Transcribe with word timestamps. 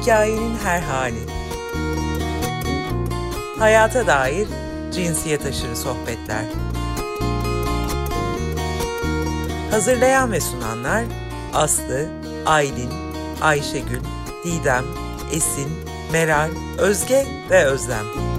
Hikayenin 0.00 0.56
her 0.64 0.80
hali. 0.80 1.20
Hayata 3.58 4.06
dair 4.06 4.48
cinsiyet 4.92 5.46
aşırı 5.46 5.76
sohbetler. 5.76 6.44
Hazırlayan 9.70 10.32
ve 10.32 10.40
sunanlar 10.40 11.04
Aslı, 11.54 12.08
Aylin, 12.46 12.90
Ayşegül, 13.40 14.00
Didem, 14.44 14.84
Esin, 15.32 15.68
Meral, 16.12 16.50
Özge 16.78 17.26
ve 17.50 17.64
Özlem. 17.64 18.29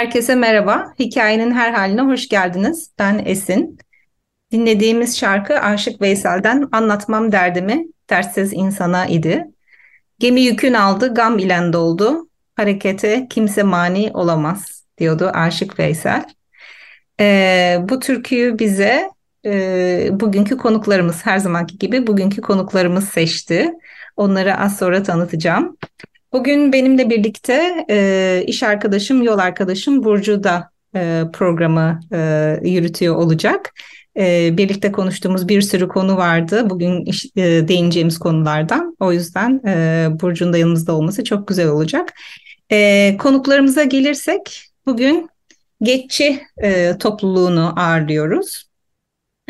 Herkese 0.00 0.34
merhaba. 0.34 0.94
Hikayenin 0.98 1.50
her 1.50 1.72
haline 1.72 2.02
hoş 2.02 2.28
geldiniz. 2.28 2.90
Ben 2.98 3.22
Esin. 3.24 3.78
Dinlediğimiz 4.52 5.18
şarkı 5.18 5.60
Aşık 5.60 6.00
Veysel'den 6.00 6.68
Anlatmam 6.72 7.32
Derdimi 7.32 7.86
Dertsiz 8.10 8.52
insana 8.52 9.06
idi. 9.06 9.44
Gemi 10.18 10.40
yükün 10.40 10.74
aldı, 10.74 11.14
gam 11.14 11.38
ile 11.38 11.72
doldu. 11.72 12.28
Harekete 12.56 13.26
kimse 13.30 13.62
mani 13.62 14.10
olamaz 14.14 14.84
diyordu 14.98 15.30
Aşık 15.34 15.78
Veysel. 15.78 16.24
Ee, 17.20 17.78
bu 17.82 18.00
türküyü 18.00 18.58
bize 18.58 19.10
e, 19.46 20.08
bugünkü 20.12 20.56
konuklarımız 20.56 21.26
her 21.26 21.38
zamanki 21.38 21.78
gibi 21.78 22.06
bugünkü 22.06 22.40
konuklarımız 22.40 23.08
seçti. 23.08 23.72
Onları 24.16 24.58
az 24.58 24.78
sonra 24.78 25.02
tanıtacağım. 25.02 25.76
Bugün 26.32 26.72
benimle 26.72 27.10
birlikte 27.10 27.84
e, 27.90 28.44
iş 28.46 28.62
arkadaşım, 28.62 29.22
yol 29.22 29.38
arkadaşım 29.38 30.04
Burcu 30.04 30.44
da 30.44 30.70
e, 30.96 31.24
programı 31.32 32.00
e, 32.12 32.60
yürütüyor 32.62 33.16
olacak. 33.16 33.74
E, 34.16 34.56
birlikte 34.56 34.92
konuştuğumuz 34.92 35.48
bir 35.48 35.62
sürü 35.62 35.88
konu 35.88 36.16
vardı. 36.16 36.70
Bugün 36.70 37.04
iş, 37.04 37.24
e, 37.36 37.68
değineceğimiz 37.68 38.18
konulardan. 38.18 38.96
O 39.00 39.12
yüzden 39.12 39.60
e, 39.66 40.08
Burcu'nun 40.20 40.52
da 40.52 40.58
yanımızda 40.58 40.92
olması 40.92 41.24
çok 41.24 41.48
güzel 41.48 41.68
olacak. 41.68 42.12
E, 42.72 43.16
konuklarımıza 43.18 43.84
gelirsek 43.84 44.64
bugün 44.86 45.30
Geççi 45.82 46.42
e, 46.62 46.98
topluluğunu 46.98 47.72
ağırlıyoruz. 47.76 48.64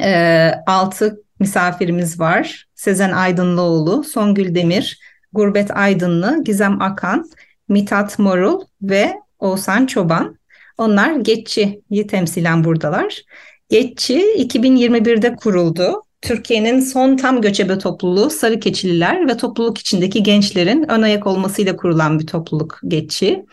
E, 0.03 0.51
altı 0.67 1.23
misafirimiz 1.41 2.21
var. 2.21 2.67
Sezen 2.75 3.13
Aydınlıoğlu, 3.13 4.05
Songül 4.05 4.55
Demir, 4.55 4.99
Gurbet 5.33 5.77
Aydınlı, 5.77 6.45
Gizem 6.45 6.83
Akan, 6.83 7.31
Mithat 7.69 8.19
Morul 8.19 8.61
ve 8.83 9.15
Oğuzhan 9.39 9.87
Çoban. 9.87 10.39
Onlar 10.79 11.17
Geççi'yi 11.17 12.07
temsilen 12.07 12.65
buradalar. 12.65 13.23
Geççi 13.69 14.21
2021'de 14.21 15.37
kuruldu. 15.37 16.03
Türkiye'nin 16.23 16.81
son 16.81 17.17
tam 17.17 17.41
göçebe 17.41 17.79
topluluğu 17.79 18.31
Sarı 18.31 18.61
Keçililer 18.61 19.29
ve 19.29 19.37
topluluk 19.37 19.79
içindeki 19.79 20.23
gençlerin 20.23 20.91
ön 20.91 21.03
ayak 21.03 21.27
olmasıyla 21.27 21.77
kurulan 21.77 22.19
bir 22.19 22.27
topluluk 22.27 22.81
Geççi. 22.89 23.45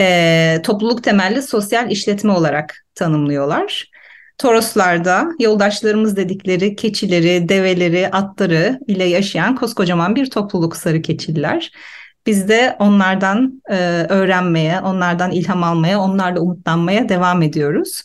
Ee, 0.00 0.60
topluluk 0.64 1.04
temelli 1.04 1.42
sosyal 1.42 1.90
işletme 1.90 2.32
olarak 2.32 2.86
tanımlıyorlar. 2.94 3.90
Toroslarda 4.38 5.28
yoldaşlarımız 5.40 6.16
dedikleri 6.16 6.76
keçileri, 6.76 7.48
develeri, 7.48 8.08
atları 8.08 8.80
ile 8.86 9.04
yaşayan 9.04 9.56
koskocaman 9.56 10.16
bir 10.16 10.30
topluluk 10.30 10.76
sarı 10.76 11.02
keçililer. 11.02 11.70
Biz 12.26 12.48
de 12.48 12.76
onlardan 12.78 13.62
e, 13.70 13.76
öğrenmeye, 14.08 14.80
onlardan 14.80 15.30
ilham 15.30 15.64
almaya, 15.64 16.00
onlarla 16.00 16.40
umutlanmaya 16.40 17.08
devam 17.08 17.42
ediyoruz. 17.42 18.02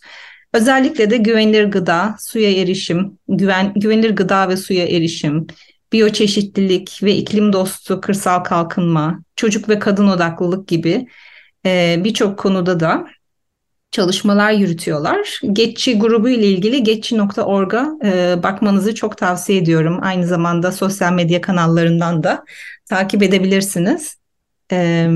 Özellikle 0.53 1.09
de 1.09 1.17
güvenilir 1.17 1.66
gıda, 1.66 2.16
suya 2.19 2.51
erişim, 2.51 3.17
güven, 3.27 3.73
güvenilir 3.75 4.16
gıda 4.16 4.50
ve 4.50 4.57
suya 4.57 4.85
erişim, 4.85 5.47
biyoçeşitlilik 5.94 7.00
ve 7.03 7.16
iklim 7.16 7.53
dostu 7.53 8.01
kırsal 8.01 8.39
kalkınma, 8.39 9.23
çocuk 9.35 9.69
ve 9.69 9.79
kadın 9.79 10.07
odaklılık 10.07 10.67
gibi 10.67 11.07
e, 11.66 12.01
birçok 12.03 12.39
konuda 12.39 12.79
da 12.79 13.07
çalışmalar 13.91 14.52
yürütüyorlar. 14.52 15.41
Geççi 15.53 16.00
grubu 16.00 16.29
ile 16.29 16.47
ilgili 16.47 16.84
geççi.org'a 16.84 17.91
e, 18.03 18.44
bakmanızı 18.44 18.96
çok 18.96 19.18
tavsiye 19.18 19.59
ediyorum. 19.59 20.00
Aynı 20.02 20.28
zamanda 20.28 20.72
sosyal 20.72 21.13
medya 21.13 21.41
kanallarından 21.41 22.24
da 22.24 22.46
takip 22.85 23.24
edebilirsiniz. 23.24 24.18
E, 24.72 25.09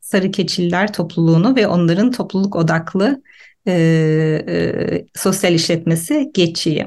Sarı 0.00 0.30
Keçiller 0.30 0.92
topluluğunu 0.92 1.56
ve 1.56 1.66
onların 1.66 2.10
topluluk 2.10 2.56
odaklı 2.56 3.22
e, 3.66 3.72
e, 4.48 5.06
sosyal 5.14 5.54
işletmesi 5.54 6.30
Geççi'yi. 6.34 6.86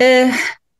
E, 0.00 0.32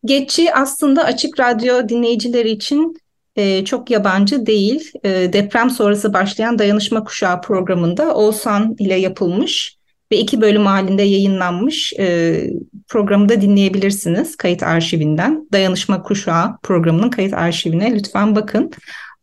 Geççi 0.04 0.54
aslında 0.54 1.04
Açık 1.04 1.40
Radyo 1.40 1.88
dinleyicileri 1.88 2.50
için 2.50 2.96
e, 3.38 3.64
çok 3.64 3.90
yabancı 3.90 4.46
değil. 4.46 4.92
E, 5.04 5.10
deprem 5.32 5.70
sonrası 5.70 6.12
başlayan 6.12 6.58
Dayanışma 6.58 7.04
Kuşağı 7.04 7.40
programında 7.40 8.14
Oğuzhan 8.14 8.76
ile 8.78 8.94
yapılmış 8.94 9.78
ve 10.12 10.18
iki 10.18 10.40
bölüm 10.40 10.66
halinde 10.66 11.02
yayınlanmış 11.02 11.92
e, 11.98 12.40
programı 12.88 13.28
da 13.28 13.40
dinleyebilirsiniz 13.40 14.36
kayıt 14.36 14.62
arşivinden. 14.62 15.48
Dayanışma 15.52 16.02
Kuşağı 16.02 16.58
programının 16.62 17.10
kayıt 17.10 17.34
arşivine 17.34 17.94
lütfen 17.94 18.36
bakın. 18.36 18.70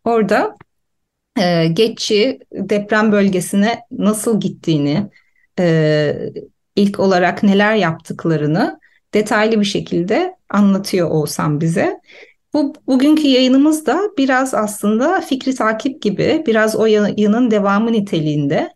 Orada 0.04 0.56
e, 1.40 1.68
Geççi 1.68 2.40
deprem 2.52 3.12
bölgesine 3.12 3.80
nasıl 3.92 4.40
gittiğini, 4.40 5.10
e, 5.60 6.16
ilk 6.76 7.00
olarak 7.00 7.44
neler 7.44 7.76
yaptıklarını 7.76 8.80
detaylı 9.14 9.60
bir 9.60 9.66
şekilde 9.66 10.36
anlatıyor 10.50 11.10
Oğuzhan 11.10 11.62
bize. 11.62 12.00
Bu 12.56 12.74
bugünkü 12.88 13.28
yayınımız 13.28 13.86
da 13.86 14.02
biraz 14.18 14.54
aslında 14.54 15.22
fikri 15.22 15.56
takip 15.56 16.02
gibi, 16.02 16.44
biraz 16.48 16.76
o 16.76 16.86
yayının 16.86 17.52
devamı 17.52 17.92
niteliğinde. 17.92 18.74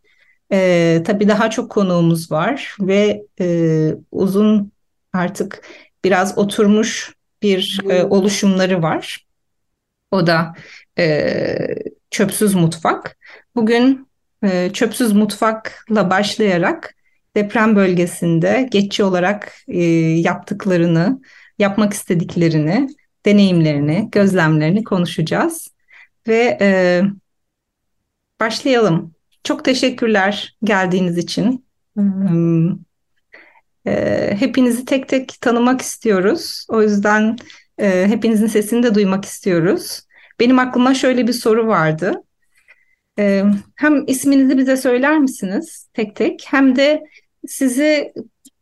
Ee, 0.52 1.04
tabii 1.06 1.28
daha 1.28 1.50
çok 1.50 1.72
konuğumuz 1.72 2.32
var 2.32 2.76
ve 2.80 3.24
e, 3.42 3.96
uzun 4.12 4.72
artık 5.14 5.62
biraz 6.04 6.38
oturmuş 6.38 7.14
bir 7.42 7.80
e, 7.90 8.04
oluşumları 8.04 8.82
var. 8.82 9.26
O 10.12 10.28
da 10.28 10.54
e, 10.98 11.58
çöpsüz 12.12 12.56
mutfak. 12.56 13.18
Bugün 13.56 14.08
e, 14.44 14.70
çöpsüz 14.74 15.14
mutfakla 15.14 16.10
başlayarak 16.10 16.96
deprem 17.36 17.76
bölgesinde 17.76 18.68
geçici 18.72 19.04
olarak 19.04 19.54
e, 19.68 19.84
yaptıklarını, 20.20 21.22
yapmak 21.60 21.94
istediklerini 21.94 22.90
deneyimlerini, 23.26 24.10
gözlemlerini 24.12 24.84
konuşacağız. 24.84 25.68
Ve 26.28 26.58
e, 26.62 27.02
başlayalım. 28.40 29.14
Çok 29.44 29.66
teşekkürler 29.66 30.58
geldiğiniz 30.64 31.18
için. 31.18 31.66
Hmm, 31.96 32.72
e, 33.88 34.36
hepinizi 34.40 34.86
tek 34.86 35.10
tek 35.10 35.42
tanımak 35.42 35.82
istiyoruz. 35.82 36.66
O 36.70 36.82
yüzden 36.82 37.38
e, 37.78 38.08
hepinizin 38.08 38.48
sesini 38.48 38.84
de 38.84 38.96
duymak 38.96 39.26
istiyoruz. 39.26 40.02
Benim 40.40 40.60
aklıma 40.60 40.94
şöyle 40.94 41.28
bir 41.28 41.34
soru 41.34 41.68
vardı. 41.68 42.24
E, 43.20 43.44
hem 43.76 44.04
isminizi 44.08 44.58
bize 44.58 44.78
söyler 44.78 45.20
misiniz 45.20 45.88
tek 45.94 46.16
tek 46.16 46.46
hem 46.48 46.76
de 46.76 47.04
sizi 47.48 48.14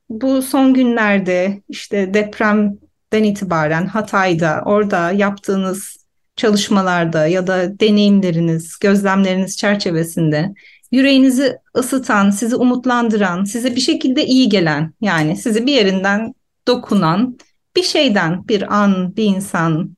bu 0.10 0.42
son 0.42 0.74
günlerde 0.74 1.62
işte 1.70 2.14
deprem 2.14 2.78
den 3.14 3.24
itibaren 3.24 3.86
Hatay'da 3.86 4.62
orada 4.66 5.12
yaptığınız 5.12 5.98
çalışmalarda 6.36 7.28
ya 7.28 7.48
da 7.48 7.80
deneyimleriniz, 7.80 8.80
gözlemleriniz 8.80 9.58
çerçevesinde 9.58 10.54
yüreğinizi 10.92 11.58
ısıtan, 11.78 12.30
sizi 12.30 12.56
umutlandıran, 12.56 13.44
size 13.44 13.76
bir 13.76 13.82
şekilde 13.82 14.26
iyi 14.26 14.50
gelen 14.50 14.94
yani 15.02 15.38
sizi 15.38 15.66
bir 15.66 15.74
yerinden 15.74 16.34
dokunan 16.68 17.38
bir 17.76 17.84
şeyden 17.84 18.48
bir 18.48 18.76
an, 18.76 19.16
bir 19.16 19.24
insan, 19.24 19.98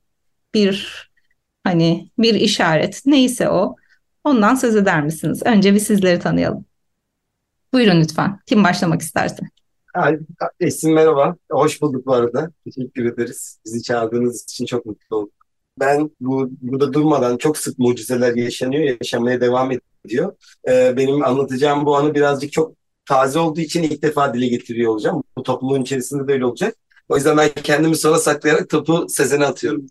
bir 0.54 1.08
hani 1.64 2.10
bir 2.18 2.34
işaret 2.34 3.02
neyse 3.06 3.48
o 3.48 3.76
ondan 4.24 4.54
söz 4.54 4.76
eder 4.76 5.02
misiniz? 5.02 5.42
Önce 5.44 5.74
bir 5.74 5.80
sizleri 5.80 6.18
tanıyalım. 6.18 6.64
Buyurun 7.72 8.00
lütfen. 8.00 8.40
Kim 8.46 8.64
başlamak 8.64 9.02
isterse. 9.02 9.42
Esin 10.60 10.94
merhaba. 10.94 11.36
Hoş 11.50 11.82
bulduk 11.82 12.06
bu 12.06 12.14
arada. 12.14 12.50
Teşekkür 12.64 13.04
ederiz. 13.04 13.60
Bizi 13.64 13.82
çağırdığınız 13.82 14.42
için 14.42 14.66
çok 14.66 14.86
mutlu 14.86 15.16
olduk. 15.16 15.32
Ben 15.80 16.10
bu 16.20 16.50
burada 16.60 16.92
durmadan 16.92 17.36
çok 17.36 17.58
sık 17.58 17.78
mucizeler 17.78 18.34
yaşanıyor, 18.34 18.96
yaşamaya 19.00 19.40
devam 19.40 19.70
ediyor. 20.04 20.36
Ee, 20.68 20.96
benim 20.96 21.24
anlatacağım 21.24 21.86
bu 21.86 21.96
anı 21.96 22.14
birazcık 22.14 22.52
çok 22.52 22.74
taze 23.04 23.38
olduğu 23.38 23.60
için 23.60 23.82
ilk 23.82 24.02
defa 24.02 24.34
dile 24.34 24.46
getiriyor 24.46 24.92
olacağım. 24.92 25.22
Bu 25.36 25.42
topluluğun 25.42 25.82
içerisinde 25.82 26.28
de 26.28 26.32
öyle 26.32 26.44
olacak. 26.44 26.74
O 27.08 27.16
yüzden 27.16 27.36
ben 27.36 27.48
kendimi 27.48 27.96
sona 27.96 28.18
saklayarak 28.18 28.68
topu 28.68 29.06
Sezen'e 29.08 29.46
atıyorum. 29.46 29.86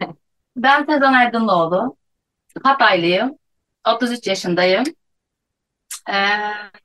ben 0.56 0.84
Sezen 0.84 1.12
Aydınlıoğlu. 1.12 1.96
Hataylıyım. 2.62 3.38
33 3.94 4.26
yaşındayım. 4.26 4.84
Ee, 6.10 6.14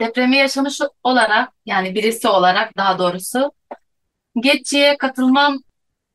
depremi 0.02 0.38
yaşamış 0.38 0.82
olarak 1.04 1.54
yani 1.66 1.96
birisi 1.96 2.28
olarak 2.28 2.78
daha 2.78 3.00
doğrusu 3.00 3.52
Getçi'ye 4.40 4.98
katılmam 4.98 5.58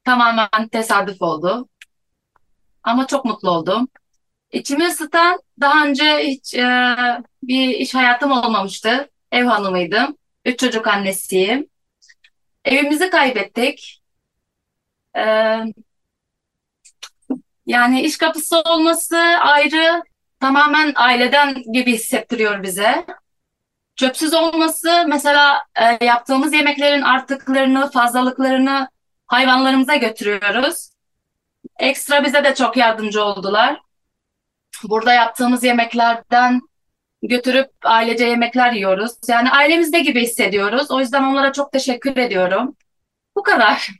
tamamen 0.04 0.68
tesadüf 0.72 1.22
oldu. 1.22 1.68
Ama 2.82 3.06
çok 3.06 3.24
mutlu 3.24 3.50
oldum. 3.50 3.88
İçimi 4.52 4.86
ısıtan 4.86 5.40
daha 5.60 5.86
önce 5.86 6.18
hiç 6.18 6.54
e, 6.54 6.96
bir 7.42 7.68
iş 7.68 7.94
hayatım 7.94 8.30
olmamıştı. 8.32 9.10
Ev 9.32 9.44
hanımıydım. 9.44 10.16
Üç 10.44 10.58
çocuk 10.58 10.86
annesiyim. 10.86 11.68
Evimizi 12.64 13.10
kaybettik. 13.10 14.02
Ee, 15.16 15.74
yani 17.66 18.02
iş 18.02 18.18
kapısı 18.18 18.60
olması 18.60 19.16
ayrı, 19.40 20.02
tamamen 20.44 20.93
aileden 20.96 21.62
gibi 21.73 21.93
hissettiriyor 21.93 22.62
bize. 22.62 23.06
Çöpsüz 23.96 24.35
olması 24.35 25.05
mesela 25.08 25.62
e, 25.76 26.05
yaptığımız 26.05 26.52
yemeklerin 26.52 27.02
artıklarını, 27.02 27.91
fazlalıklarını 27.91 28.88
hayvanlarımıza 29.26 29.96
götürüyoruz. 29.96 30.91
Ekstra 31.79 32.25
bize 32.25 32.44
de 32.44 32.55
çok 32.55 32.76
yardımcı 32.76 33.23
oldular. 33.23 33.81
Burada 34.82 35.12
yaptığımız 35.12 35.64
yemeklerden 35.64 36.61
götürüp 37.23 37.70
ailece 37.85 38.25
yemekler 38.25 38.73
yiyoruz. 38.73 39.12
Yani 39.29 39.50
ailemizde 39.50 40.00
gibi 40.00 40.23
hissediyoruz. 40.23 40.91
O 40.91 41.00
yüzden 41.00 41.23
onlara 41.23 41.52
çok 41.52 41.73
teşekkür 41.73 42.17
ediyorum. 42.17 42.76
Bu 43.37 43.43
kadar. 43.43 43.91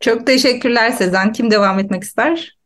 Çok 0.00 0.26
teşekkürler 0.26 0.90
Sezen. 0.90 1.32
Kim 1.32 1.50
devam 1.50 1.78
etmek 1.78 2.02
ister? 2.02 2.58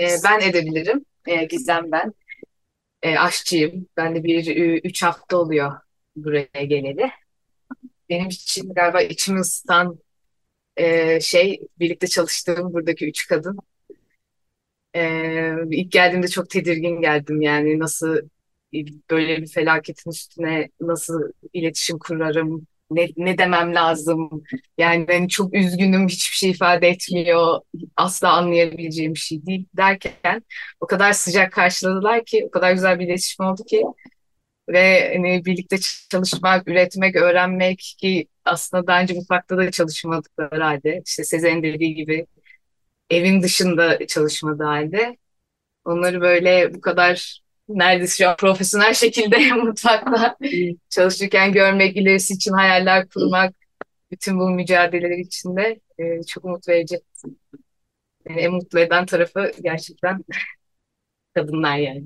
Ee, 0.00 0.16
ben 0.24 0.40
edebilirim. 0.40 1.04
Ee, 1.26 1.44
Gizem 1.44 1.92
ben. 1.92 2.14
Ee, 3.02 3.16
aşçıyım. 3.18 3.86
Ben 3.96 4.14
de 4.16 4.24
bir 4.24 4.80
üç 4.84 5.02
hafta 5.02 5.36
oluyor 5.36 5.72
buraya 6.16 6.64
geleli. 6.64 7.10
Benim 8.08 8.28
için 8.28 8.74
galiba 8.74 9.02
içimi 9.02 9.40
ısıtan 9.40 9.98
e, 10.76 11.20
şey 11.20 11.60
birlikte 11.80 12.06
çalıştığım 12.06 12.74
buradaki 12.74 13.08
üç 13.08 13.28
kadın. 13.28 13.58
Ee, 14.94 15.54
ilk 15.70 15.92
geldiğimde 15.92 16.28
çok 16.28 16.50
tedirgin 16.50 17.00
geldim 17.00 17.40
yani 17.42 17.78
nasıl 17.78 18.16
böyle 19.10 19.42
bir 19.42 19.46
felaketin 19.48 20.10
üstüne 20.10 20.68
nasıl 20.80 21.22
iletişim 21.52 21.98
kurarım, 21.98 22.66
ne, 22.90 23.08
ne 23.16 23.38
demem 23.38 23.74
lazım. 23.74 24.42
Yani 24.78 25.08
ben 25.08 25.28
çok 25.28 25.54
üzgünüm, 25.54 26.08
hiçbir 26.08 26.36
şey 26.36 26.50
ifade 26.50 26.88
etmiyor, 26.88 27.60
asla 27.96 28.32
anlayabileceğim 28.32 29.14
bir 29.14 29.18
şey 29.18 29.46
değil 29.46 29.66
derken 29.76 30.42
o 30.80 30.86
kadar 30.86 31.12
sıcak 31.12 31.52
karşıladılar 31.52 32.24
ki, 32.24 32.44
o 32.48 32.50
kadar 32.50 32.72
güzel 32.72 32.98
bir 32.98 33.06
iletişim 33.06 33.46
oldu 33.46 33.64
ki 33.64 33.82
ve 34.68 35.12
hani 35.16 35.44
birlikte 35.44 35.76
çalışmak, 36.10 36.68
üretmek, 36.68 37.16
öğrenmek 37.16 37.78
ki 37.98 38.28
aslında 38.44 38.86
daha 38.86 39.00
önce 39.02 39.14
mutfakta 39.14 39.56
da 39.58 39.70
çalışmadıkları 39.70 40.62
halde, 40.62 41.02
işte 41.06 41.24
Sezen 41.24 41.62
dediği 41.62 41.94
gibi 41.94 42.26
evin 43.10 43.42
dışında 43.42 44.06
çalışmadığı 44.06 44.64
halde 44.64 45.16
onları 45.84 46.20
böyle 46.20 46.74
bu 46.74 46.80
kadar 46.80 47.42
neredeyse 47.78 48.24
şu 48.24 48.30
an 48.30 48.36
profesyonel 48.36 48.94
şekilde 48.94 49.52
mutfakta 49.54 50.36
çalışırken 50.88 51.52
görmek, 51.52 51.96
ilerisi 51.96 52.34
için 52.34 52.52
hayaller 52.52 53.08
kurmak, 53.08 53.54
bütün 54.10 54.38
bu 54.40 54.50
mücadeleler 54.50 55.18
içinde 55.18 55.80
e, 55.98 56.22
çok 56.22 56.44
mutlu 56.44 56.72
edici. 56.72 57.00
Yani 58.28 58.40
en 58.40 58.52
mutlu 58.52 58.78
eden 58.80 59.06
tarafı 59.06 59.52
gerçekten 59.62 60.24
kadınlar 61.34 61.76
yani. 61.76 62.04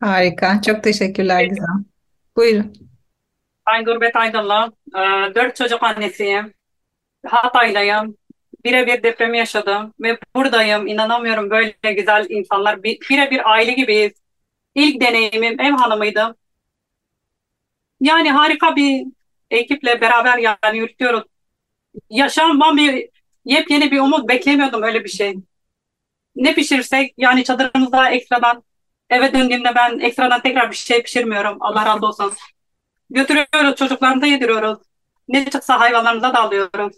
Harika. 0.00 0.62
Çok 0.62 0.84
teşekkürler 0.84 1.44
Gizem. 1.44 1.84
Buyurun. 2.36 2.72
Ben 3.66 3.84
Gurbet 3.84 4.16
Aydınlı. 4.16 4.72
Ee, 4.96 5.34
Dört 5.34 5.56
çocuk 5.56 5.82
annesiyim. 5.82 6.54
Hatay'dayım. 7.26 8.16
Birebir 8.64 9.02
depremi 9.02 9.38
yaşadım 9.38 9.94
ve 10.00 10.18
buradayım. 10.36 10.86
İnanamıyorum 10.86 11.50
böyle 11.50 11.92
güzel 11.94 12.26
insanlar. 12.30 12.82
Bir- 12.82 13.00
Birebir 13.10 13.50
aile 13.52 13.72
gibiyiz. 13.72 14.12
İlk 14.74 15.00
deneyimim 15.00 15.60
ev 15.60 15.72
hanımıydım. 15.72 16.36
Yani 18.00 18.30
harika 18.32 18.76
bir 18.76 19.06
ekiple 19.50 20.00
beraber 20.00 20.38
yani 20.38 20.78
yürütüyoruz. 20.78 21.22
Yaşamam 22.10 22.78
bir 22.78 23.08
yepyeni 23.44 23.90
bir 23.90 24.00
umut 24.00 24.28
beklemiyordum 24.28 24.82
öyle 24.82 25.04
bir 25.04 25.08
şey. 25.10 25.36
Ne 26.36 26.54
pişirsek 26.54 27.14
yani 27.18 27.44
çadırımızda 27.44 28.10
ekstradan 28.10 28.64
eve 29.10 29.32
döndüğümde 29.32 29.74
ben 29.74 29.98
ekstradan 29.98 30.42
tekrar 30.42 30.70
bir 30.70 30.76
şey 30.76 31.02
pişirmiyorum. 31.02 31.56
Allah 31.60 31.86
razı 31.86 32.06
olsun. 32.06 32.32
Götürüyoruz 33.10 33.76
çocuklarımıza 33.76 34.26
yediriyoruz. 34.26 34.78
Ne 35.28 35.50
çıksa 35.50 35.80
hayvanlarımıza 35.80 36.34
da 36.34 36.40
alıyorum. 36.40 36.92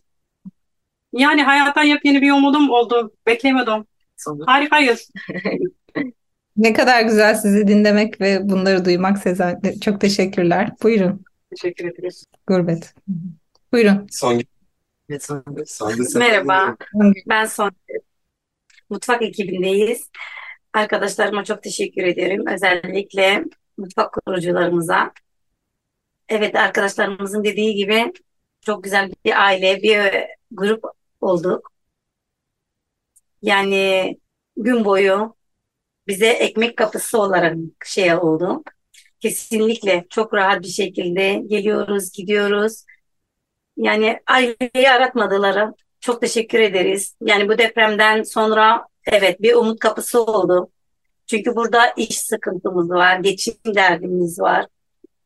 Yani 1.12 1.42
hayata 1.42 1.82
yepyeni 1.82 2.22
bir 2.22 2.32
umudum 2.32 2.70
oldu. 2.70 3.12
Beklemiyordum. 3.26 3.86
Sonunda. 4.16 4.44
Harikayız. 4.46 5.10
Ne 6.56 6.72
kadar 6.72 7.02
güzel 7.02 7.34
sizi 7.34 7.68
dinlemek 7.68 8.20
ve 8.20 8.48
bunları 8.48 8.84
duymak 8.84 9.18
Sezen. 9.18 9.60
Çok 9.84 10.00
teşekkürler. 10.00 10.70
Buyurun. 10.82 11.24
Teşekkür 11.50 11.84
ederiz. 11.84 12.24
Gurbet. 12.46 12.94
Buyurun. 13.72 14.06
Son 14.10 14.42
Evet, 15.10 15.24
sonunda. 15.24 15.64
Sonunda 15.66 16.04
sen- 16.04 16.22
Merhaba, 16.22 16.76
ben 17.28 17.44
Son. 17.44 17.72
Mutfak 18.90 19.22
ekibindeyiz. 19.22 20.10
Arkadaşlarıma 20.72 21.44
çok 21.44 21.62
teşekkür 21.62 22.02
ederim. 22.02 22.46
Özellikle 22.46 23.44
mutfak 23.78 24.12
kurucularımıza. 24.12 25.12
Evet, 26.28 26.56
arkadaşlarımızın 26.56 27.44
dediği 27.44 27.74
gibi 27.74 28.12
çok 28.60 28.84
güzel 28.84 29.10
bir 29.24 29.42
aile, 29.44 29.82
bir 29.82 30.00
grup 30.50 30.84
olduk. 31.22 31.72
Yani 33.42 34.16
gün 34.56 34.84
boyu 34.84 35.36
bize 36.06 36.26
ekmek 36.28 36.76
kapısı 36.76 37.20
olarak 37.20 37.56
şey 37.86 38.14
oldu. 38.14 38.62
Kesinlikle 39.20 40.06
çok 40.10 40.34
rahat 40.34 40.62
bir 40.62 40.68
şekilde 40.68 41.42
geliyoruz, 41.46 42.12
gidiyoruz. 42.12 42.84
Yani 43.76 44.20
aileyi 44.26 44.90
aratmadılar. 44.90 45.70
Çok 46.00 46.20
teşekkür 46.20 46.58
ederiz. 46.60 47.16
Yani 47.22 47.48
bu 47.48 47.58
depremden 47.58 48.22
sonra 48.22 48.86
evet 49.06 49.42
bir 49.42 49.54
umut 49.54 49.78
kapısı 49.78 50.22
oldu. 50.24 50.70
Çünkü 51.26 51.56
burada 51.56 51.90
iş 51.96 52.20
sıkıntımız 52.20 52.90
var, 52.90 53.18
geçim 53.18 53.54
derdimiz 53.66 54.40
var. 54.40 54.66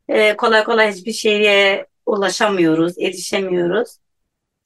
Ee, 0.08 0.36
kolay 0.36 0.64
kolay 0.64 0.92
hiçbir 0.92 1.12
şeye 1.12 1.86
ulaşamıyoruz, 2.06 2.98
erişemiyoruz. 2.98 3.98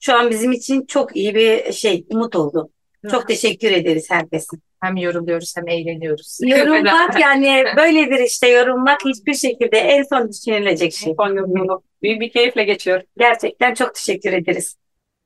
Şu 0.03 0.15
an 0.15 0.29
bizim 0.29 0.51
için 0.51 0.85
çok 0.85 1.15
iyi 1.15 1.35
bir 1.35 1.71
şey, 1.71 2.05
umut 2.09 2.35
oldu. 2.35 2.69
Çok 3.11 3.27
teşekkür 3.27 3.71
ederiz 3.71 4.11
herkese. 4.11 4.57
Hem 4.81 4.97
yoruluyoruz 4.97 5.53
hem 5.57 5.67
eğleniyoruz. 5.67 6.37
Yorulmak 6.45 7.19
yani 7.19 7.63
böyledir 7.77 8.19
işte 8.19 8.47
yorulmak 8.47 8.99
hiçbir 9.05 9.33
şekilde 9.33 9.77
en 9.77 10.03
son 10.03 10.29
düşünülecek 10.29 10.93
şey. 10.93 11.13
Son 11.17 11.35
yolculuk. 11.35 11.83
Büyük 12.01 12.21
bir 12.21 12.31
keyifle 12.31 12.63
geçiyor. 12.63 13.01
Gerçekten 13.17 13.73
çok 13.73 13.95
teşekkür 13.95 14.33
ederiz. 14.33 14.75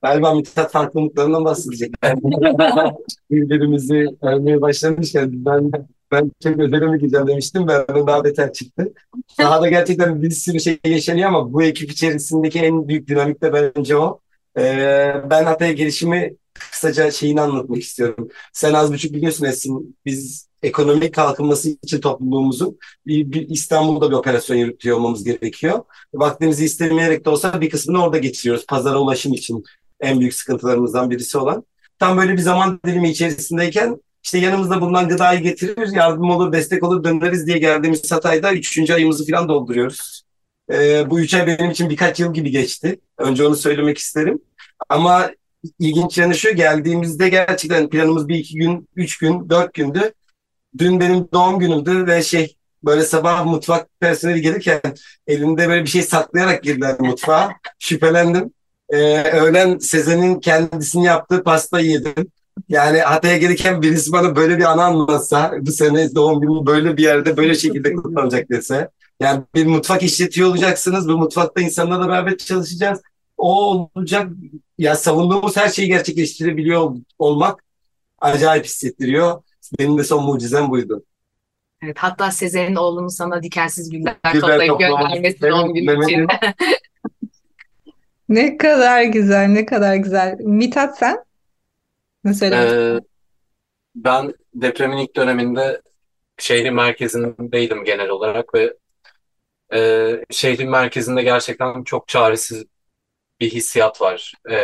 Galiba 0.03 0.34
Mithat 0.34 0.72
farklılıklarından 0.72 1.46
bahsedecek. 1.46 1.94
Birbirimizi 3.32 4.08
övmeye 4.22 4.62
başlamışken 4.62 5.29
ben 5.34 5.72
ben 6.12 6.32
çok 6.44 6.60
özelime 6.60 6.98
gideceğim 6.98 7.27
demiştim. 7.27 7.67
Benden 7.67 8.08
daha 8.08 8.24
beter 8.24 8.53
çıktı. 8.53 8.94
Sahada 9.27 9.70
gerçekten 9.70 10.22
bir 10.22 10.32
sürü 10.32 10.60
şey 10.60 10.79
yaşanıyor 10.86 11.29
ama 11.29 11.53
bu 11.53 11.63
ekip 11.63 11.91
içerisindeki 11.91 12.60
en 12.60 12.88
büyük 12.88 13.08
dinamik 13.08 13.41
de 13.41 13.53
bence 13.53 13.98
o. 13.98 14.20
Ee, 14.58 15.16
ben 15.30 15.44
Hatay'a 15.44 15.72
gelişimi 15.72 16.36
kısaca 16.72 17.12
şeyini 17.12 17.42
anlatmak 17.42 17.82
istiyorum. 17.82 18.30
Sen 18.54 18.74
az 18.74 18.94
buçuk 18.94 19.14
biliyorsun 19.14 19.46
Esin. 19.46 19.98
Biz 20.06 20.48
ekonomik 20.64 21.16
kalkınması 21.16 21.70
için 21.70 22.02
topluluğumuzun 22.02 22.78
bir, 23.08 23.32
bir 23.32 23.50
İstanbul'da 23.50 24.10
bir 24.10 24.16
operasyon 24.16 24.58
yürütüyor 24.58 24.98
olmamız 24.98 25.24
gerekiyor. 25.24 25.84
Vaktimizi 26.14 26.66
istemeyerek 26.66 27.26
de 27.26 27.30
olsa 27.30 27.62
bir 27.62 27.70
kısmını 27.70 28.04
orada 28.04 28.18
geçiriyoruz. 28.18 28.66
Pazara 28.66 29.00
ulaşım 29.00 29.34
için 29.34 29.64
en 30.00 30.20
büyük 30.20 30.34
sıkıntılarımızdan 30.34 31.10
birisi 31.10 31.38
olan. 31.38 31.64
Tam 32.00 32.18
böyle 32.18 32.34
bir 32.34 32.42
zaman 32.42 32.80
dilimi 32.86 33.10
içerisindeyken 33.10 33.98
işte 34.24 34.38
yanımızda 34.38 34.82
bulunan 34.82 35.10
gıdayı 35.10 35.40
getirir, 35.40 35.96
yardım 35.96 36.30
olur, 36.30 36.52
destek 36.52 36.84
olur, 36.84 37.04
döneriz 37.04 37.48
diye 37.48 37.58
geldiğimiz 37.58 38.12
Hatay'da 38.12 38.54
üçüncü 38.54 38.94
ayımızı 38.94 39.28
falan 39.28 39.50
dolduruyoruz. 39.50 40.25
Ee, 40.72 41.10
bu 41.10 41.20
üç 41.20 41.34
ay 41.34 41.48
benim 41.48 41.72
için 41.72 41.90
birkaç 41.90 42.20
yıl 42.20 42.34
gibi 42.34 42.52
geçti. 42.52 43.00
Önce 43.18 43.48
onu 43.48 43.56
söylemek 43.56 43.98
isterim. 43.98 44.42
Ama 44.90 45.32
ilginç 45.80 46.18
yanı 46.18 46.36
şu, 46.36 46.56
geldiğimizde 46.56 47.30
gerçekten 47.30 47.90
planımız 47.90 48.28
bir 48.28 48.36
iki 48.36 48.56
gün, 48.56 48.90
üç 48.96 49.18
gün, 49.18 49.50
dört 49.50 49.74
gündü. 49.74 50.14
Dün 50.78 51.00
benim 51.00 51.28
doğum 51.34 51.60
günümdü 51.60 52.08
ve 52.08 52.22
şey 52.24 52.56
böyle 52.84 53.02
sabah 53.02 53.46
mutfak 53.46 53.88
personeli 54.00 54.42
gelirken 54.42 54.82
elinde 55.28 55.68
böyle 55.70 55.84
bir 55.84 55.90
şey 55.90 56.02
saklayarak 56.02 56.64
girdiler 56.64 57.00
mutfağa. 57.00 57.52
Şüphelendim. 57.80 58.54
Ee, 58.90 59.32
öğlen 59.32 59.78
Sezen'in 59.78 60.40
kendisini 60.40 61.06
yaptığı 61.06 61.44
pastayı 61.44 61.90
yedim. 61.92 62.28
Yani 62.70 63.00
Hatay'a 63.00 63.38
gelirken 63.38 63.82
birisi 63.82 64.12
bana 64.12 64.36
böyle 64.36 64.58
bir 64.58 64.64
anı 64.64 64.84
anlatsa, 64.84 65.54
bu 65.62 65.72
sene 65.72 66.16
doğum 66.16 66.42
günü 66.42 66.66
böyle 66.66 66.98
bir 66.98 67.04
yerde 67.04 67.38
böyle 67.38 67.56
şekilde 67.56 67.94
kutlanacak 67.94 68.50
dese. 68.50 68.90
Yani 69.20 69.44
bir 69.56 69.66
mutfak 69.66 70.04
işletiyor 70.04 70.50
olacaksınız. 70.50 71.10
Bu 71.10 71.18
mutfakta 71.18 71.62
insanlarla 71.62 72.08
beraber 72.08 72.38
çalışacağız. 72.38 73.02
O 73.38 73.90
olacak. 73.96 74.30
Ya 74.78 74.96
savunduğumuz 74.96 75.58
her 75.58 75.70
şeyi 75.70 75.88
gerçekleştirebiliyor 75.88 76.96
olmak 77.20 77.64
acayip 78.20 78.66
hissettiriyor. 78.66 79.42
Benim 79.80 79.98
de 79.98 80.04
son 80.04 80.24
mucizem 80.24 80.70
buydu. 80.70 81.04
Evet, 81.84 81.98
hatta 82.00 82.32
Sezer'in 82.32 82.76
oğlunun 82.76 83.08
sana 83.08 83.44
dikensiz 83.44 83.90
güller 83.90 84.18
toplayıp 84.34 84.80
göndermesi 84.80 85.42
doğum 85.42 85.74
günü 85.74 86.06
için. 86.06 86.28
Ne 88.30 88.58
kadar 88.58 89.04
güzel, 89.04 89.48
ne 89.48 89.66
kadar 89.66 89.96
güzel. 89.96 90.38
Mithat 90.40 90.98
sen? 91.00 91.24
Ne 92.24 92.34
söylemek 92.34 92.72
Ee, 92.72 93.06
ben 93.96 94.34
depremin 94.54 94.98
ilk 94.98 95.16
döneminde 95.16 95.82
şehrin 96.38 96.74
merkezindeydim 96.74 97.84
genel 97.84 98.10
olarak 98.10 98.54
ve 98.54 98.74
e, 99.75 100.25
şehrin 100.32 100.70
merkezinde 100.70 101.24
gerçekten 101.24 101.84
çok 101.84 102.08
çaresiz 102.08 102.65
bir 103.41 103.51
hissiyat 103.51 104.01
var. 104.01 104.34
E, 104.51 104.58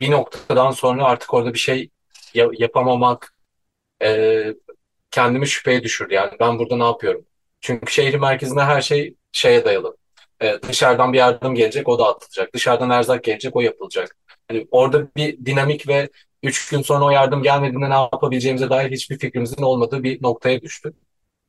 bir 0.00 0.10
noktadan 0.10 0.70
sonra 0.70 1.04
artık 1.04 1.34
orada 1.34 1.54
bir 1.54 1.58
şey 1.58 1.90
ya- 2.34 2.50
yapamamak 2.58 3.34
e, 4.04 4.44
kendimi 5.10 5.48
şüpheye 5.48 5.82
düşürdü. 5.84 6.14
Yani 6.14 6.32
ben 6.40 6.58
burada 6.58 6.76
ne 6.76 6.84
yapıyorum? 6.84 7.26
Çünkü 7.60 7.92
şehrin 7.92 8.20
merkezinde 8.20 8.62
her 8.64 8.82
şey 8.82 9.16
şeye 9.32 9.64
dayalı. 9.64 9.96
E, 10.42 10.62
dışarıdan 10.62 11.12
bir 11.12 11.18
yardım 11.18 11.54
gelecek, 11.54 11.88
o 11.88 11.98
dağıtılacak. 11.98 12.54
Dışarıdan 12.54 12.90
erzak 12.90 13.24
gelecek, 13.24 13.56
o 13.56 13.60
yapılacak. 13.60 14.16
Yani 14.50 14.68
orada 14.70 15.08
bir 15.16 15.46
dinamik 15.46 15.88
ve 15.88 16.10
üç 16.42 16.70
gün 16.70 16.82
sonra 16.82 17.04
o 17.04 17.10
yardım 17.10 17.42
gelmediğinde 17.42 17.90
ne 17.90 17.94
yapabileceğimize 17.94 18.70
dair 18.70 18.90
hiçbir 18.92 19.18
fikrimizin 19.18 19.62
olmadığı 19.62 20.02
bir 20.02 20.22
noktaya 20.22 20.62
düştük. 20.62 20.96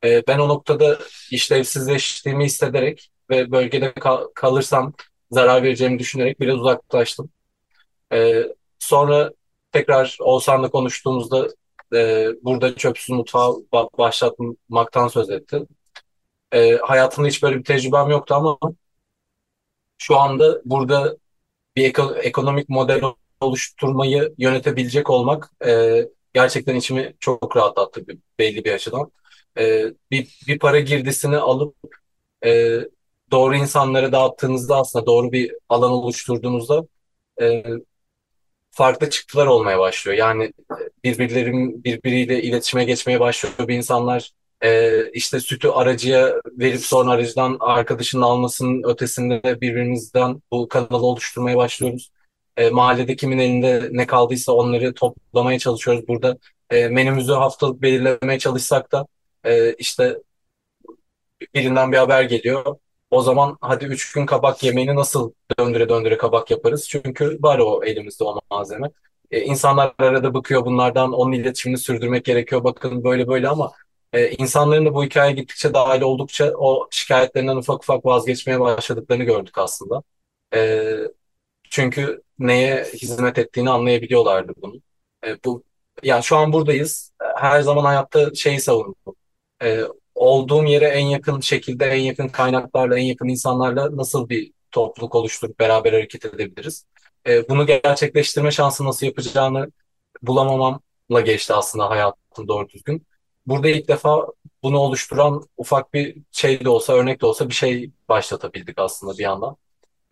E, 0.04 0.26
ben 0.26 0.38
o 0.38 0.48
noktada 0.48 0.98
işlevsizleştiğimi 1.30 2.44
hissederek 2.44 3.10
ve 3.30 3.52
bölgede 3.52 3.92
kal- 3.94 4.28
kalırsam 4.34 4.92
zarar 5.30 5.62
vereceğimi 5.62 5.98
düşünerek 5.98 6.40
biraz 6.40 6.56
uzaklaştım. 6.58 7.30
E, 8.12 8.44
sonra 8.78 9.32
tekrar 9.72 10.16
Oğuzhan'la 10.20 10.70
konuştuğumuzda 10.70 11.48
e, 11.94 12.28
burada 12.42 12.76
çöpsüz 12.76 13.10
mutfağı 13.16 13.50
ba- 13.72 13.98
başlatmaktan 13.98 15.08
söz 15.08 15.30
etti. 15.30 15.62
E, 16.52 16.76
hayatımda 16.76 17.28
hiç 17.28 17.42
böyle 17.42 17.58
bir 17.58 17.64
tecrübem 17.64 18.10
yoktu 18.10 18.34
ama 18.34 18.58
şu 19.98 20.18
anda 20.20 20.60
burada 20.64 21.16
bir 21.76 21.84
eko- 21.94 22.18
ekonomik 22.18 22.68
model 22.68 23.02
oluşturmayı 23.40 24.34
yönetebilecek 24.38 25.10
olmak 25.10 25.50
e, 25.66 26.02
gerçekten 26.34 26.76
içimi 26.76 27.14
çok 27.20 27.56
rahatlattı 27.56 28.04
belli 28.38 28.64
bir 28.64 28.72
açıdan. 28.72 29.12
E, 29.58 29.84
bir, 30.10 30.40
bir 30.48 30.58
para 30.58 30.80
girdisini 30.80 31.36
alıp 31.36 31.76
e, 32.46 32.80
doğru 33.30 33.56
insanlara 33.56 34.12
dağıttığınızda 34.12 34.76
aslında 34.76 35.06
doğru 35.06 35.32
bir 35.32 35.52
alan 35.68 35.90
oluşturduğunuzda 35.90 36.86
e, 37.40 37.64
farklı 38.70 39.10
çıktılar 39.10 39.46
olmaya 39.46 39.78
başlıyor. 39.78 40.18
Yani 40.18 40.44
e, 40.44 40.76
birbirlerin 41.04 41.84
birbiriyle 41.84 42.42
iletişime 42.42 42.84
geçmeye 42.84 43.20
başlıyor 43.20 43.68
bir 43.68 43.74
insanlar. 43.74 44.30
E, 44.62 45.10
işte 45.10 45.40
sütü 45.40 45.68
aracıya 45.68 46.34
verip 46.46 46.80
sonra 46.80 47.10
aracıdan 47.10 47.56
arkadaşının 47.60 48.22
almasının 48.22 48.82
ötesinde 48.90 49.60
birbirimizden 49.60 50.42
bu 50.50 50.68
kanalı 50.68 51.06
oluşturmaya 51.06 51.56
başlıyoruz. 51.56 52.10
E, 52.56 52.70
mahallede 52.70 53.16
kimin 53.16 53.38
elinde 53.38 53.88
ne 53.92 54.06
kaldıysa 54.06 54.52
onları 54.52 54.94
toplamaya 54.94 55.58
çalışıyoruz. 55.58 56.08
Burada 56.08 56.38
e, 56.70 56.88
menümüzü 56.88 57.32
haftalık 57.32 57.82
belirlemeye 57.82 58.38
çalışsak 58.38 58.92
da 58.92 59.06
e, 59.46 59.74
işte 59.74 60.16
birinden 61.54 61.92
bir 61.92 61.96
haber 61.96 62.22
geliyor. 62.22 62.76
O 63.10 63.22
zaman 63.22 63.58
hadi 63.60 63.84
üç 63.84 64.12
gün 64.12 64.26
kabak 64.26 64.62
yemeğini 64.62 64.94
nasıl 64.96 65.32
döndüre 65.58 65.88
döndüre 65.88 66.16
kabak 66.18 66.50
yaparız? 66.50 66.88
Çünkü 66.88 67.38
var 67.42 67.58
o 67.58 67.84
elimizde 67.84 68.24
o 68.24 68.40
malzeme. 68.50 68.90
E, 69.30 69.40
insanlar 69.40 69.94
arada 69.98 70.34
bakıyor 70.34 70.64
bunlardan 70.64 71.12
onun 71.12 71.32
iletişimini 71.32 71.78
sürdürmek 71.78 72.24
gerekiyor. 72.24 72.64
Bakın 72.64 73.04
böyle 73.04 73.28
böyle 73.28 73.48
ama 73.48 73.72
e, 74.12 74.30
insanların 74.30 74.86
da 74.86 74.94
bu 74.94 75.04
hikayeye 75.04 75.34
gittikçe 75.34 75.74
dahil 75.74 76.02
oldukça 76.02 76.52
o 76.58 76.88
şikayetlerinden 76.90 77.56
ufak 77.56 77.82
ufak 77.82 78.06
vazgeçmeye 78.06 78.60
başladıklarını 78.60 79.24
gördük 79.24 79.58
aslında. 79.58 80.02
E, 80.54 80.82
çünkü 81.70 82.22
neye 82.38 82.84
hizmet 82.84 83.38
ettiğini 83.38 83.70
anlayabiliyorlardı 83.70 84.52
bunu. 84.62 84.74
E, 85.26 85.44
bu 85.44 85.64
yani 86.02 86.22
şu 86.22 86.36
an 86.36 86.52
buradayız. 86.52 87.12
Her 87.36 87.60
zaman 87.60 87.84
hayatta 87.84 88.34
şeyi 88.34 88.60
savundum. 88.60 89.16
E, 89.62 89.80
olduğum 90.14 90.64
yere 90.64 90.86
en 90.86 91.06
yakın 91.06 91.40
şekilde, 91.40 91.84
en 91.86 92.00
yakın 92.00 92.28
kaynaklarla, 92.28 92.98
en 92.98 93.04
yakın 93.04 93.28
insanlarla 93.28 93.96
nasıl 93.96 94.28
bir 94.28 94.52
topluluk 94.70 95.14
oluşturup 95.14 95.58
beraber 95.60 95.92
hareket 95.92 96.24
edebiliriz? 96.24 96.86
E, 97.26 97.48
bunu 97.48 97.66
gerçekleştirme 97.66 98.50
şansı 98.50 98.84
nasıl 98.84 99.06
yapacağını 99.06 99.72
bulamamamla 100.22 101.20
geçti 101.24 101.54
aslında 101.54 101.90
hayatım 101.90 102.48
doğru 102.48 102.68
düzgün. 102.68 103.06
Burada 103.46 103.68
ilk 103.68 103.88
defa 103.88 104.26
bunu 104.62 104.78
oluşturan 104.78 105.42
ufak 105.56 105.94
bir 105.94 106.16
şey 106.32 106.64
de 106.64 106.68
olsa, 106.68 106.92
örnek 106.92 107.20
de 107.20 107.26
olsa 107.26 107.48
bir 107.48 107.54
şey 107.54 107.90
başlatabildik 108.08 108.78
aslında 108.78 109.18
bir 109.18 109.22
yandan. 109.22 109.56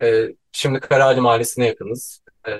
E, 0.01 0.27
şimdi 0.51 0.79
Karaali 0.79 1.21
Mahallesi'ne 1.21 1.67
yakınız. 1.67 2.21
E, 2.47 2.51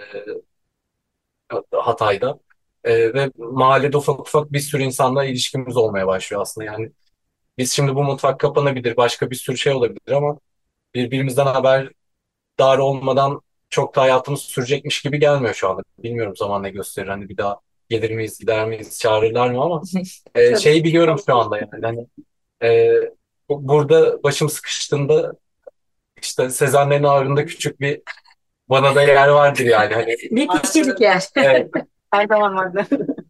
Hatay'da. 1.72 2.40
E, 2.86 3.14
ve 3.14 3.32
mahallede 3.38 3.98
ufak 3.98 4.20
ufak 4.20 4.54
bir 4.54 4.60
sürü 4.60 4.84
insanla 4.84 5.26
ilişkimiz 5.26 5.78
olmaya 5.78 6.08
başlıyor 6.08 6.42
aslında. 6.42 6.66
Yani 6.66 6.92
biz 7.58 7.72
şimdi 7.72 7.96
bu 7.96 8.04
mutfak 8.04 8.40
kapanabilir, 8.40 8.98
başka 8.98 9.32
bir 9.32 9.36
sürü 9.36 9.58
şey 9.58 9.74
olabilir 9.74 10.12
ama 10.12 10.40
birbirimizden 10.96 11.46
haberdar 11.46 12.78
olmadan 12.78 13.42
çok 13.70 13.96
da 13.96 14.02
hayatımız 14.02 14.42
sürecekmiş 14.42 15.02
gibi 15.02 15.20
gelmiyor 15.20 15.54
şu 15.54 15.70
anda. 15.70 15.82
Bilmiyorum 16.00 16.36
zaman 16.36 16.64
ne 16.64 16.70
gösterir. 16.70 17.08
Hani 17.08 17.30
bir 17.30 17.38
daha 17.38 17.60
gelir 17.90 18.12
miyiz, 18.12 18.40
gider 18.40 18.68
miyiz, 18.68 19.00
çağırırlar 19.00 19.50
mı 19.50 19.62
ama 19.62 19.82
e, 20.36 20.56
şeyi 20.56 20.84
biliyorum 20.84 21.20
şu 21.26 21.36
anda 21.36 21.58
yani. 21.58 21.70
Hani, 21.82 22.08
e, 22.64 22.92
bu- 23.50 23.68
burada 23.68 24.24
başım 24.24 24.50
sıkıştığında 24.50 25.34
işte 26.22 26.50
Sezenlerin 26.50 27.04
ağrında 27.04 27.46
küçük 27.46 27.80
bir 27.80 28.02
bana 28.70 28.96
da 28.96 29.04
yer 29.04 29.28
vardır 29.28 29.66
yani. 29.66 29.94
Hani, 29.94 30.16
Bir 30.32 30.48
kişilik 30.48 31.02
yer. 31.02 31.24
evet, 31.38 31.72
Her 32.12 32.28
zaman 32.28 32.56
vardı. 32.56 32.88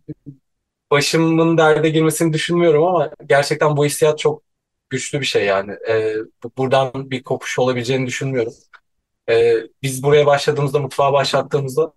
başımın 0.91 1.58
derde 1.58 1.89
girmesini 1.89 2.34
düşünmüyorum 2.34 2.84
ama 2.84 3.12
gerçekten 3.29 3.77
bu 3.77 3.86
hissiyat 3.86 4.20
çok 4.20 4.44
güçlü 4.89 5.20
bir 5.22 5.25
şey 5.25 5.46
yani. 5.46 5.72
Ee, 5.89 6.15
bu- 6.44 6.51
buradan 6.58 7.12
bir 7.12 7.24
kopuş 7.24 7.60
olabileceğini 7.60 8.08
düşünmüyorum. 8.08 8.53
Ee, 9.29 9.55
biz 9.84 10.03
buraya 10.03 10.25
başladığımızda, 10.25 10.79
mutfağa 10.79 11.13
başlattığımızda 11.13 11.94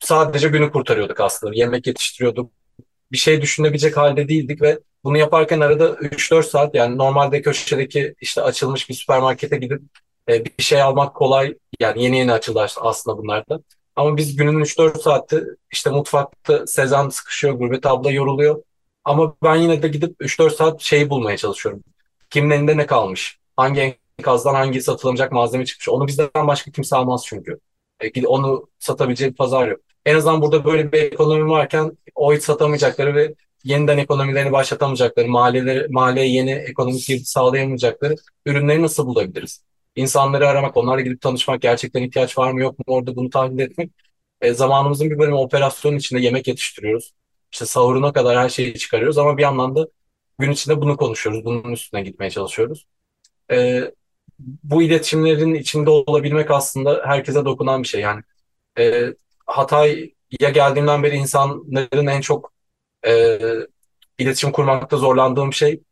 sadece 0.00 0.48
günü 0.48 0.72
kurtarıyorduk 0.72 1.20
aslında. 1.20 1.54
Yemek 1.54 1.86
yetiştiriyorduk. 1.86 2.52
Bir 3.12 3.18
şey 3.18 3.42
düşünebilecek 3.42 3.96
halde 3.96 4.28
değildik 4.28 4.62
ve 4.62 4.80
bunu 5.04 5.18
yaparken 5.18 5.60
arada 5.60 5.94
3-4 5.96 6.46
saat 6.46 6.74
yani 6.74 6.98
normalde 6.98 7.42
köşedeki 7.42 8.14
işte 8.22 8.42
açılmış 8.42 8.88
bir 8.90 8.94
süpermarkete 8.94 9.56
gidip 9.58 9.82
e, 10.30 10.44
bir 10.46 10.64
şey 10.64 10.82
almak 10.82 11.16
kolay. 11.16 11.58
Yani 11.80 12.04
yeni 12.04 12.18
yeni 12.18 12.32
açıldı 12.32 12.66
aslında 12.80 13.18
bunlar 13.18 13.48
da. 13.48 13.60
Ama 14.00 14.16
biz 14.16 14.36
günün 14.36 14.60
3-4 14.60 15.02
saati 15.02 15.44
işte 15.72 15.90
mutfakta 15.90 16.66
Sezen 16.66 17.08
sıkışıyor, 17.08 17.54
Gurbet 17.54 17.86
abla 17.86 18.10
yoruluyor. 18.10 18.62
Ama 19.04 19.36
ben 19.42 19.56
yine 19.56 19.82
de 19.82 19.88
gidip 19.88 20.16
3-4 20.20 20.50
saat 20.50 20.82
şeyi 20.82 21.10
bulmaya 21.10 21.36
çalışıyorum. 21.36 21.82
Kimin 22.30 22.50
elinde 22.50 22.76
ne 22.76 22.86
kalmış? 22.86 23.38
Hangi 23.56 23.98
enkazdan 24.18 24.54
hangi 24.54 24.82
satılamayacak 24.82 25.32
malzeme 25.32 25.64
çıkmış? 25.64 25.88
Onu 25.88 26.06
bizden 26.06 26.30
başka 26.34 26.70
kimse 26.70 26.96
almaz 26.96 27.24
çünkü. 27.26 27.60
E, 28.00 28.26
onu 28.26 28.68
satabilecek 28.78 29.30
bir 29.30 29.36
pazar 29.36 29.68
yok. 29.68 29.80
En 30.06 30.16
azından 30.16 30.42
burada 30.42 30.64
böyle 30.64 30.92
bir 30.92 31.02
ekonomi 31.02 31.50
varken 31.50 31.98
o 32.14 32.34
hiç 32.34 32.42
satamayacakları 32.42 33.14
ve 33.14 33.34
yeniden 33.64 33.98
ekonomilerini 33.98 34.52
başlatamayacakları, 34.52 35.28
mahalleleri, 35.28 35.88
mahalleye 35.88 36.28
yeni 36.28 36.52
ekonomik 36.52 37.06
girdi 37.06 37.24
sağlayamayacakları 37.24 38.14
ürünleri 38.46 38.82
nasıl 38.82 39.06
bulabiliriz? 39.06 39.64
İnsanları 40.00 40.48
aramak, 40.48 40.76
onlarla 40.76 41.00
gidip 41.00 41.20
tanışmak, 41.20 41.62
gerçekten 41.62 42.02
ihtiyaç 42.02 42.38
var 42.38 42.52
mı 42.52 42.60
yok 42.60 42.78
mu 42.78 42.84
orada 42.88 43.16
bunu 43.16 43.30
tahlil 43.30 43.58
etmek. 43.58 43.90
E, 44.40 44.54
zamanımızın 44.54 45.10
bir 45.10 45.18
bölümü 45.18 45.36
operasyonun 45.36 45.96
içinde 45.96 46.20
yemek 46.20 46.48
yetiştiriyoruz. 46.48 47.12
İşte 47.52 47.66
sahuruna 47.66 48.12
kadar 48.12 48.38
her 48.38 48.48
şeyi 48.48 48.74
çıkarıyoruz 48.78 49.18
ama 49.18 49.36
bir 49.36 49.42
yandan 49.42 49.76
da 49.76 49.88
gün 50.38 50.50
içinde 50.50 50.80
bunu 50.80 50.96
konuşuyoruz. 50.96 51.44
Bunun 51.44 51.72
üstüne 51.72 52.02
gitmeye 52.02 52.30
çalışıyoruz. 52.30 52.86
E, 53.52 53.82
bu 54.38 54.82
iletişimlerin 54.82 55.54
içinde 55.54 55.90
olabilmek 55.90 56.50
aslında 56.50 57.02
herkese 57.06 57.44
dokunan 57.44 57.82
bir 57.82 57.88
şey. 57.88 58.00
Yani 58.00 58.22
e, 58.78 59.14
Hatay'a 59.46 60.50
geldiğimden 60.50 61.02
beri 61.02 61.16
insanların 61.16 62.06
en 62.06 62.20
çok 62.20 62.52
e, 63.06 63.38
iletişim 64.18 64.52
kurmakta 64.52 64.96
zorlandığım 64.96 65.52
şey 65.52 65.82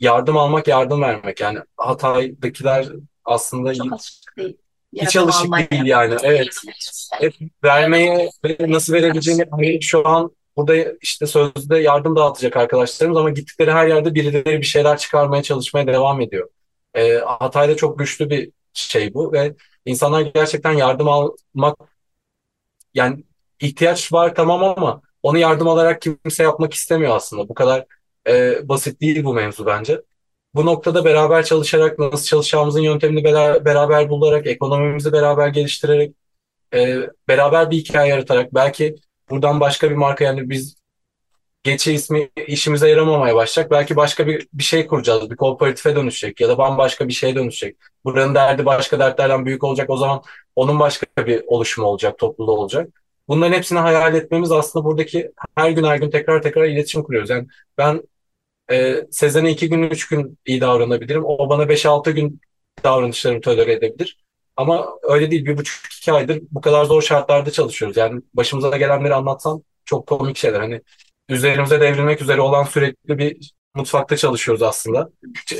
yardım 0.00 0.36
almak, 0.36 0.68
yardım 0.68 1.02
vermek. 1.02 1.40
Yani 1.40 1.58
Hatay'dakiler 1.76 2.88
aslında 3.28 3.74
Çok 3.74 3.92
alışık 3.92 4.36
değil. 4.38 4.56
hiç 4.92 5.16
alışık 5.16 5.70
değil 5.70 5.84
yani. 5.84 6.16
Evet. 6.22 6.56
Hep 7.20 7.34
vermeye 7.64 8.30
ve 8.44 8.56
nasıl 8.60 8.92
verebileceğini 8.92 9.44
hani 9.50 9.82
şu 9.82 10.08
an 10.08 10.36
burada 10.56 10.76
işte 11.02 11.26
sözde 11.26 11.78
yardım 11.78 12.16
dağıtacak 12.16 12.56
arkadaşlarımız 12.56 13.18
ama 13.18 13.30
gittikleri 13.30 13.72
her 13.72 13.86
yerde 13.88 14.14
birileri 14.14 14.58
bir 14.58 14.62
şeyler 14.66 14.98
çıkarmaya 14.98 15.42
çalışmaya 15.42 15.86
devam 15.86 16.20
ediyor. 16.20 16.48
Ee, 16.94 17.14
Hatay'da 17.14 17.76
çok 17.76 17.98
güçlü 17.98 18.30
bir 18.30 18.50
şey 18.72 19.14
bu 19.14 19.32
ve 19.32 19.54
insanlar 19.86 20.20
gerçekten 20.20 20.72
yardım 20.72 21.08
almak 21.08 21.78
yani 22.94 23.24
ihtiyaç 23.60 24.12
var 24.12 24.34
tamam 24.34 24.64
ama 24.64 25.02
onu 25.22 25.38
yardım 25.38 25.68
alarak 25.68 26.02
kimse 26.02 26.42
yapmak 26.42 26.74
istemiyor 26.74 27.16
aslında. 27.16 27.48
Bu 27.48 27.54
kadar 27.54 27.86
e, 28.28 28.68
basit 28.68 29.00
değil 29.00 29.24
bu 29.24 29.34
mevzu 29.34 29.66
bence. 29.66 30.02
Bu 30.54 30.66
noktada 30.66 31.04
beraber 31.04 31.44
çalışarak 31.44 31.98
nasıl 31.98 32.26
çalışacağımızın 32.26 32.80
yöntemini 32.80 33.24
bera- 33.24 33.64
beraber 33.64 34.08
bularak, 34.10 34.46
ekonomimizi 34.46 35.12
beraber 35.12 35.48
geliştirerek, 35.48 36.14
e, 36.74 36.96
beraber 37.28 37.70
bir 37.70 37.76
hikaye 37.76 38.10
yaratarak 38.10 38.54
belki 38.54 38.96
buradan 39.30 39.60
başka 39.60 39.90
bir 39.90 39.94
marka 39.96 40.24
yani 40.24 40.50
biz 40.50 40.78
Geçe 41.62 41.92
ismi 41.92 42.30
işimize 42.46 42.88
yaramamaya 42.88 43.34
başlayacak. 43.34 43.70
Belki 43.70 43.96
başka 43.96 44.26
bir, 44.26 44.48
bir 44.52 44.62
şey 44.62 44.86
kuracağız. 44.86 45.30
Bir 45.30 45.36
kooperatife 45.36 45.96
dönüşecek 45.96 46.40
ya 46.40 46.48
da 46.48 46.58
bambaşka 46.58 47.08
bir 47.08 47.12
şeye 47.12 47.34
dönüşecek. 47.34 47.76
Buranın 48.04 48.34
derdi 48.34 48.66
başka 48.66 48.98
dertlerden 48.98 49.46
büyük 49.46 49.64
olacak. 49.64 49.90
O 49.90 49.96
zaman 49.96 50.22
onun 50.56 50.80
başka 50.80 51.06
bir 51.26 51.42
oluşumu 51.46 51.86
olacak, 51.86 52.18
topluluğu 52.18 52.52
olacak. 52.52 52.88
Bunların 53.28 53.52
hepsini 53.52 53.78
hayal 53.78 54.14
etmemiz 54.14 54.52
aslında 54.52 54.84
buradaki 54.84 55.32
her 55.54 55.70
gün 55.70 55.84
her 55.84 55.96
gün 55.96 56.10
tekrar 56.10 56.42
tekrar 56.42 56.64
iletişim 56.64 57.02
kuruyoruz. 57.02 57.30
Yani 57.30 57.46
ben 57.78 58.02
e, 58.70 59.06
Sezen'e 59.10 59.50
iki 59.50 59.68
gün, 59.68 59.82
üç 59.82 60.08
gün 60.08 60.38
iyi 60.46 60.60
davranabilirim. 60.60 61.24
O 61.24 61.48
bana 61.48 61.68
beş 61.68 61.86
altı 61.86 62.10
gün 62.10 62.40
davranışlarımı 62.84 63.40
tolere 63.40 63.72
edebilir. 63.72 64.18
Ama 64.56 64.88
öyle 65.02 65.30
değil. 65.30 65.44
Bir 65.46 65.56
buçuk 65.56 65.86
iki 65.98 66.12
aydır 66.12 66.42
bu 66.50 66.60
kadar 66.60 66.84
zor 66.84 67.02
şartlarda 67.02 67.50
çalışıyoruz. 67.50 67.96
Yani 67.96 68.20
başımıza 68.34 68.76
gelenleri 68.76 69.14
anlatsam 69.14 69.62
çok 69.84 70.06
komik 70.06 70.36
şeyler. 70.36 70.60
Hani 70.60 70.82
üzerimize 71.28 71.80
devrilmek 71.80 72.22
üzere 72.22 72.40
olan 72.40 72.64
sürekli 72.64 73.18
bir 73.18 73.52
mutfakta 73.74 74.16
çalışıyoruz 74.16 74.62
aslında. 74.62 75.10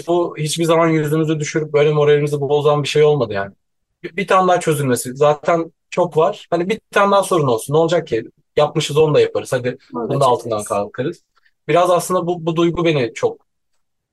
Bu 0.07 0.35
hiçbir 0.39 0.65
zaman 0.65 0.89
yüzümüzü 0.89 1.41
düşürüp 1.41 1.73
böyle 1.73 1.93
moralimizi 1.93 2.41
bozan 2.41 2.83
bir 2.83 2.89
şey 2.89 3.03
olmadı 3.03 3.33
yani. 3.33 3.55
Bir, 4.03 4.17
bir 4.17 4.27
tane 4.27 4.49
daha 4.49 4.61
çözülmesi. 4.61 5.17
Zaten 5.17 5.73
çok 5.91 6.17
var. 6.17 6.47
Hani 6.51 6.69
bir 6.69 6.81
tane 6.91 7.13
daha 7.13 7.23
sorun 7.23 7.49
olsun. 7.49 7.75
Ne 7.75 7.79
olacak 7.79 8.07
ki? 8.07 8.25
Yapmışız 8.57 8.97
onu 8.97 9.15
da 9.15 9.21
yaparız. 9.21 9.53
Hadi 9.53 9.79
bunu 9.93 10.21
da 10.21 10.25
altından 10.25 10.65
kalkarız. 10.65 11.23
Biraz 11.69 11.91
aslında 11.91 12.27
bu, 12.27 12.47
bu 12.47 12.57
duygu 12.57 12.85
beni 12.85 13.15
çok 13.15 13.47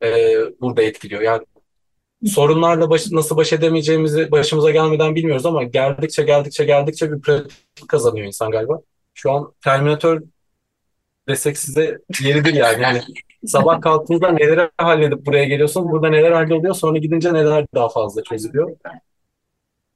e, 0.04 0.08
burada 0.62 0.82
etkiliyor. 0.82 1.22
Yani 1.22 1.46
sorunlarla 2.26 2.90
baş, 2.90 3.12
nasıl 3.12 3.38
baş 3.38 3.54
edemeyeceğimizi 3.54 4.32
başımıza 4.32 4.72
gelmeden 4.72 5.16
bilmiyoruz 5.16 5.46
ama 5.46 5.64
geldikçe 5.64 6.24
geldikçe 6.24 6.66
geldikçe 6.66 7.12
bir 7.12 7.22
pratik 7.22 7.88
kazanıyor 7.88 8.28
insan 8.28 8.52
galiba. 8.52 8.82
Şu 9.14 9.32
an 9.32 9.54
Terminator 9.64 10.22
desek 11.28 11.58
size 11.58 12.00
yeridir 12.22 12.54
yani. 12.54 12.82
Yani 12.82 13.02
sabah 13.46 13.82
kalktığınızda 13.82 14.32
neleri 14.32 14.70
halledip 14.78 15.26
buraya 15.26 15.46
geliyorsunuz, 15.46 15.92
burada 15.92 16.10
neler 16.10 16.32
halloluyor, 16.32 16.74
sonra 16.74 16.98
gidince 16.98 17.34
neler 17.34 17.66
daha 17.76 17.90
fazla 17.90 18.24
çözülüyor. 18.24 18.76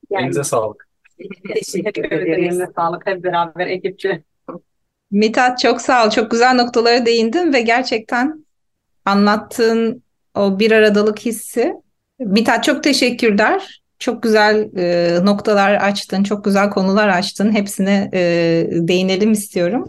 Yani 0.09 0.23
Elinize 0.23 0.43
sağlık. 0.43 0.87
teşekkür 1.53 2.05
ederiz. 2.05 2.37
Eline 2.37 2.67
sağlık 2.75 3.07
hep 3.07 3.23
beraber 3.23 3.67
ekipçe. 3.67 4.23
Mithat 5.11 5.59
çok 5.59 5.81
sağ 5.81 6.05
ol. 6.05 6.09
Çok 6.09 6.31
güzel 6.31 6.55
noktalara 6.55 7.05
değindin 7.05 7.53
ve 7.53 7.61
gerçekten 7.61 8.45
anlattığın 9.05 10.03
o 10.35 10.59
bir 10.59 10.71
aradalık 10.71 11.19
hissi. 11.19 11.73
Mithat 12.19 12.63
çok 12.63 12.83
teşekkürler. 12.83 13.81
Çok 13.99 14.23
güzel 14.23 14.69
e, 14.77 15.17
noktalar 15.25 15.73
açtın, 15.73 16.23
çok 16.23 16.45
güzel 16.45 16.69
konular 16.69 17.07
açtın. 17.07 17.51
Hepsine 17.51 18.09
e, 18.13 18.19
değinelim 18.71 19.31
istiyorum. 19.31 19.87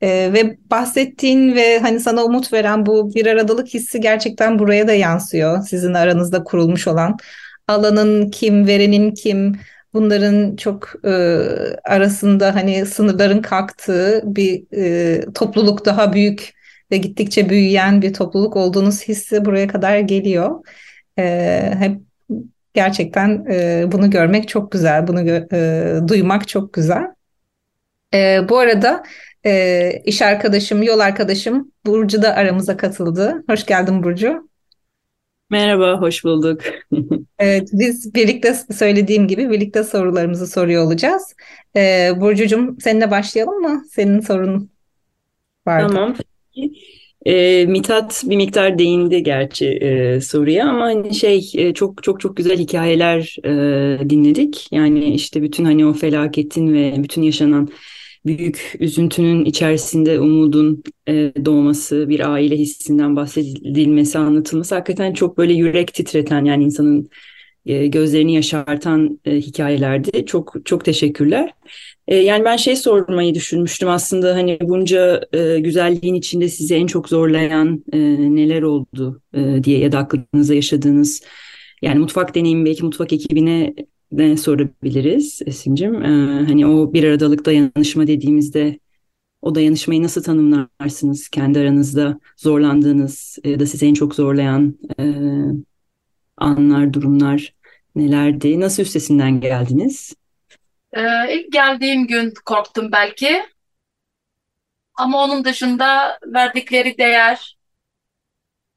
E, 0.00 0.08
ve 0.08 0.56
bahsettiğin 0.70 1.54
ve 1.54 1.78
hani 1.78 2.00
sana 2.00 2.24
umut 2.24 2.52
veren 2.52 2.86
bu 2.86 3.14
bir 3.14 3.26
aradalık 3.26 3.68
hissi 3.68 4.00
gerçekten 4.00 4.58
buraya 4.58 4.88
da 4.88 4.92
yansıyor. 4.92 5.62
Sizin 5.62 5.94
aranızda 5.94 6.44
kurulmuş 6.44 6.88
olan 6.88 7.16
alanın 7.68 8.30
kim, 8.30 8.66
verenin 8.66 9.10
kim, 9.14 9.60
bunların 9.94 10.56
çok 10.56 10.92
e, 11.04 11.10
arasında 11.84 12.54
hani 12.54 12.86
sınırların 12.86 13.42
kalktığı 13.42 14.22
bir 14.24 14.64
e, 14.76 15.20
topluluk 15.34 15.84
daha 15.84 16.12
büyük 16.12 16.54
ve 16.90 16.96
gittikçe 16.96 17.48
büyüyen 17.48 18.02
bir 18.02 18.12
topluluk 18.12 18.56
olduğunuz 18.56 19.02
hissi 19.08 19.44
buraya 19.44 19.68
kadar 19.68 19.98
geliyor. 19.98 20.64
E, 21.18 21.74
hep 21.78 22.00
gerçekten 22.74 23.44
e, 23.50 23.84
bunu 23.92 24.10
görmek 24.10 24.48
çok 24.48 24.72
güzel, 24.72 25.06
bunu 25.06 25.20
gö- 25.20 25.54
e, 26.04 26.08
duymak 26.08 26.48
çok 26.48 26.72
güzel. 26.72 27.04
E, 28.14 28.48
bu 28.48 28.58
arada 28.58 29.02
e, 29.46 29.92
iş 30.04 30.22
arkadaşım, 30.22 30.82
yol 30.82 30.98
arkadaşım 30.98 31.72
Burcu 31.86 32.22
da 32.22 32.34
aramıza 32.34 32.76
katıldı. 32.76 33.44
Hoş 33.50 33.66
geldin 33.66 34.02
Burcu. 34.02 34.50
Merhaba, 35.50 36.00
hoş 36.00 36.24
bulduk. 36.24 36.60
Evet, 37.40 37.68
biz 37.72 38.14
birlikte 38.14 38.54
söylediğim 38.54 39.28
gibi 39.28 39.50
birlikte 39.50 39.84
sorularımızı 39.84 40.46
soruyor 40.46 40.84
olacağız. 40.84 41.22
Ee, 41.76 42.10
Burcucuğum 42.20 42.76
seninle 42.80 43.10
başlayalım 43.10 43.60
mı? 43.62 43.84
Senin 43.90 44.20
sorun 44.20 44.70
vardı. 45.66 45.92
Tamam. 45.94 46.16
E, 47.26 47.66
Mithat 47.66 48.22
bir 48.26 48.36
miktar 48.36 48.78
değindi 48.78 49.22
gerçi 49.22 49.66
e, 49.66 50.20
soruya 50.20 50.68
ama 50.68 50.84
hani 50.84 51.14
şey 51.14 51.50
e, 51.54 51.74
çok 51.74 52.02
çok 52.02 52.20
çok 52.20 52.36
güzel 52.36 52.58
hikayeler 52.58 53.36
e, 53.44 54.10
dinledik. 54.10 54.68
Yani 54.72 55.04
işte 55.04 55.42
bütün 55.42 55.64
hani 55.64 55.86
o 55.86 55.92
felaketin 55.92 56.72
ve 56.72 56.94
bütün 57.02 57.22
yaşanan 57.22 57.68
büyük 58.26 58.76
üzüntünün 58.80 59.44
içerisinde 59.44 60.20
umudun 60.20 60.82
e, 61.08 61.32
doğması, 61.44 62.08
bir 62.08 62.32
aile 62.32 62.56
hissinden 62.56 63.16
bahsedilmesi, 63.16 64.18
anlatılması 64.18 64.74
hakikaten 64.74 65.12
çok 65.12 65.38
böyle 65.38 65.52
yürek 65.52 65.94
titreten 65.94 66.44
yani 66.44 66.64
insanın 66.64 67.10
e, 67.66 67.86
gözlerini 67.86 68.34
yaşartan 68.34 69.20
e, 69.24 69.36
hikayelerdi. 69.36 70.26
Çok 70.26 70.54
çok 70.64 70.84
teşekkürler. 70.84 71.54
E, 72.08 72.16
yani 72.16 72.44
ben 72.44 72.56
şey 72.56 72.76
sormayı 72.76 73.34
düşünmüştüm 73.34 73.88
aslında 73.88 74.34
hani 74.34 74.58
bunca 74.62 75.20
güzelliğin 75.58 76.14
içinde 76.14 76.48
sizi 76.48 76.74
en 76.74 76.86
çok 76.86 77.08
zorlayan 77.08 77.84
neler 78.34 78.62
oldu 78.62 79.22
diye 79.64 79.78
ya 79.78 79.92
da 79.92 79.98
aklınıza 79.98 80.54
yaşadığınız 80.54 81.22
yani 81.82 81.98
mutfak 81.98 82.34
deneyimi 82.34 82.64
belki 82.64 82.84
mutfak 82.84 83.12
ekibine 83.12 83.74
de 84.12 84.36
sorabiliriz 84.36 85.40
Esin'cim. 85.46 85.94
Hani 86.46 86.66
o 86.66 86.92
bir 86.92 87.04
aradalık 87.04 87.46
dayanışma 87.46 88.06
dediğimizde 88.06 88.78
o 89.42 89.54
dayanışmayı 89.54 90.02
nasıl 90.02 90.22
tanımlarsınız? 90.22 91.28
Kendi 91.28 91.58
aranızda 91.58 92.20
zorlandığınız 92.36 93.38
ya 93.44 93.60
da 93.60 93.66
sizi 93.66 93.86
en 93.86 93.94
çok 93.94 94.14
zorlayan 94.14 94.78
anlar, 96.40 96.92
durumlar 96.92 97.54
nelerdi? 97.94 98.60
Nasıl 98.60 98.82
üstesinden 98.82 99.40
geldiniz? 99.40 100.14
Ee, 100.92 101.34
ilk 101.34 101.52
geldiğim 101.52 102.06
gün 102.06 102.34
korktum 102.44 102.92
belki. 102.92 103.42
Ama 104.94 105.24
onun 105.24 105.44
dışında 105.44 106.18
verdikleri 106.26 106.98
değer, 106.98 107.56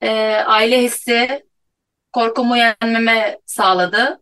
e, 0.02 0.10
aile 0.46 0.82
hissi 0.84 1.46
korkumu 2.12 2.58
yenmeme 2.58 3.40
sağladı. 3.46 4.22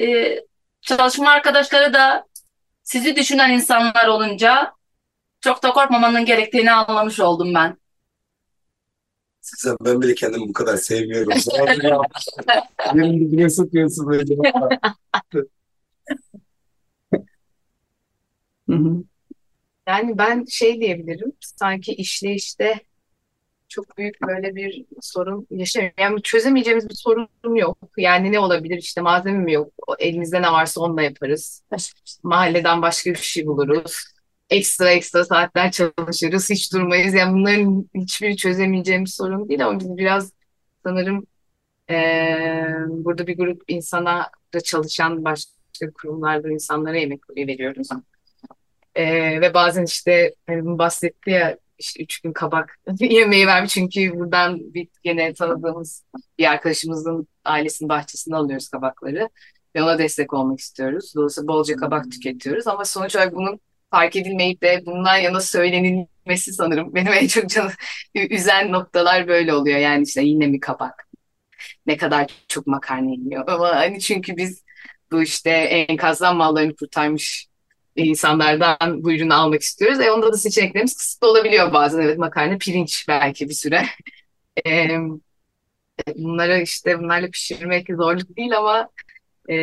E, 0.00 0.36
çalışma 0.80 1.30
arkadaşları 1.30 1.94
da 1.94 2.26
sizi 2.82 3.16
düşünen 3.16 3.50
insanlar 3.50 4.06
olunca 4.08 4.72
çok 5.40 5.62
da 5.62 5.72
korkmamanın 5.72 6.24
gerektiğini 6.24 6.72
anlamış 6.72 7.20
oldum 7.20 7.54
ben. 7.54 7.81
Sen 9.42 9.76
ben 9.84 10.02
bile 10.02 10.14
kendimi 10.14 10.48
bu 10.48 10.52
kadar 10.52 10.76
sevmiyorum. 10.76 11.32
Yerin 12.94 13.20
dibine 13.20 13.50
sokuyorsun 13.50 14.06
böyle. 14.06 14.34
Hı 18.68 18.76
hı. 18.76 19.04
Yani 19.88 20.18
ben 20.18 20.44
şey 20.44 20.80
diyebilirim. 20.80 21.32
Sanki 21.40 21.92
işleyişte 21.92 22.80
çok 23.68 23.98
büyük 23.98 24.22
böyle 24.22 24.56
bir 24.56 24.86
sorun 25.00 25.46
yaşamıyorum. 25.50 25.96
Yani 25.98 26.22
çözemeyeceğimiz 26.22 26.88
bir 26.88 26.94
sorun 26.94 27.56
yok. 27.56 27.78
Yani 27.98 28.32
ne 28.32 28.40
olabilir? 28.40 28.78
İşte 28.78 29.00
malzeme 29.00 29.38
mi 29.38 29.52
yok? 29.52 29.72
Elimizde 29.98 30.42
ne 30.42 30.52
varsa 30.52 30.80
onunla 30.80 31.02
yaparız. 31.02 31.64
Mahalleden 32.22 32.82
başka 32.82 33.10
bir 33.10 33.16
şey 33.16 33.46
buluruz. 33.46 34.11
Ekstra 34.52 34.90
ekstra 34.90 35.24
saatler 35.24 35.70
çalışırız. 35.72 36.50
Hiç 36.50 36.72
durmayız. 36.72 37.14
Yani 37.14 37.34
bunların 37.34 37.90
hiçbiri 37.94 38.36
çözemeyeceğimiz 38.36 39.14
sorun 39.14 39.48
değil 39.48 39.66
ama 39.66 39.80
biz 39.80 39.96
biraz 39.96 40.32
sanırım 40.84 41.26
eee, 41.90 42.74
burada 42.88 43.26
bir 43.26 43.36
grup 43.38 43.62
insana 43.68 44.30
da 44.54 44.60
çalışan 44.60 45.24
başka 45.24 45.52
kurumlarda 45.94 46.50
insanlara 46.50 46.96
yemek 46.96 47.20
veriyoruz. 47.36 47.88
Ee, 48.94 49.40
ve 49.40 49.54
bazen 49.54 49.84
işte 49.84 50.34
hani 50.46 50.78
bahsetti 50.78 51.30
ya 51.30 51.58
işte 51.78 52.02
üç 52.02 52.20
gün 52.20 52.32
kabak 52.32 52.78
yemeği 53.00 53.46
vermiş 53.46 53.72
çünkü 53.74 54.18
buradan 54.18 54.74
bir 54.74 54.88
gene 55.02 55.34
tanıdığımız 55.34 56.04
bir 56.38 56.44
arkadaşımızın 56.52 57.28
ailesinin 57.44 57.88
bahçesinde 57.88 58.36
alıyoruz 58.36 58.68
kabakları. 58.68 59.28
ve 59.76 59.82
ona 59.82 59.98
destek 59.98 60.32
olmak 60.34 60.60
istiyoruz. 60.60 61.12
Dolayısıyla 61.16 61.48
bolca 61.48 61.76
kabak 61.76 62.10
tüketiyoruz 62.12 62.66
ama 62.66 62.84
sonuç 62.84 63.16
olarak 63.16 63.34
bunun 63.34 63.60
fark 63.92 64.16
edilmeyip 64.16 64.62
de 64.62 64.82
bundan 64.86 65.16
yana 65.16 65.40
söylenilmesi 65.40 66.52
sanırım 66.52 66.94
benim 66.94 67.12
en 67.12 67.26
çok 67.26 67.50
canı 67.50 67.72
üzen 68.14 68.72
noktalar 68.72 69.28
böyle 69.28 69.54
oluyor. 69.54 69.78
Yani 69.78 70.04
işte 70.04 70.22
yine 70.22 70.46
mi 70.46 70.60
kabak? 70.60 71.08
Ne 71.86 71.96
kadar 71.96 72.26
çok 72.48 72.66
makarna 72.66 73.10
yeniyor. 73.10 73.44
Ama 73.48 73.76
hani 73.76 74.00
çünkü 74.00 74.36
biz 74.36 74.64
bu 75.12 75.22
işte 75.22 75.50
enkazdan 75.50 76.36
mallarını 76.36 76.76
kurtarmış 76.76 77.46
insanlardan 77.96 79.04
bu 79.04 79.12
ürünü 79.12 79.34
almak 79.34 79.62
istiyoruz. 79.62 80.00
E 80.00 80.12
onda 80.12 80.32
da 80.32 80.36
seçeneklerimiz 80.36 80.96
kısıtlı 80.96 81.28
olabiliyor 81.30 81.72
bazen. 81.72 82.00
Evet 82.02 82.18
makarna, 82.18 82.58
pirinç 82.58 83.04
belki 83.08 83.48
bir 83.48 83.54
süre. 83.54 83.86
E, 84.66 84.88
bunları 86.16 86.62
işte 86.62 86.98
bunlarla 86.98 87.30
pişirmek 87.30 87.86
zorluk 87.96 88.36
değil 88.36 88.56
ama 88.58 88.88
e, 89.50 89.54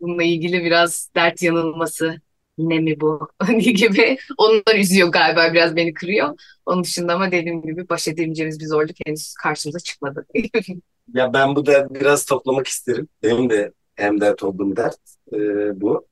bununla 0.00 0.22
ilgili 0.22 0.64
biraz 0.64 1.10
dert 1.16 1.42
yanılması 1.42 2.20
yine 2.58 2.78
mi 2.78 3.00
bu 3.00 3.28
gibi 3.58 4.18
onlar 4.38 4.78
üzüyor 4.78 5.08
galiba 5.08 5.52
biraz 5.52 5.76
beni 5.76 5.94
kırıyor. 5.94 6.38
Onun 6.66 6.84
dışında 6.84 7.14
ama 7.14 7.32
dediğim 7.32 7.62
gibi 7.62 7.88
baş 7.88 8.08
edemeyeceğimiz 8.08 8.60
bir 8.60 8.66
zorluk 8.66 8.96
henüz 9.06 9.34
karşımıza 9.34 9.78
çıkmadı. 9.78 10.26
ya 11.14 11.32
ben 11.32 11.56
bu 11.56 11.66
da 11.66 11.94
biraz 11.94 12.24
toplamak 12.24 12.66
isterim. 12.66 13.08
Benim 13.22 13.50
de 13.50 13.72
hem 13.96 14.20
dert 14.20 14.42
olduğum 14.42 14.76
dert 14.76 14.98
e, 15.32 15.38
bu. 15.80 16.06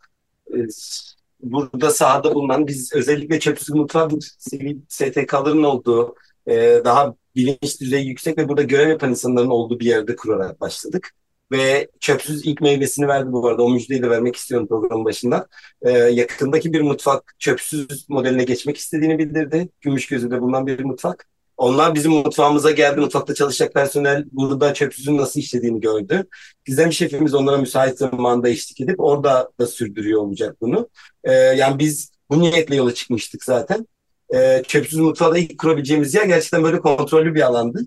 E, 0.54 0.58
burada 1.40 1.90
sahada 1.90 2.34
bulunan 2.34 2.66
biz 2.66 2.92
özellikle 2.94 3.40
çöpsüz 3.40 3.74
sivil 4.38 4.80
STK'ların 4.88 5.62
olduğu 5.62 6.14
e, 6.46 6.80
daha 6.84 7.14
bilinç 7.36 7.80
düzeyi 7.80 8.06
yüksek 8.06 8.38
ve 8.38 8.48
burada 8.48 8.62
görev 8.62 8.88
yapan 8.88 9.10
insanların 9.10 9.50
olduğu 9.50 9.80
bir 9.80 9.86
yerde 9.86 10.16
kurarak 10.16 10.60
başladık. 10.60 11.14
Ve 11.52 11.88
çöpsüz 12.00 12.46
ilk 12.46 12.60
meyvesini 12.60 13.08
verdi 13.08 13.32
bu 13.32 13.48
arada. 13.48 13.62
O 13.62 13.70
müjdeyi 13.70 14.02
de 14.02 14.10
vermek 14.10 14.36
istiyorum 14.36 14.68
programın 14.68 15.04
başında. 15.04 15.46
Ee, 15.82 15.90
yakındaki 15.90 16.72
bir 16.72 16.80
mutfak 16.80 17.34
çöpsüz 17.38 18.06
modeline 18.08 18.44
geçmek 18.44 18.76
istediğini 18.76 19.18
bildirdi. 19.18 19.68
Gümüşgözü'de 19.80 20.40
bulunan 20.40 20.66
bir 20.66 20.84
mutfak. 20.84 21.28
Onlar 21.56 21.94
bizim 21.94 22.12
mutfağımıza 22.12 22.70
geldi. 22.70 23.00
Mutfakta 23.00 23.34
çalışacak 23.34 23.74
personel 23.74 24.24
burada 24.32 24.74
çöpsüzün 24.74 25.16
nasıl 25.16 25.40
işlediğini 25.40 25.80
gördü. 25.80 26.26
Gizem 26.64 26.92
şefimiz 26.92 27.34
onlara 27.34 27.56
müsait 27.56 27.98
zamanda 27.98 28.48
eşlik 28.48 28.80
edip 28.80 29.00
orada 29.00 29.50
da 29.60 29.66
sürdürüyor 29.66 30.20
olacak 30.20 30.56
bunu. 30.60 30.88
Ee, 31.24 31.32
yani 31.32 31.78
biz 31.78 32.10
bu 32.30 32.40
niyetle 32.40 32.76
yola 32.76 32.94
çıkmıştık 32.94 33.44
zaten. 33.44 33.86
Ee, 34.34 34.62
çöpsüz 34.68 34.98
mutfağı 34.98 35.38
ilk 35.38 35.58
kurabileceğimiz 35.58 36.14
yer 36.14 36.24
gerçekten 36.24 36.64
böyle 36.64 36.80
kontrollü 36.80 37.34
bir 37.34 37.40
alandı. 37.42 37.86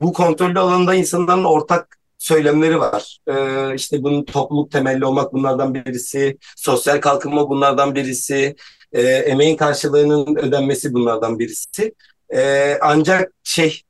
Bu 0.00 0.12
kontrollü 0.12 0.58
alanda 0.58 0.94
insanların 0.94 1.44
ortak 1.44 1.97
söylemleri 2.18 2.80
var. 2.80 3.18
Ee, 3.28 3.74
işte 3.74 4.02
bunun 4.02 4.24
topluluk 4.24 4.70
temelli 4.70 5.04
olmak 5.04 5.32
bunlardan 5.32 5.74
birisi, 5.74 6.38
sosyal 6.56 7.00
kalkınma 7.00 7.48
bunlardan 7.48 7.94
birisi, 7.94 8.56
e, 8.92 9.02
emeğin 9.02 9.56
karşılığının 9.56 10.36
ödenmesi 10.36 10.94
bunlardan 10.94 11.38
birisi. 11.38 11.94
E, 12.34 12.74
ancak 12.80 13.32
şey 13.44 13.82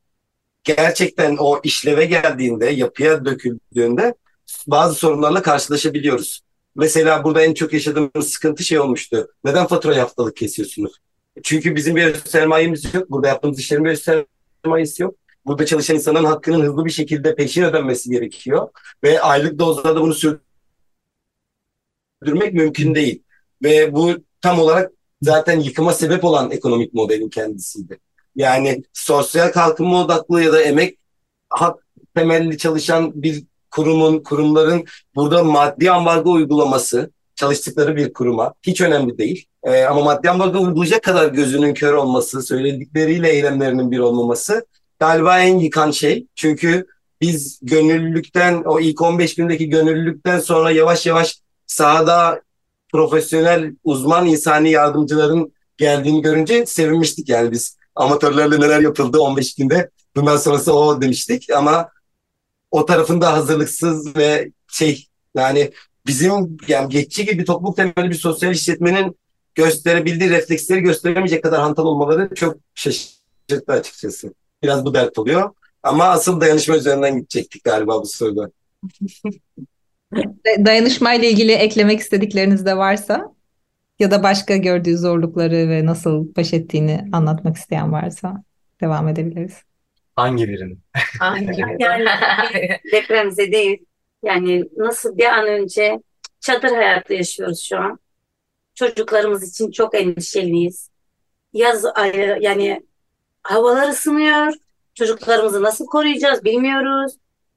gerçekten 0.64 1.37
o 1.37 1.61
işleve 1.62 2.05
geldiğinde, 2.05 2.67
yapıya 2.67 3.25
döküldüğünde 3.25 4.14
bazı 4.67 4.95
sorunlarla 4.95 5.43
karşılaşabiliyoruz. 5.43 6.41
Mesela 6.77 7.25
burada 7.25 7.43
en 7.43 7.55
çok 7.55 7.73
yaşadığımız 7.73 8.29
sıkıntı 8.29 8.64
şey 8.64 8.81
olmuştu. 8.81 9.29
Neden 9.45 9.67
faturayı 9.67 10.01
haftalık 10.01 10.37
kesiyorsunuz? 10.37 10.93
Çünkü 11.43 11.77
bizim 11.77 11.97
bir 11.97 12.14
sermayemiz 12.14 12.95
yok. 12.95 13.11
Burada 13.11 13.29
yaptığımız 13.29 13.59
işlerin 13.59 13.85
bir 13.85 13.97
sermayesi 13.97 15.03
yok. 15.03 15.14
Burada 15.49 15.67
çalışan 15.67 15.97
insanın 15.97 16.25
hakkının 16.25 16.65
hızlı 16.65 16.85
bir 16.85 16.91
şekilde 16.91 17.35
peşin 17.35 17.63
ödenmesi 17.63 18.11
gerekiyor. 18.11 18.69
Ve 19.05 19.21
aylık 19.21 19.59
dozlarda 19.59 20.01
bunu 20.01 20.15
sürdürmek 20.15 20.43
mümkün 22.53 22.95
değil. 22.95 23.23
Ve 23.63 23.95
bu 23.95 24.11
tam 24.41 24.59
olarak 24.59 24.93
zaten 25.23 25.61
yıkıma 25.61 25.93
sebep 25.93 26.25
olan 26.25 26.51
ekonomik 26.51 26.95
modelin 26.95 27.29
kendisiydi. 27.29 27.99
Yani 28.37 28.83
sosyal 28.93 29.53
kalkınma 29.53 30.05
odaklı 30.05 30.43
ya 30.43 30.53
da 30.53 30.63
emek 30.63 30.99
hak 31.51 31.87
temelli 32.15 32.59
çalışan 32.59 33.23
bir 33.23 33.45
kurumun, 33.71 34.23
kurumların 34.23 34.85
burada 35.15 35.45
maddi 35.45 35.91
ambargo 35.91 36.33
uygulaması 36.33 37.11
çalıştıkları 37.35 37.97
bir 37.97 38.13
kuruma 38.13 38.55
hiç 38.63 38.81
önemli 38.81 39.19
değil. 39.19 39.47
Ee, 39.65 39.85
ama 39.85 40.01
maddi 40.01 40.31
ambargo 40.31 40.63
uygulayacak 40.63 41.03
kadar 41.03 41.29
gözünün 41.29 41.75
kör 41.75 41.95
olması, 41.95 42.43
söyledikleriyle 42.43 43.31
eylemlerinin 43.31 43.91
bir 43.91 43.99
olmaması 43.99 44.67
galiba 45.01 45.39
en 45.39 45.59
yıkan 45.59 45.91
şey. 45.91 46.27
Çünkü 46.35 46.87
biz 47.21 47.61
gönüllülükten, 47.63 48.63
o 48.65 48.81
ilk 48.81 49.03
15 49.03 49.35
gündeki 49.35 49.69
gönüllülükten 49.69 50.39
sonra 50.41 50.71
yavaş 50.71 51.07
yavaş 51.07 51.41
sahada 51.67 52.43
profesyonel, 52.93 53.73
uzman 53.85 54.27
insani 54.27 54.71
yardımcıların 54.71 55.53
geldiğini 55.77 56.23
görünce 56.23 56.67
sevinmiştik 56.67 57.29
yani 57.29 57.53
biz. 57.53 57.79
Amatörlerle 57.95 58.61
neler 58.61 58.81
yapıldı 58.81 59.21
15 59.21 59.55
günde. 59.55 59.91
Bundan 60.17 60.37
sonrası 60.37 60.73
o 60.73 61.03
demiştik 61.03 61.51
ama 61.57 61.89
o 62.71 62.87
tarafında 62.87 63.33
hazırlıksız 63.33 64.17
ve 64.17 64.51
şey 64.69 65.07
yani 65.35 65.73
bizim 66.07 66.59
yani 66.69 66.89
geçici 66.89 67.25
gibi 67.25 67.45
topluluk 67.45 67.77
temelli 67.77 68.11
bir 68.11 68.15
sosyal 68.15 68.53
işletmenin 68.53 69.19
gösterebildiği 69.55 70.31
refleksleri 70.31 70.81
gösteremeyecek 70.81 71.43
kadar 71.43 71.61
hantal 71.61 71.85
olmaları 71.85 72.35
çok 72.35 72.57
şaşırttı 72.75 73.73
açıkçası. 73.73 74.35
Biraz 74.62 74.85
bu 74.85 74.94
dert 74.94 75.18
oluyor. 75.18 75.55
Ama 75.83 76.05
asıl 76.05 76.40
dayanışma 76.40 76.77
üzerinden 76.77 77.16
gidecektik 77.16 77.64
galiba 77.64 78.03
bu 78.03 78.07
soruda. 78.07 78.51
Dayanışma 80.64 81.14
ile 81.14 81.31
ilgili 81.31 81.53
eklemek 81.53 82.01
istedikleriniz 82.01 82.66
de 82.66 82.77
varsa 82.77 83.35
ya 83.99 84.11
da 84.11 84.23
başka 84.23 84.57
gördüğü 84.57 84.99
zorlukları 84.99 85.68
ve 85.68 85.87
nasıl 85.87 86.35
baş 86.37 86.53
ettiğini 86.53 87.05
anlatmak 87.12 87.57
isteyen 87.57 87.92
varsa 87.92 88.42
devam 88.81 89.09
edebiliriz. 89.09 89.62
Hangi 90.16 90.49
birini? 90.49 90.77
yani 91.79 92.05
depremzedeyiz. 92.92 93.81
Yani 94.23 94.64
nasıl 94.77 95.18
bir 95.18 95.25
an 95.25 95.47
önce 95.47 95.99
çadır 96.40 96.68
hayatı 96.68 97.14
yaşıyoruz 97.14 97.62
şu 97.62 97.79
an. 97.79 97.99
Çocuklarımız 98.75 99.49
için 99.49 99.71
çok 99.71 99.94
endişeliyiz. 99.94 100.90
Yaz 101.53 101.85
ayı 101.85 102.38
yani 102.40 102.83
havalar 103.49 103.89
ısınıyor. 103.89 104.53
Çocuklarımızı 104.95 105.63
nasıl 105.63 105.87
koruyacağız 105.87 106.45
bilmiyoruz. 106.45 107.13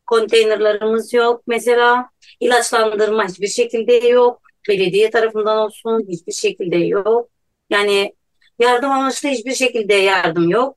Konteynerlarımız 0.05 1.13
yok 1.13 1.43
mesela. 1.47 2.09
ilaçlandırma 2.39 3.27
hiçbir 3.27 3.47
şekilde 3.47 3.93
yok. 3.93 4.41
Belediye 4.69 5.09
tarafından 5.09 5.57
olsun 5.57 6.05
hiçbir 6.09 6.31
şekilde 6.31 6.77
yok. 6.77 7.29
Yani 7.69 8.15
yardım 8.59 8.91
amaçlı 8.91 9.29
hiçbir 9.29 9.55
şekilde 9.55 9.93
yardım 9.93 10.49
yok. 10.49 10.75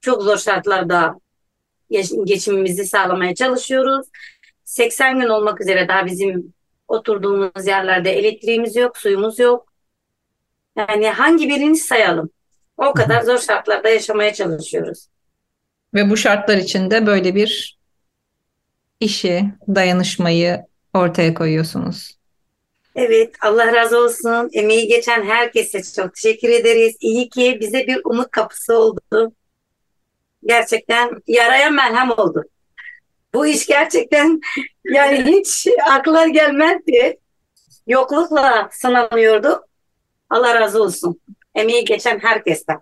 Çok 0.00 0.22
zor 0.22 0.36
şartlarda 0.36 1.14
geçimimizi 2.24 2.86
sağlamaya 2.86 3.34
çalışıyoruz. 3.34 4.06
80 4.64 5.20
gün 5.20 5.28
olmak 5.28 5.60
üzere 5.60 5.88
daha 5.88 6.06
bizim 6.06 6.54
oturduğumuz 6.88 7.66
yerlerde 7.66 8.10
elektriğimiz 8.12 8.76
yok, 8.76 8.96
suyumuz 8.96 9.38
yok. 9.38 9.72
Yani 10.76 11.08
hangi 11.10 11.48
birini 11.48 11.76
sayalım? 11.76 12.30
O 12.78 12.92
kadar 12.92 13.22
zor 13.22 13.38
şartlarda 13.38 13.88
yaşamaya 13.88 14.34
çalışıyoruz. 14.34 15.06
Ve 15.94 16.10
bu 16.10 16.16
şartlar 16.16 16.56
içinde 16.56 17.06
böyle 17.06 17.34
bir 17.34 17.78
işi, 19.00 19.44
dayanışmayı 19.68 20.66
ortaya 20.94 21.34
koyuyorsunuz. 21.34 22.18
Evet, 22.94 23.34
Allah 23.42 23.74
razı 23.74 23.98
olsun. 23.98 24.50
Emeği 24.52 24.88
geçen 24.88 25.24
herkese 25.24 25.82
çok 25.82 26.14
teşekkür 26.14 26.48
ederiz. 26.48 26.96
İyi 27.00 27.28
ki 27.28 27.58
bize 27.60 27.86
bir 27.86 28.00
umut 28.04 28.30
kapısı 28.30 28.74
oldu. 28.74 29.32
Gerçekten 30.46 31.22
yaraya 31.26 31.70
merhem 31.70 32.10
oldu. 32.10 32.44
Bu 33.34 33.46
iş 33.46 33.66
gerçekten 33.66 34.40
yani 34.84 35.24
hiç 35.24 35.66
akla 35.90 36.28
gelmezdi. 36.28 37.18
Yoklukla 37.86 38.68
sınanıyordu. 38.72 39.66
Allah 40.30 40.54
razı 40.54 40.82
olsun 40.82 41.20
emeği 41.58 41.84
geçen 41.84 42.18
herkesten. 42.18 42.80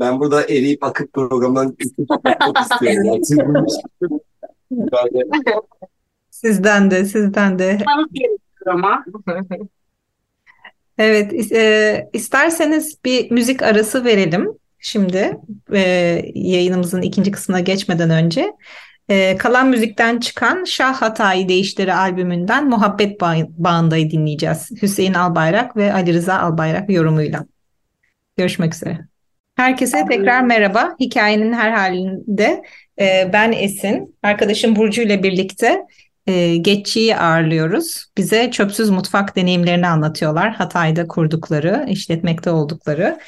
Ben 0.00 0.20
burada 0.20 0.42
eriyip 0.42 0.84
akıp 0.84 1.12
programdan 1.12 1.76
çok 1.78 1.80
istiyorum. 3.22 3.66
Sizden 6.30 6.90
de, 6.90 7.04
sizden 7.04 7.58
de. 7.58 7.78
ama. 8.66 9.04
Evet, 10.98 11.52
e, 11.52 12.10
isterseniz 12.12 12.98
bir 13.04 13.30
müzik 13.30 13.62
arası 13.62 14.04
verelim 14.04 14.48
şimdi 14.78 15.36
e, 15.72 15.80
yayınımızın 16.34 17.02
ikinci 17.02 17.30
kısmına 17.30 17.60
geçmeden 17.60 18.10
önce. 18.10 18.52
E, 19.08 19.36
kalan 19.36 19.68
müzikten 19.68 20.20
çıkan 20.20 20.64
Şah 20.64 20.94
Hatayı 20.94 21.48
Değişleri 21.48 21.94
albümünden 21.94 22.68
Muhabbet 22.68 23.20
Bağında'yı 23.58 24.10
dinleyeceğiz. 24.10 24.70
Hüseyin 24.82 25.14
Albayrak 25.14 25.76
ve 25.76 25.92
Ali 25.92 26.14
Rıza 26.14 26.38
Albayrak 26.38 26.90
yorumuyla. 26.90 27.46
Görüşmek 28.36 28.74
üzere. 28.74 28.98
Herkese 29.56 30.04
tekrar 30.08 30.42
merhaba. 30.42 30.96
Hikayenin 31.00 31.52
her 31.52 31.70
halinde 31.70 32.62
e, 33.00 33.30
ben 33.32 33.52
Esin, 33.52 34.18
arkadaşım 34.22 34.76
Burcu 34.76 35.02
ile 35.02 35.22
birlikte 35.22 35.86
e, 36.26 36.56
Geççi'yi 36.56 37.16
ağırlıyoruz. 37.16 38.06
Bize 38.16 38.50
çöpsüz 38.50 38.90
mutfak 38.90 39.36
deneyimlerini 39.36 39.86
anlatıyorlar. 39.86 40.54
Hatay'da 40.54 41.06
kurdukları, 41.06 41.86
işletmekte 41.88 42.50
oldukları. 42.50 43.18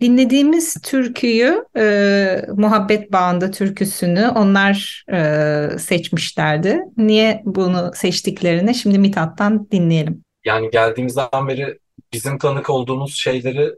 Dinlediğimiz 0.00 0.74
türküyü, 0.74 1.64
e, 1.76 2.42
Muhabbet 2.56 3.12
Bağında 3.12 3.50
türküsünü 3.50 4.28
onlar 4.28 5.04
e, 5.12 5.78
seçmişlerdi. 5.78 6.80
Niye 6.96 7.42
bunu 7.44 7.90
seçtiklerini 7.94 8.74
şimdi 8.74 8.98
Mithat'tan 8.98 9.70
dinleyelim. 9.70 10.22
Yani 10.44 10.70
geldiğimizden 10.70 11.48
beri 11.48 11.78
bizim 12.12 12.38
tanık 12.38 12.70
olduğumuz 12.70 13.14
şeyleri 13.14 13.72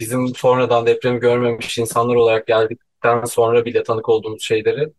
bizim 0.00 0.34
sonradan 0.34 0.86
depremi 0.86 1.20
görmemiş 1.20 1.78
insanlar 1.78 2.14
olarak 2.14 2.46
geldikten 2.46 3.24
sonra 3.24 3.64
bile 3.64 3.82
tanık 3.82 4.08
olduğumuz 4.08 4.42
şeyleri 4.42 4.92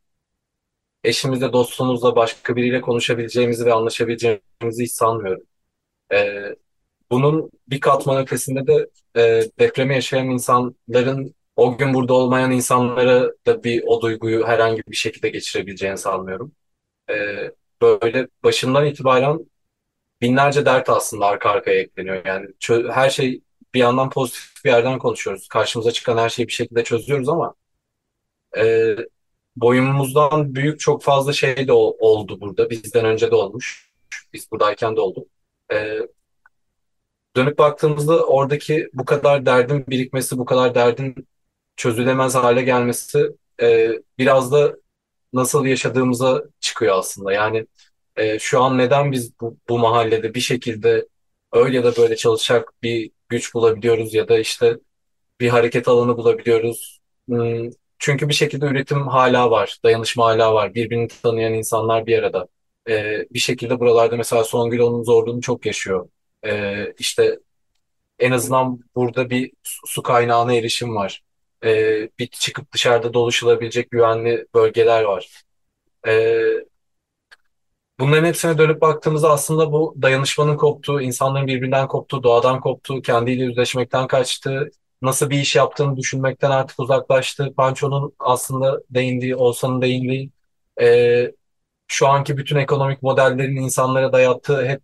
eşimizle, 1.03 1.53
dostumuzla, 1.53 2.15
başka 2.15 2.55
biriyle 2.55 2.81
konuşabileceğimizi 2.81 3.65
ve 3.65 3.73
anlaşabileceğimizi 3.73 4.83
hiç 4.83 4.91
sanmıyorum. 4.91 5.43
Ee, 6.13 6.55
bunun 7.11 7.51
bir 7.69 7.79
katman 7.81 8.17
ötesinde 8.23 8.67
de 8.67 8.89
e, 9.17 9.43
depremi 9.59 9.95
yaşayan 9.95 10.27
insanların 10.29 11.35
o 11.55 11.77
gün 11.77 11.93
burada 11.93 12.13
olmayan 12.13 12.51
insanlara 12.51 13.31
da 13.47 13.63
bir 13.63 13.83
o 13.87 14.01
duyguyu 14.01 14.47
herhangi 14.47 14.83
bir 14.87 14.95
şekilde 14.95 15.29
geçirebileceğini 15.29 15.97
sanmıyorum. 15.97 16.51
Ee, 17.11 17.51
böyle 17.81 18.27
başından 18.43 18.85
itibaren 18.85 19.39
binlerce 20.21 20.65
dert 20.65 20.89
aslında 20.89 21.25
arka 21.25 21.49
arkaya 21.49 21.81
ekleniyor. 21.81 22.25
Yani 22.25 22.47
her 22.93 23.09
şey 23.09 23.41
bir 23.75 23.79
yandan 23.79 24.09
pozitif 24.09 24.65
bir 24.65 24.69
yerden 24.69 24.99
konuşuyoruz. 24.99 25.47
Karşımıza 25.47 25.91
çıkan 25.91 26.17
her 26.17 26.29
şeyi 26.29 26.47
bir 26.47 26.53
şekilde 26.53 26.83
çözüyoruz 26.83 27.29
ama 27.29 27.55
e, 28.57 28.95
boyumuzdan 29.55 30.55
büyük 30.55 30.79
çok 30.79 31.03
fazla 31.03 31.33
şey 31.33 31.67
de 31.67 31.73
oldu 31.73 32.41
burada. 32.41 32.69
Bizden 32.69 33.05
önce 33.05 33.31
de 33.31 33.35
olmuş. 33.35 33.91
Biz 34.33 34.51
buradayken 34.51 34.95
de 34.95 35.01
oldu. 35.01 35.25
E, 35.73 35.99
dönüp 37.35 37.57
baktığımızda 37.57 38.25
oradaki 38.25 38.89
bu 38.93 39.05
kadar 39.05 39.45
derdin 39.45 39.85
birikmesi, 39.87 40.37
bu 40.37 40.45
kadar 40.45 40.75
derdin 40.75 41.27
çözülemez 41.75 42.35
hale 42.35 42.61
gelmesi 42.61 43.31
e, 43.61 43.91
biraz 44.17 44.51
da 44.51 44.75
nasıl 45.33 45.65
yaşadığımıza 45.65 46.43
çıkıyor 46.59 46.97
aslında. 46.97 47.33
Yani 47.33 47.67
e, 48.15 48.39
şu 48.39 48.61
an 48.63 48.77
neden 48.77 49.11
biz 49.11 49.39
bu, 49.41 49.57
bu 49.69 49.79
mahallede 49.79 50.33
bir 50.33 50.39
şekilde 50.39 51.07
öyle 51.53 51.77
ya 51.77 51.83
da 51.83 51.97
böyle 51.97 52.15
çalışacak 52.15 52.73
bir 52.83 53.11
güç 53.29 53.53
bulabiliyoruz 53.53 54.13
ya 54.13 54.27
da 54.27 54.39
işte 54.39 54.77
bir 55.39 55.49
hareket 55.49 55.87
alanı 55.87 56.17
bulabiliyoruz. 56.17 56.99
Hmm, 57.29 57.69
çünkü 57.99 58.29
bir 58.29 58.33
şekilde 58.33 58.65
üretim 58.65 59.07
hala 59.07 59.51
var, 59.51 59.77
dayanışma 59.83 60.25
hala 60.25 60.53
var. 60.53 60.73
Birbirini 60.75 61.07
tanıyan 61.07 61.53
insanlar 61.53 62.05
bir 62.07 62.19
arada. 62.19 62.47
Ee, 62.89 63.25
bir 63.31 63.39
şekilde 63.39 63.79
buralarda 63.79 64.17
mesela 64.17 64.43
Songül 64.43 64.79
onun 64.79 65.03
zorluğunu 65.03 65.41
çok 65.41 65.65
yaşıyor. 65.65 66.09
Ee, 66.45 66.93
işte 66.99 67.39
en 68.19 68.31
azından 68.31 68.79
burada 68.95 69.29
bir 69.29 69.51
su 69.63 70.03
kaynağına 70.03 70.53
erişim 70.55 70.95
var. 70.95 71.23
Ee, 71.65 72.09
bir 72.19 72.27
çıkıp 72.27 72.71
dışarıda 72.73 73.13
doluşulabilecek 73.13 73.91
güvenli 73.91 74.45
bölgeler 74.53 75.03
var. 75.03 75.43
Ee, 76.07 76.43
bunların 77.99 78.25
hepsine 78.25 78.57
dönüp 78.57 78.81
baktığımızda 78.81 79.29
aslında 79.31 79.71
bu 79.71 79.95
dayanışmanın 80.01 80.57
koptuğu, 80.57 81.01
insanların 81.01 81.47
birbirinden 81.47 81.87
koptuğu, 81.87 82.23
doğadan 82.23 82.59
koptuğu, 82.59 83.01
kendiyle 83.01 83.43
yüzleşmekten 83.43 84.07
kaçtığı, 84.07 84.71
nasıl 85.01 85.29
bir 85.29 85.39
iş 85.39 85.55
yaptığını 85.55 85.97
düşünmekten 85.97 86.51
artık 86.51 86.79
uzaklaştı. 86.79 87.53
Pancho'nun 87.57 88.13
aslında 88.19 88.81
değindiği, 88.89 89.35
Oğuzhan'ın 89.35 89.81
değindiği 89.81 90.31
e, 90.81 91.31
şu 91.87 92.07
anki 92.07 92.37
bütün 92.37 92.55
ekonomik 92.55 93.03
modellerin 93.03 93.55
insanlara 93.55 94.13
dayattığı 94.13 94.65
hep 94.65 94.81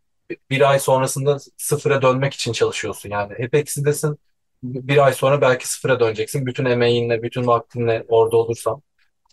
bir 0.50 0.69
ay 0.71 0.80
sonrasında 0.80 1.38
sıfıra 1.58 2.02
dönmek 2.02 2.34
için 2.34 2.52
çalışıyorsun 2.54 3.10
yani. 3.10 3.34
Hep 3.38 3.56
eksidesin. 3.56 4.17
Bir 4.63 5.06
ay 5.06 5.13
sonra 5.13 5.41
belki 5.41 5.69
sıfıra 5.69 6.00
döneceksin. 6.00 6.45
Bütün 6.45 6.65
emeğinle, 6.65 7.24
bütün 7.24 7.47
vaktinle 7.47 8.06
orada 8.10 8.38
olursan. 8.38 8.82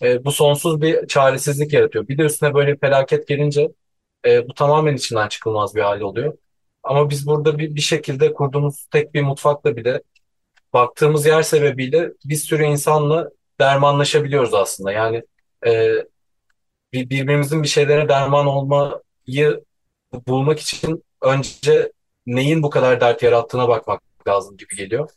E, 0.03 0.25
bu 0.25 0.33
sonsuz 0.33 0.83
bir 0.83 1.07
çaresizlik 1.07 1.73
yaratıyor. 1.73 2.09
Bir 2.09 2.19
de 2.19 2.23
üstüne 2.23 2.55
böyle 2.55 2.73
bir 2.75 2.81
felaket 2.81 3.29
gelince 3.29 3.69
e, 4.27 4.49
bu 4.49 4.55
tamamen 4.55 4.97
içinden 4.97 5.29
çıkılmaz 5.29 5.75
bir 5.75 5.81
hal 5.83 6.01
oluyor. 6.01 6.39
Ama 6.83 7.11
biz 7.11 7.27
burada 7.27 7.59
bir, 7.59 7.75
bir 7.75 7.81
şekilde 7.81 8.35
kurduğumuz 8.35 8.87
tek 8.91 9.15
bir 9.15 9.23
mutfakla 9.23 9.77
bile 9.77 10.03
baktığımız 10.73 11.27
yer 11.27 11.43
sebebiyle 11.43 12.11
bir 12.25 12.37
sürü 12.37 12.65
insanla 12.65 13.31
dermanlaşabiliyoruz 13.61 14.55
aslında. 14.55 14.93
Yani 14.93 15.23
e, 15.67 15.95
birbirimizin 16.93 17.63
bir 17.63 17.69
şeylere 17.69 18.09
derman 18.09 18.47
olmayı 18.47 19.65
bulmak 20.29 20.61
için 20.61 21.05
önce 21.23 21.93
neyin 22.27 22.63
bu 22.63 22.71
kadar 22.71 23.01
dert 23.01 23.23
yarattığına 23.23 23.69
bakmak 23.69 24.03
lazım 24.29 24.57
gibi 24.57 24.77
geliyor. 24.77 25.11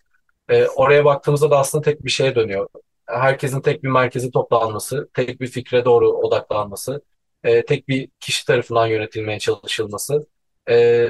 E, 0.50 0.68
oraya 0.68 1.06
baktığımızda 1.06 1.52
da 1.52 1.60
aslında 1.60 1.84
tek 1.84 2.06
bir 2.06 2.12
şeye 2.12 2.36
dönüyor. 2.36 2.68
Herkesin 3.08 3.62
tek 3.62 3.84
bir 3.84 3.90
merkeze 3.90 4.32
toplanması, 4.32 5.10
tek 5.14 5.42
bir 5.42 5.48
fikre 5.48 5.86
doğru 5.86 6.10
odaklanması, 6.10 7.02
e, 7.44 7.66
tek 7.66 7.88
bir 7.88 8.10
kişi 8.20 8.46
tarafından 8.46 8.88
yönetilmeye 8.88 9.40
çalışılması, 9.40 10.28
e, 10.70 11.08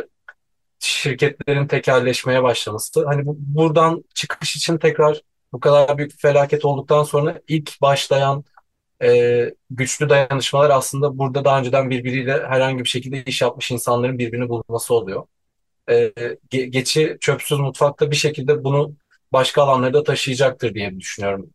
şirketlerin 0.79 1.67
tekelleşmeye 1.67 2.43
başlaması. 2.43 3.05
Hani 3.05 3.25
bu, 3.25 3.35
buradan 3.39 4.03
çıkış 4.15 4.55
için 4.55 4.77
tekrar 4.77 5.21
bu 5.53 5.59
kadar 5.59 5.97
büyük 5.97 6.11
bir 6.11 6.17
felaket 6.17 6.65
olduktan 6.65 7.03
sonra 7.03 7.41
ilk 7.47 7.81
başlayan 7.81 8.45
e, 9.03 9.51
güçlü 9.69 10.09
dayanışmalar 10.09 10.69
aslında 10.69 11.17
burada 11.17 11.45
daha 11.45 11.59
önceden 11.59 11.89
birbiriyle 11.89 12.33
herhangi 12.47 12.83
bir 12.83 12.89
şekilde 12.89 13.23
iş 13.23 13.41
yapmış 13.41 13.71
insanların 13.71 14.19
birbirini 14.19 14.49
bulması 14.49 14.93
oluyor. 14.93 15.25
E, 15.89 16.13
ge 16.49 16.65
geçi 16.65 17.17
çöpsüz 17.21 17.59
mutfakta 17.59 18.11
bir 18.11 18.15
şekilde 18.15 18.63
bunu 18.63 18.95
başka 19.33 19.63
alanlara 19.63 19.93
da 19.93 20.03
taşıyacaktır 20.03 20.73
diye 20.73 20.99
düşünüyorum 20.99 21.49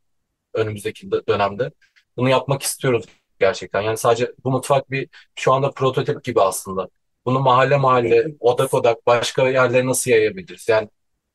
önümüzdeki 0.57 1.11
dönemde. 1.11 1.71
Bunu 2.17 2.29
yapmak 2.29 2.63
istiyoruz 2.63 3.05
gerçekten. 3.41 3.81
Yani 3.83 3.97
sadece 3.97 4.33
bu 4.45 4.51
mutfak 4.51 4.91
bir 4.91 5.09
şu 5.35 5.53
anda 5.53 5.71
prototip 5.71 6.25
gibi 6.25 6.41
aslında 6.41 6.89
bunu 7.27 7.41
mahalle 7.41 7.77
mahalle, 7.77 8.27
odak 8.41 8.75
odak 8.75 9.07
başka 9.07 9.49
yerlere 9.49 9.87
nasıl 9.87 10.11
yayabiliriz? 10.11 10.69
Yani 10.69 10.89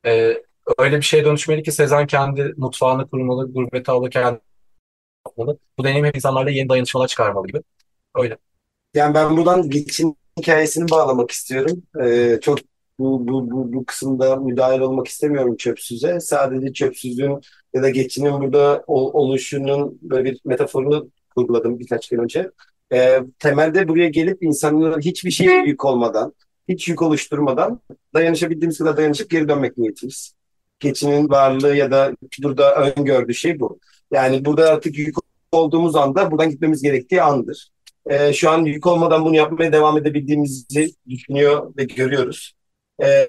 e, 0.05 0.43
öyle 0.77 0.97
bir 0.97 1.01
şeye 1.01 1.25
dönüşmeli 1.25 1.63
ki 1.63 1.71
Sezen 1.71 2.07
kendi 2.07 2.53
mutfağını 2.57 3.10
kurmalı, 3.10 3.53
gurbet 3.53 3.89
ağlı 3.89 4.10
kendi 4.10 4.39
yapmalı. 5.27 5.57
Bu 5.77 5.84
deneyim 5.84 6.05
hep 6.05 6.15
insanlarla 6.15 6.49
yeni 6.49 6.69
dayanışmalar 6.69 7.07
çıkarmalı 7.07 7.47
gibi. 7.47 7.62
Öyle. 8.15 8.38
Yani 8.93 9.13
ben 9.13 9.38
buradan 9.38 9.69
geçin 9.69 10.17
hikayesini 10.39 10.89
bağlamak 10.91 11.31
istiyorum. 11.31 11.84
Ee, 12.03 12.39
çok 12.41 12.60
bu, 12.99 13.27
bu, 13.27 13.51
bu, 13.51 13.73
bu 13.73 13.86
kısımda 13.86 14.36
müdahil 14.36 14.79
olmak 14.79 15.07
istemiyorum 15.07 15.55
çöpsüze. 15.57 16.19
Sadece 16.19 16.73
çöpsüzün 16.73 17.41
ya 17.73 17.84
da 17.84 17.89
geçinin 17.89 18.41
burada 18.41 18.84
oluşunun 18.88 19.99
böyle 20.01 20.31
bir 20.31 20.41
metaforunu 20.45 21.10
kurguladım 21.36 21.79
birkaç 21.79 22.10
gün 22.10 22.17
önce 22.17 22.51
e, 22.93 23.19
temelde 23.39 23.88
buraya 23.88 24.10
gelip 24.10 24.43
insanlara 24.43 24.99
hiçbir 24.99 25.31
şey 25.31 25.47
yük 25.47 25.86
olmadan, 25.86 26.34
hiç 26.69 26.88
yük 26.88 27.01
oluşturmadan 27.01 27.79
dayanışabildiğimiz 28.13 28.77
kadar 28.77 28.97
dayanışıp 28.97 29.29
geri 29.29 29.49
dönmek 29.49 29.77
niyetiyiz. 29.77 30.34
Geçinin 30.79 31.29
varlığı 31.29 31.75
ya 31.75 31.91
da 31.91 32.15
burada 32.43 32.75
öngördüğü 32.75 33.34
şey 33.34 33.60
bu. 33.60 33.79
Yani 34.12 34.45
burada 34.45 34.69
artık 34.69 34.97
yük 34.97 35.15
olduğumuz 35.51 35.95
anda 35.95 36.31
buradan 36.31 36.49
gitmemiz 36.49 36.81
gerektiği 36.81 37.21
andır. 37.21 37.69
E, 38.05 38.34
şu 38.34 38.49
an 38.49 38.65
yük 38.65 38.88
olmadan 38.88 39.25
bunu 39.25 39.36
yapmaya 39.36 39.73
devam 39.73 39.97
edebildiğimizi 39.97 40.93
düşünüyor 41.10 41.73
ve 41.77 41.84
görüyoruz. 41.84 42.53
E, 43.03 43.27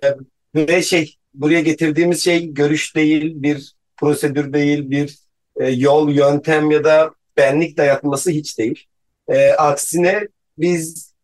ve 0.54 0.82
şey 0.82 1.16
buraya 1.34 1.60
getirdiğimiz 1.60 2.24
şey 2.24 2.54
görüş 2.54 2.96
değil, 2.96 3.32
bir 3.42 3.74
prosedür 4.02 4.52
değil, 4.52 4.90
bir 4.90 5.18
e, 5.56 5.70
yol, 5.70 6.10
yöntem 6.10 6.70
ya 6.70 6.84
da 6.84 7.10
benlik 7.36 7.76
dayatması 7.76 8.30
hiç 8.30 8.58
değil. 8.58 8.86
E, 9.28 9.52
aksine 9.52 10.28
biz 10.58 11.14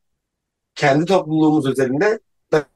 kendi 0.75 1.05
topluluğumuz 1.05 1.67
üzerinde 1.67 2.19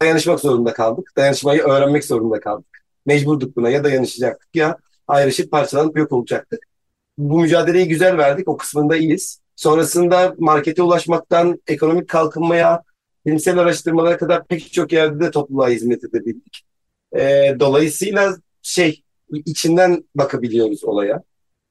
dayanışmak 0.00 0.40
zorunda 0.40 0.72
kaldık. 0.72 1.12
Dayanışmayı 1.16 1.62
öğrenmek 1.62 2.04
zorunda 2.04 2.40
kaldık. 2.40 2.84
Mecburduk 3.06 3.56
buna 3.56 3.70
ya 3.70 3.84
dayanışacaktık 3.84 4.56
ya 4.56 4.76
ayrışıp 5.08 5.50
parçalanıp 5.50 5.98
yok 5.98 6.12
olacaktık. 6.12 6.66
Bu 7.18 7.38
mücadeleyi 7.40 7.88
güzel 7.88 8.18
verdik. 8.18 8.48
O 8.48 8.56
kısmında 8.56 8.96
iyiyiz. 8.96 9.40
Sonrasında 9.56 10.34
markete 10.38 10.82
ulaşmaktan 10.82 11.60
ekonomik 11.66 12.08
kalkınmaya, 12.08 12.82
bilimsel 13.26 13.58
araştırmalara 13.58 14.16
kadar 14.16 14.46
pek 14.46 14.72
çok 14.72 14.92
yerde 14.92 15.24
de 15.24 15.30
topluluğa 15.30 15.68
hizmet 15.68 16.04
edebildik. 16.04 16.62
E, 17.16 17.54
dolayısıyla 17.60 18.36
şey 18.62 19.02
içinden 19.36 20.04
bakabiliyoruz 20.14 20.84
olaya. 20.84 21.22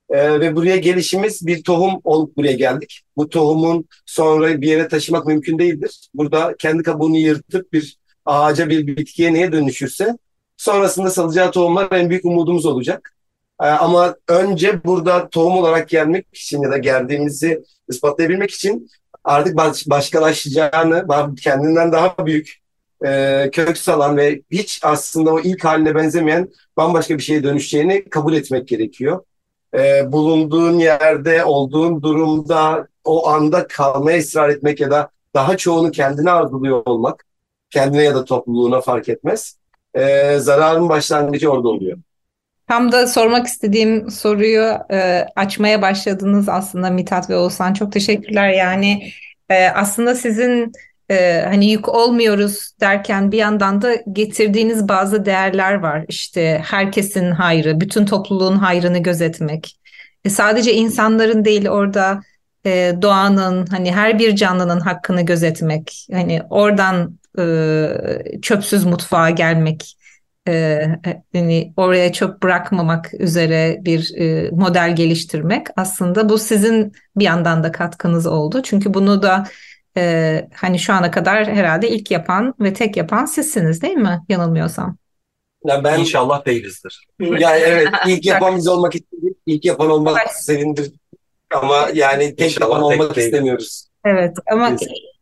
Ee, 0.09 0.39
ve 0.39 0.55
buraya 0.55 0.77
gelişimiz 0.77 1.47
bir 1.47 1.63
tohum 1.63 2.01
olup 2.03 2.37
buraya 2.37 2.53
geldik. 2.53 3.01
Bu 3.17 3.29
tohumun 3.29 3.85
sonra 4.05 4.61
bir 4.61 4.67
yere 4.67 4.87
taşımak 4.87 5.27
mümkün 5.27 5.59
değildir. 5.59 6.09
Burada 6.13 6.55
kendi 6.59 6.83
kabuğunu 6.83 7.17
yırtıp 7.17 7.73
bir 7.73 7.97
ağaca 8.25 8.69
bir 8.69 8.87
bitkiye 8.87 9.33
neye 9.33 9.51
dönüşürse 9.51 10.17
sonrasında 10.57 11.09
salacağı 11.09 11.51
tohumlar 11.51 11.91
en 11.91 12.09
büyük 12.09 12.25
umudumuz 12.25 12.65
olacak. 12.65 13.15
Ee, 13.61 13.65
ama 13.65 14.15
önce 14.27 14.83
burada 14.83 15.29
tohum 15.29 15.57
olarak 15.57 15.89
gelmek 15.89 16.27
için 16.33 16.61
ya 16.61 16.71
da 16.71 16.77
geldiğimizi 16.77 17.63
ispatlayabilmek 17.89 18.51
için 18.51 18.89
artık 19.23 19.57
baş, 19.57 19.89
başkalaşacağını, 19.89 21.05
kendinden 21.43 21.91
daha 21.91 22.25
büyük 22.25 22.60
e, 23.05 23.49
kök 23.51 23.77
salan 23.77 24.17
ve 24.17 24.41
hiç 24.51 24.79
aslında 24.83 25.33
o 25.33 25.39
ilk 25.39 25.65
haline 25.65 25.95
benzemeyen 25.95 26.49
bambaşka 26.77 27.17
bir 27.17 27.23
şeye 27.23 27.43
dönüşeceğini 27.43 28.09
kabul 28.09 28.33
etmek 28.33 28.67
gerekiyor. 28.67 29.23
E, 29.77 30.11
bulunduğun 30.11 30.79
yerde, 30.79 31.43
olduğun 31.43 32.01
durumda, 32.01 32.87
o 33.03 33.27
anda 33.29 33.67
kalmaya 33.67 34.19
ısrar 34.19 34.49
etmek 34.49 34.79
ya 34.79 34.91
da 34.91 35.09
daha 35.35 35.57
çoğunu 35.57 35.91
kendine 35.91 36.31
arzuluyor 36.31 36.81
olmak, 36.85 37.25
kendine 37.69 38.03
ya 38.03 38.15
da 38.15 38.25
topluluğuna 38.25 38.81
fark 38.81 39.09
etmez. 39.09 39.57
E, 39.93 40.37
zararın 40.39 40.89
başlangıcı 40.89 41.51
orada 41.51 41.67
oluyor. 41.67 41.97
Tam 42.67 42.91
da 42.91 43.07
sormak 43.07 43.47
istediğim 43.47 44.11
soruyu 44.11 44.77
e, 44.91 45.25
açmaya 45.35 45.81
başladınız 45.81 46.49
aslında 46.49 46.89
Mithat 46.89 47.29
ve 47.29 47.37
Oğuzhan. 47.37 47.73
Çok 47.73 47.91
teşekkürler. 47.91 48.49
Yani 48.49 49.11
e, 49.49 49.67
aslında 49.67 50.15
sizin 50.15 50.71
e, 51.11 51.45
hani 51.47 51.71
yük 51.71 51.89
olmuyoruz 51.89 52.71
derken 52.81 53.31
bir 53.31 53.37
yandan 53.37 53.81
da 53.81 53.95
getirdiğiniz 54.13 54.87
bazı 54.87 55.25
değerler 55.25 55.73
var. 55.73 56.05
İşte 56.07 56.61
herkesin 56.65 57.31
hayrı, 57.31 57.81
bütün 57.81 58.05
topluluğun 58.05 58.55
hayrını 58.57 58.97
gözetmek. 58.97 59.79
E, 60.25 60.29
sadece 60.29 60.73
insanların 60.73 61.45
değil 61.45 61.67
orada 61.69 62.21
e, 62.65 62.93
doğanın, 63.01 63.65
hani 63.65 63.91
her 63.91 64.19
bir 64.19 64.35
canlının 64.35 64.79
hakkını 64.79 65.21
gözetmek. 65.21 66.07
Hani 66.11 66.41
oradan 66.49 67.19
e, 67.39 67.87
çöpsüz 68.41 68.85
mutfağa 68.85 69.29
gelmek 69.29 69.97
e, 70.47 70.87
yani 71.33 71.73
oraya 71.77 72.13
çöp 72.13 72.43
bırakmamak 72.43 73.13
üzere 73.19 73.77
bir 73.81 74.13
e, 74.17 74.49
model 74.51 74.95
geliştirmek 74.95 75.67
aslında 75.75 76.29
bu 76.29 76.37
sizin 76.37 76.93
bir 77.15 77.25
yandan 77.25 77.63
da 77.63 77.71
katkınız 77.71 78.27
oldu. 78.27 78.61
Çünkü 78.63 78.93
bunu 78.93 79.21
da 79.21 79.43
e, 79.97 80.47
hani 80.55 80.79
şu 80.79 80.93
ana 80.93 81.11
kadar 81.11 81.47
herhalde 81.47 81.89
ilk 81.89 82.11
yapan 82.11 82.53
ve 82.59 82.73
tek 82.73 82.97
yapan 82.97 83.25
sizsiniz 83.25 83.81
değil 83.81 83.97
mi? 83.97 84.21
Yanılmıyorsam. 84.29 84.97
Ya 85.65 85.83
ben 85.83 85.99
inşallah 85.99 86.45
değilizdir. 86.45 87.07
Yani 87.19 87.59
evet 87.59 87.87
ilk 88.07 88.25
yapan 88.25 88.57
biz 88.57 88.67
olmak 88.67 88.95
istedik. 88.95 89.37
İlk 89.45 89.65
yapan 89.65 89.89
olmak 89.89 90.21
evet. 90.21 90.35
sevindir. 90.35 90.91
Ama 91.53 91.89
yani 91.93 92.35
tek 92.35 92.51
inşallah 92.51 92.69
yapan 92.69 92.83
olmak 92.83 93.15
tek 93.15 93.23
istemiyoruz. 93.23 93.87
Evet 94.05 94.37
ama 94.51 94.75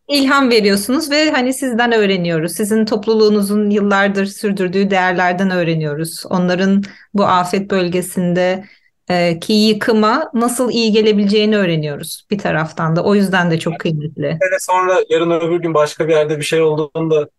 ilham 0.07 0.49
veriyorsunuz 0.49 1.11
ve 1.11 1.31
hani 1.31 1.53
sizden 1.53 1.91
öğreniyoruz. 1.91 2.51
Sizin 2.51 2.85
topluluğunuzun 2.85 3.69
yıllardır 3.69 4.25
sürdürdüğü 4.25 4.91
değerlerden 4.91 5.51
öğreniyoruz. 5.51 6.23
Onların 6.29 6.83
bu 7.13 7.25
afet 7.25 7.71
bölgesinde 7.71 8.63
e, 9.09 9.39
ki 9.39 9.53
yıkıma 9.53 10.31
nasıl 10.33 10.71
iyi 10.71 10.91
gelebileceğini 10.91 11.57
öğreniyoruz 11.57 12.27
bir 12.31 12.37
taraftan 12.37 12.95
da. 12.95 13.03
O 13.03 13.15
yüzden 13.15 13.51
de 13.51 13.59
çok 13.59 13.79
kıymetli. 13.79 14.25
Evet, 14.25 14.63
sonra 14.63 15.03
yarın 15.09 15.31
öbür 15.31 15.59
gün 15.59 15.73
başka 15.73 16.07
bir 16.07 16.13
yerde 16.13 16.37
bir 16.37 16.43
şey 16.43 16.61
olduğunda 16.61 17.29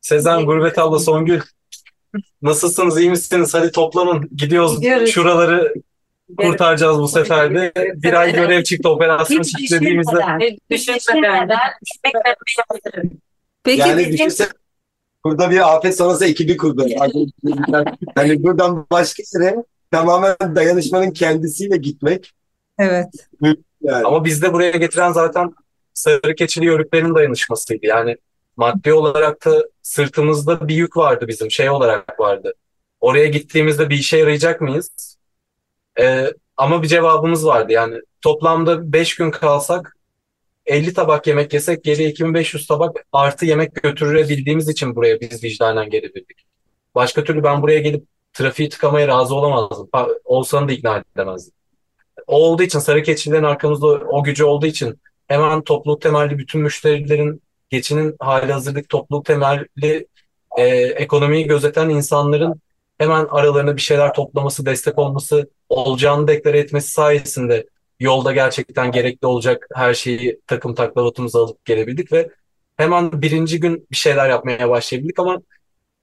Sezen, 0.00 0.46
Gurbet 0.46 0.78
abla, 0.78 0.98
Songül 0.98 1.40
nasılsınız, 2.42 3.00
iyi 3.00 3.10
misiniz? 3.10 3.54
Hadi 3.54 3.72
toplanın, 3.72 4.28
gidiyoruz, 4.36 4.76
gidiyoruz. 4.76 5.10
şuraları 5.10 5.74
kurtaracağız 6.36 6.98
bu 6.98 7.08
sefer 7.08 7.54
de. 7.54 7.72
Bir 7.76 8.12
ay 8.12 8.32
görev 8.32 8.62
çıktı 8.62 8.88
operasyon 8.88 9.42
çıktığımızda. 9.42 10.38
Düşünmeden. 10.70 11.48
Peki, 13.64 13.80
yani 13.80 14.12
düşünsene 14.12 14.48
burada 15.24 15.50
bir 15.50 15.76
afet 15.76 15.96
sonrası 15.96 16.24
ekibi 16.24 16.56
kurdu. 16.56 16.86
hani 18.14 18.42
buradan 18.42 18.86
başka 18.90 19.22
yere 19.34 19.56
tamamen 19.90 20.36
dayanışmanın 20.40 21.10
kendisiyle 21.10 21.76
gitmek. 21.76 22.32
Evet. 22.78 23.08
Yani. 23.82 24.06
Ama 24.06 24.24
bizde 24.24 24.52
buraya 24.52 24.70
getiren 24.70 25.12
zaten 25.12 25.54
sarı 25.94 26.34
keçili 26.34 26.64
yörüklerin 26.66 27.14
dayanışmasıydı. 27.14 27.86
Yani 27.86 28.16
maddi 28.56 28.92
olarak 28.92 29.44
da 29.44 29.64
sırtımızda 29.82 30.68
bir 30.68 30.74
yük 30.74 30.96
vardı 30.96 31.28
bizim 31.28 31.50
şey 31.50 31.70
olarak 31.70 32.20
vardı. 32.20 32.54
Oraya 33.00 33.26
gittiğimizde 33.26 33.90
bir 33.90 33.96
işe 33.98 34.16
yarayacak 34.18 34.60
mıyız? 34.60 35.16
Ee, 36.00 36.32
ama 36.56 36.82
bir 36.82 36.88
cevabımız 36.88 37.46
vardı. 37.46 37.72
Yani 37.72 37.96
toplamda 38.20 38.92
5 38.92 39.14
gün 39.16 39.30
kalsak 39.30 39.96
50 40.66 40.94
tabak 40.94 41.26
yemek 41.26 41.52
yesek 41.52 41.84
geri 41.84 42.04
2500 42.04 42.66
tabak 42.66 42.96
artı 43.12 43.46
yemek 43.46 43.74
götürebildiğimiz 43.74 44.68
için 44.68 44.96
buraya 44.96 45.20
biz 45.20 45.44
vicdanen 45.44 45.90
gelebildik. 45.90 46.46
Başka 46.94 47.24
türlü 47.24 47.42
ben 47.42 47.62
buraya 47.62 47.80
gelip 47.80 48.04
trafiği 48.32 48.68
tıkamaya 48.68 49.08
razı 49.08 49.34
olamazdım. 49.34 49.88
Olsanı 50.24 50.68
da 50.68 50.72
ikna 50.72 51.04
edemezdim. 51.16 51.52
O 52.26 52.36
olduğu 52.36 52.62
için 52.62 52.78
sarı 52.78 53.02
keçilerin 53.02 53.42
arkamızda 53.42 53.86
o 53.86 54.22
gücü 54.22 54.44
olduğu 54.44 54.66
için 54.66 55.00
hemen 55.28 55.62
topluluk 55.62 56.02
temelli 56.02 56.38
bütün 56.38 56.60
müşterilerin 56.60 57.42
geçinin 57.70 58.16
hali 58.20 58.52
hazırlık 58.52 58.88
topluluk 58.88 59.24
temelli 59.24 60.06
e, 60.58 60.66
ekonomiyi 60.76 61.46
gözeten 61.46 61.88
insanların 61.88 62.60
hemen 62.98 63.26
aralarına 63.30 63.76
bir 63.76 63.80
şeyler 63.80 64.14
toplaması, 64.14 64.66
destek 64.66 64.98
olması, 64.98 65.50
olacağını 65.68 66.28
deklare 66.28 66.58
etmesi 66.58 66.90
sayesinde 66.90 67.66
yolda 68.00 68.32
gerçekten 68.32 68.92
gerekli 68.92 69.26
olacak 69.26 69.66
her 69.74 69.94
şeyi 69.94 70.40
takım 70.46 70.74
taklavatımıza 70.74 71.44
alıp 71.44 71.64
gelebildik 71.64 72.12
ve 72.12 72.30
hemen 72.76 73.22
birinci 73.22 73.60
gün 73.60 73.86
bir 73.90 73.96
şeyler 73.96 74.30
yapmaya 74.30 74.70
başlayabildik 74.70 75.18
ama 75.18 75.42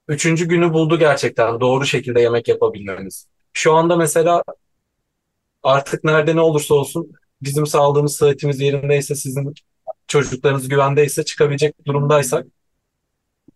üçüncü 0.07 0.47
günü 0.47 0.73
buldu 0.73 0.99
gerçekten 0.99 1.59
doğru 1.59 1.85
şekilde 1.85 2.21
yemek 2.21 2.47
yapabilmemiz. 2.47 3.27
Şu 3.53 3.73
anda 3.73 3.95
mesela 3.95 4.43
artık 5.63 6.03
nerede 6.03 6.35
ne 6.35 6.41
olursa 6.41 6.75
olsun 6.75 7.11
bizim 7.41 7.67
sağlığımız, 7.67 8.15
sıhhatimiz 8.15 8.59
yerindeyse, 8.59 9.15
sizin 9.15 9.53
çocuklarınız 10.07 10.69
güvendeyse, 10.69 11.25
çıkabilecek 11.25 11.85
durumdaysak 11.85 12.45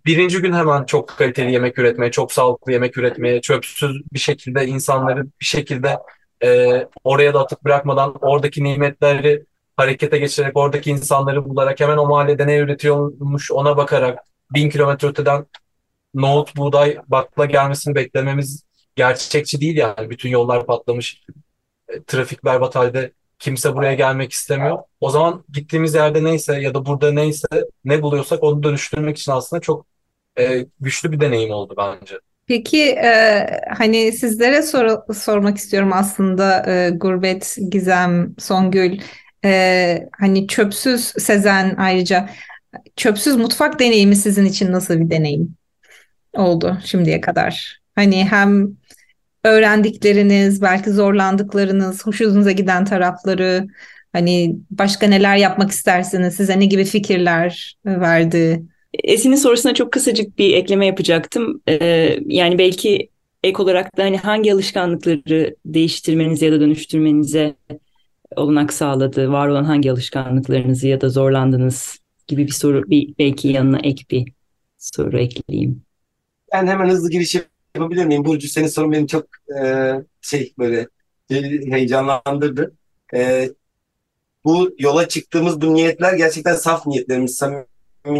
birinci 0.05 0.41
gün 0.41 0.53
hemen 0.53 0.83
çok 0.83 1.09
kaliteli 1.09 1.51
yemek 1.51 1.79
üretmeye, 1.79 2.11
çok 2.11 2.33
sağlıklı 2.33 2.71
yemek 2.71 2.97
üretmeye, 2.97 3.41
çöpsüz 3.41 4.01
bir 4.13 4.19
şekilde 4.19 4.67
insanları 4.67 5.23
bir 5.23 5.45
şekilde 5.45 5.97
e, 6.43 6.87
oraya 7.03 7.33
da 7.33 7.39
atıp 7.39 7.63
bırakmadan 7.63 8.15
oradaki 8.21 8.63
nimetleri 8.63 9.45
harekete 9.77 10.17
geçirerek, 10.17 10.57
oradaki 10.57 10.89
insanları 10.89 11.49
bularak 11.49 11.79
hemen 11.79 11.97
o 11.97 12.05
mahallede 12.07 12.47
ne 12.47 12.57
üretiyormuş 12.57 13.51
ona 13.51 13.77
bakarak 13.77 14.19
bin 14.53 14.69
kilometre 14.69 15.07
öteden 15.07 15.45
nohut, 16.13 16.55
buğday, 16.57 16.97
bakla 17.07 17.45
gelmesini 17.45 17.95
beklememiz 17.95 18.63
gerçekçi 18.95 19.61
değil 19.61 19.77
yani. 19.77 20.09
Bütün 20.09 20.29
yollar 20.29 20.65
patlamış, 20.65 21.23
e, 21.87 22.03
trafik 22.03 22.45
berbat 22.45 22.75
halde 22.75 23.11
kimse 23.39 23.75
buraya 23.75 23.93
gelmek 23.93 24.31
istemiyor. 24.31 24.79
O 24.99 25.09
zaman 25.09 25.43
gittiğimiz 25.53 25.95
yerde 25.95 26.23
neyse 26.23 26.61
ya 26.61 26.73
da 26.73 26.85
burada 26.85 27.11
neyse 27.11 27.47
ne 27.85 28.01
buluyorsak 28.01 28.43
onu 28.43 28.63
dönüştürmek 28.63 29.17
için 29.17 29.31
aslında 29.31 29.61
çok 29.61 29.85
e, 30.39 30.65
güçlü 30.79 31.11
bir 31.11 31.19
deneyim 31.19 31.51
oldu 31.51 31.73
bence. 31.77 32.15
Peki 32.47 32.83
e, 32.83 33.47
hani 33.77 34.11
sizlere 34.11 34.61
sor, 34.61 35.13
sormak 35.13 35.57
istiyorum 35.57 35.91
aslında 35.93 36.71
e, 36.71 36.89
Gurbet, 36.89 37.57
Gizem, 37.69 38.35
Songül 38.39 38.99
e, 39.45 40.09
hani 40.19 40.47
çöpsüz 40.47 41.05
Sezen 41.05 41.75
ayrıca 41.77 42.29
çöpsüz 42.95 43.35
mutfak 43.35 43.79
deneyimi 43.79 44.15
sizin 44.15 44.45
için 44.45 44.71
nasıl 44.71 44.99
bir 44.99 45.09
deneyim 45.09 45.55
oldu 46.33 46.77
şimdiye 46.85 47.21
kadar? 47.21 47.81
Hani 47.95 48.25
hem 48.25 48.77
öğrendikleriniz, 49.43 50.61
belki 50.61 50.91
zorlandıklarınız, 50.91 52.05
hoşunuza 52.05 52.51
giden 52.51 52.85
tarafları, 52.85 53.67
hani 54.13 54.55
başka 54.71 55.07
neler 55.07 55.35
yapmak 55.35 55.71
istersiniz, 55.71 56.35
size 56.35 56.59
ne 56.59 56.65
gibi 56.65 56.83
fikirler 56.83 57.77
verdi? 57.85 58.63
Esin'in 59.03 59.35
sorusuna 59.35 59.73
çok 59.73 59.91
kısacık 59.91 60.37
bir 60.37 60.53
ekleme 60.53 60.85
yapacaktım. 60.85 61.61
Ee, 61.69 62.17
yani 62.25 62.57
belki 62.57 63.09
ek 63.43 63.63
olarak 63.63 63.97
da 63.97 64.03
hani 64.03 64.17
hangi 64.17 64.53
alışkanlıkları 64.53 65.55
değiştirmenize 65.65 66.45
ya 66.45 66.51
da 66.51 66.59
dönüştürmenize 66.59 67.55
olanak 68.35 68.73
sağladı? 68.73 69.31
Var 69.31 69.47
olan 69.47 69.63
hangi 69.63 69.91
alışkanlıklarınızı 69.91 70.87
ya 70.87 71.01
da 71.01 71.09
zorlandınız 71.09 71.99
gibi 72.27 72.47
bir 72.47 72.51
soru 72.51 72.83
bir 72.89 73.13
belki 73.19 73.47
yanına 73.47 73.79
ek 73.83 74.03
bir 74.11 74.33
soru 74.77 75.19
ekleyeyim. 75.19 75.83
Ben 76.53 76.67
hemen 76.67 76.89
hızlı 76.89 77.09
giriş 77.09 77.35
yapabilir 77.75 78.05
miyim? 78.05 78.25
Burcu 78.25 78.47
senin 78.47 78.67
sorun 78.67 78.91
beni 78.91 79.07
çok 79.07 79.25
e, 79.61 79.91
şey 80.21 80.53
böyle 80.59 80.87
heyecanlandırdı. 81.69 82.75
E, 83.13 83.49
bu 84.43 84.75
yola 84.79 85.07
çıktığımız 85.07 85.61
bu 85.61 85.73
niyetler 85.73 86.13
gerçekten 86.13 86.55
saf 86.55 86.87
niyetlerimiz, 86.87 87.35
samimi 87.35 87.65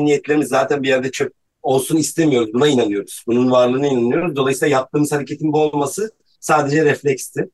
niyetlerimiz 0.06 0.48
zaten 0.48 0.84
bir 0.84 0.88
yerde 0.88 1.12
çöp 1.12 1.34
olsun 1.62 1.98
istemiyoruz. 1.98 2.54
Buna 2.54 2.68
inanıyoruz. 2.68 3.24
Bunun 3.28 3.52
varlığına 3.52 3.88
inanıyoruz. 3.88 4.36
Dolayısıyla 4.36 4.78
yaptığımız 4.78 5.12
hareketin 5.12 5.54
bu 5.54 5.62
olması 5.62 6.12
sadece 6.40 6.86
refleksti. 6.86 7.50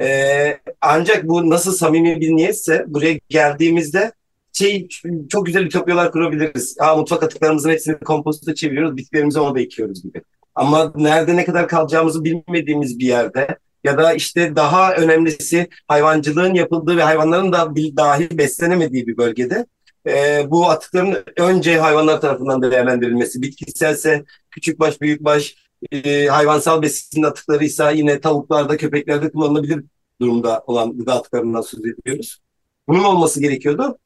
Ee, 0.00 0.58
ancak 0.80 1.28
bu 1.28 1.50
nasıl 1.50 1.72
samimi 1.72 2.20
bir 2.20 2.36
niyetse 2.36 2.84
buraya 2.88 3.20
geldiğimizde 3.28 4.12
şey 4.52 4.88
çok 5.28 5.46
güzel 5.46 5.62
ütopyalar 5.62 6.12
kurabiliriz. 6.12 6.76
Aa, 6.80 6.96
mutfak 6.96 7.22
atıklarımızın 7.22 7.70
hepsini 7.70 7.98
komposta 7.98 8.54
çeviriyoruz, 8.54 8.96
bitkilerimizi 8.96 9.40
orada 9.40 9.60
ekiyoruz 9.60 10.02
gibi. 10.02 10.22
Ama 10.54 10.92
nerede 10.96 11.36
ne 11.36 11.44
kadar 11.44 11.68
kalacağımızı 11.68 12.24
bilmediğimiz 12.24 12.98
bir 12.98 13.06
yerde 13.06 13.58
ya 13.84 13.98
da 13.98 14.12
işte 14.12 14.56
daha 14.56 14.94
önemlisi 14.94 15.68
hayvancılığın 15.88 16.54
yapıldığı 16.54 16.96
ve 16.96 17.02
hayvanların 17.02 17.52
da 17.52 17.76
dahi 17.76 18.38
beslenemediği 18.38 19.06
bir 19.06 19.16
bölgede 19.16 19.66
e, 20.06 20.50
bu 20.50 20.70
atıkların 20.70 21.24
önce 21.36 21.78
hayvanlar 21.78 22.20
tarafından 22.20 22.62
değerlendirilmesi, 22.62 23.42
bitkiselse 23.42 24.24
küçükbaş, 24.50 25.00
büyükbaş, 25.00 25.56
e, 25.92 26.26
hayvansal 26.26 26.82
besin 26.82 27.22
atıklarıysa 27.22 27.90
yine 27.90 28.20
tavuklarda, 28.20 28.76
köpeklerde 28.76 29.30
kullanılabilir 29.30 29.84
durumda 30.20 30.62
olan 30.66 30.98
gıda 30.98 31.14
atıklarından 31.14 31.60
söz 31.60 31.80
ediyoruz. 31.86 32.38
Bunun 32.88 33.04
olması 33.04 33.40
gerekiyordu. 33.40 33.98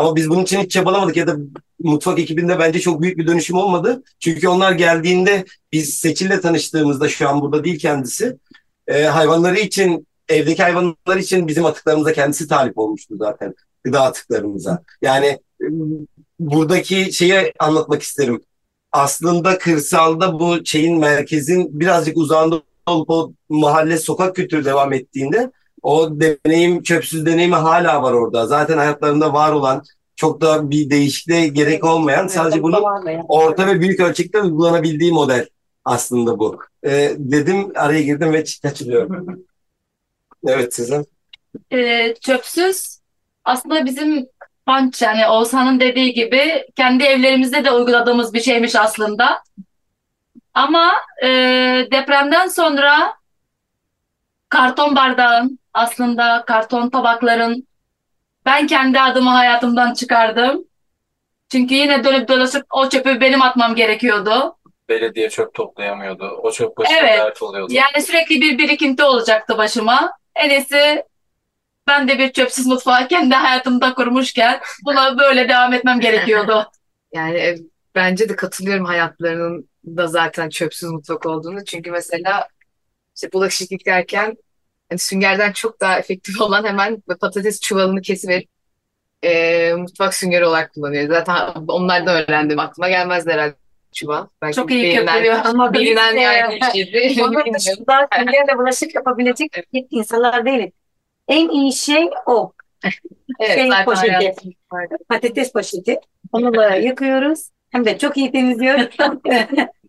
Ama 0.00 0.16
biz 0.16 0.30
bunun 0.30 0.42
için 0.42 0.60
hiç 0.60 0.70
çabalamadık 0.70 1.16
ya 1.16 1.26
da 1.26 1.36
mutfak 1.82 2.18
ekibinde 2.18 2.58
bence 2.58 2.80
çok 2.80 3.02
büyük 3.02 3.18
bir 3.18 3.26
dönüşüm 3.26 3.56
olmadı. 3.56 4.02
Çünkü 4.20 4.48
onlar 4.48 4.72
geldiğinde 4.72 5.44
biz 5.72 5.94
Seçil'le 5.94 6.40
tanıştığımızda 6.40 7.08
şu 7.08 7.28
an 7.28 7.40
burada 7.40 7.64
değil 7.64 7.78
kendisi. 7.78 8.38
E, 8.86 9.02
hayvanları 9.04 9.58
için, 9.58 10.06
evdeki 10.28 10.62
hayvanlar 10.62 11.16
için 11.16 11.48
bizim 11.48 11.64
atıklarımıza 11.64 12.12
kendisi 12.12 12.48
talip 12.48 12.78
olmuştu 12.78 13.14
zaten. 13.18 13.54
Gıda 13.84 14.02
atıklarımıza. 14.02 14.82
Yani 15.02 15.26
e, 15.60 15.66
buradaki 16.38 17.12
şeyi 17.12 17.52
anlatmak 17.58 18.02
isterim. 18.02 18.42
Aslında 18.92 19.58
kırsalda 19.58 20.40
bu 20.40 20.64
şeyin 20.64 20.98
merkezin 20.98 21.80
birazcık 21.80 22.16
uzağında 22.16 22.62
olup 22.86 23.10
o 23.10 23.32
mahalle 23.48 23.98
sokak 23.98 24.36
kültürü 24.36 24.64
devam 24.64 24.92
ettiğinde 24.92 25.50
o 25.82 26.20
deneyim, 26.20 26.82
çöpsüz 26.82 27.26
deneyimi 27.26 27.54
hala 27.54 28.02
var 28.02 28.12
orada. 28.12 28.46
Zaten 28.46 28.78
hayatlarında 28.78 29.32
var 29.32 29.52
olan 29.52 29.82
çok 30.16 30.40
da 30.40 30.70
bir 30.70 30.90
değişikliğe 30.90 31.48
gerek 31.48 31.84
olmayan 31.84 32.26
sadece 32.26 32.62
bunun 32.62 32.82
orta 33.28 33.66
ve 33.66 33.80
büyük 33.80 34.00
ölçekte 34.00 34.40
uygulanabildiği 34.40 35.12
model 35.12 35.46
aslında 35.84 36.38
bu. 36.38 36.58
Ee, 36.84 37.12
dedim 37.18 37.72
araya 37.74 38.02
girdim 38.02 38.32
ve 38.32 38.44
kaçırıyorum. 38.62 39.44
evet 40.46 40.74
sizin. 40.74 41.06
Ee, 41.72 42.14
çöpsüz 42.20 43.00
aslında 43.44 43.84
bizim 43.84 44.26
punch 44.66 45.02
yani 45.02 45.26
Oğuzhan'ın 45.26 45.80
dediği 45.80 46.12
gibi 46.12 46.64
kendi 46.76 47.04
evlerimizde 47.04 47.64
de 47.64 47.70
uyguladığımız 47.70 48.34
bir 48.34 48.40
şeymiş 48.40 48.76
aslında. 48.76 49.42
Ama 50.54 50.92
e, 51.22 51.28
depremden 51.92 52.48
sonra 52.48 53.14
karton 54.48 54.96
bardağın 54.96 55.59
aslında 55.74 56.44
karton 56.46 56.90
tabakların 56.90 57.66
ben 58.46 58.66
kendi 58.66 59.00
adımı 59.00 59.30
hayatımdan 59.30 59.94
çıkardım. 59.94 60.64
Çünkü 61.52 61.74
yine 61.74 62.04
dönüp 62.04 62.28
dolaşıp 62.28 62.66
o 62.70 62.88
çöpü 62.88 63.20
benim 63.20 63.42
atmam 63.42 63.74
gerekiyordu. 63.74 64.56
Belediye 64.88 65.30
çöp 65.30 65.54
toplayamıyordu. 65.54 66.24
O 66.42 66.52
çöp 66.52 66.76
başına 66.76 66.96
Evet. 66.98 67.18
dert 67.18 67.42
oluyordu. 67.42 67.72
Yani 67.72 68.02
sürekli 68.02 68.40
bir 68.40 68.58
birikinti 68.58 69.02
olacaktı 69.04 69.58
başıma. 69.58 70.12
En 70.36 70.50
iyisi 70.50 71.04
ben 71.86 72.08
de 72.08 72.18
bir 72.18 72.32
çöpsüz 72.32 72.66
mutfağı 72.66 73.08
kendi 73.08 73.34
hayatımda 73.34 73.94
kurmuşken 73.94 74.60
buna 74.84 75.18
böyle 75.18 75.48
devam 75.48 75.72
etmem 75.72 76.00
gerekiyordu. 76.00 76.66
Yani 77.12 77.38
e, 77.38 77.56
bence 77.94 78.28
de 78.28 78.36
katılıyorum 78.36 78.84
hayatlarının 78.84 79.68
da 79.84 80.06
zaten 80.06 80.48
çöpsüz 80.48 80.90
mutfak 80.90 81.26
olduğunu. 81.26 81.64
Çünkü 81.64 81.90
mesela 81.90 82.48
işte 83.16 83.32
bulaşık 83.32 83.72
yıkarken 83.72 84.36
hani 84.90 84.98
süngerden 84.98 85.52
çok 85.52 85.80
daha 85.80 85.98
efektif 85.98 86.40
olan 86.40 86.64
hemen 86.64 87.00
patates 87.00 87.60
çuvalını 87.60 88.02
kesiverip 88.02 88.48
e, 89.24 89.72
mutfak 89.74 90.14
süngeri 90.14 90.46
olarak 90.46 90.74
kullanıyor. 90.74 91.08
Zaten 91.08 91.36
onlardan 91.68 92.22
öğrendim. 92.22 92.58
Aklıma 92.58 92.88
gelmezdi 92.88 93.32
herhalde 93.32 93.54
çuval. 93.92 94.26
Belki 94.42 94.56
Çok 94.56 94.70
iyi 94.70 94.96
köpürüyor. 94.96 95.38
Ama 95.44 95.72
Bilinen 95.72 96.16
yani 96.16 96.58
şeydi. 96.72 97.22
Onun 97.24 97.54
dışında 97.54 98.08
süngerle 98.18 98.58
bulaşık 98.58 98.94
yapabilecek 98.94 99.52
insanlar 99.90 100.46
değiliz. 100.46 100.70
En 101.28 101.48
iyi 101.48 101.72
şey 101.72 102.10
o. 102.26 102.52
Evet, 103.40 103.54
şey 103.54 103.70
poşeti. 103.84 104.34
Patates 105.08 105.52
poşeti. 105.52 106.00
Onu 106.32 106.54
da 106.54 106.74
yakıyoruz. 106.76 107.48
Hem 107.70 107.84
de 107.84 107.98
çok 107.98 108.16
iyi 108.16 108.32
temizliyoruz. 108.32 108.96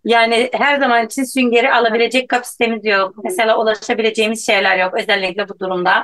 Yani 0.06 0.49
her 0.54 0.80
zaman 0.80 1.06
için 1.06 1.24
süngeri 1.24 1.74
alabilecek 1.74 2.30
kapasitemiz 2.30 2.86
yok. 2.86 3.16
Mesela 3.24 3.58
ulaşabileceğimiz 3.58 4.45
şeyler 4.45 4.78
yok. 4.78 4.93
Özellikle 4.99 5.49
bu 5.49 5.60
durumda. 5.60 6.04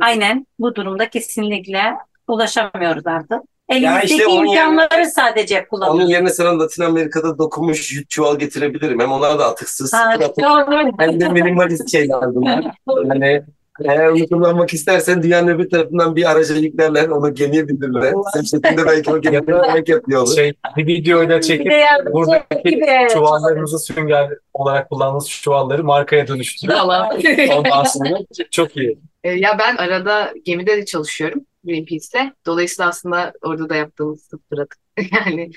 Aynen 0.00 0.46
bu 0.58 0.74
durumda 0.74 1.10
kesinlikle 1.10 1.82
ulaşamıyoruz 2.28 3.06
artık. 3.06 3.42
Elimizdeki 3.68 4.14
işte 4.14 4.26
onun 4.26 4.46
imkanları 4.46 5.06
sadece 5.06 5.56
Onun 5.58 5.66
kullanıyoruz. 5.68 6.10
yerine 6.10 6.30
sana 6.30 6.58
Latin 6.58 6.82
Amerika'da 6.82 7.38
dokunmuş 7.38 7.92
çuval 8.08 8.38
getirebilirim. 8.38 9.00
Hem 9.00 9.12
onlar 9.12 9.38
da 9.38 9.46
atıksız. 9.46 9.94
Ha, 9.94 10.14
doğru. 10.20 10.92
Hem 10.98 11.20
de 11.20 11.28
minimalist 11.28 11.90
şeyler 11.90 12.34
bunlar. 12.34 12.64
Hani 13.08 13.42
eğer 13.84 14.08
onu 14.08 14.28
kullanmak 14.28 14.74
istersen 14.74 15.22
dünyanın 15.22 15.48
öbür 15.48 15.70
tarafından 15.70 16.16
bir 16.16 16.30
araca 16.30 16.54
yüklerler, 16.54 17.08
onu 17.08 17.34
gemiye 17.34 17.68
bindirirler. 17.68 18.14
Sen 18.34 18.42
şeklinde 18.42 18.86
belki 18.86 19.10
o 19.10 19.20
gemiye 19.20 19.42
yemek 19.66 19.88
yapıyor 19.88 20.22
olur. 20.22 20.34
Şey, 20.34 20.52
bir 20.76 20.86
videoyla 20.86 21.40
çekip 21.40 21.72
buradaki 22.12 22.80
çuvallarımızı 23.12 23.78
sünger 23.78 24.30
olarak 24.54 24.90
kullandığımız 24.90 25.28
çuvalları 25.28 25.84
markaya 25.84 26.26
dönüştürüp 26.28 26.74
Valla. 26.74 27.10
ondan 27.56 27.84
sonra 27.84 28.18
çok 28.50 28.76
iyi. 28.76 28.98
E, 29.24 29.30
Ya 29.30 29.56
ben 29.58 29.76
arada 29.76 30.32
gemide 30.44 30.76
de 30.76 30.84
çalışıyorum 30.84 31.46
Greenpeace'te. 31.64 32.32
Dolayısıyla 32.46 32.88
aslında 32.88 33.32
orada 33.42 33.68
da 33.68 33.74
yaptığımız 33.76 34.22
sıfır 34.22 34.58
atık. 34.58 34.78
Yani 35.26 35.50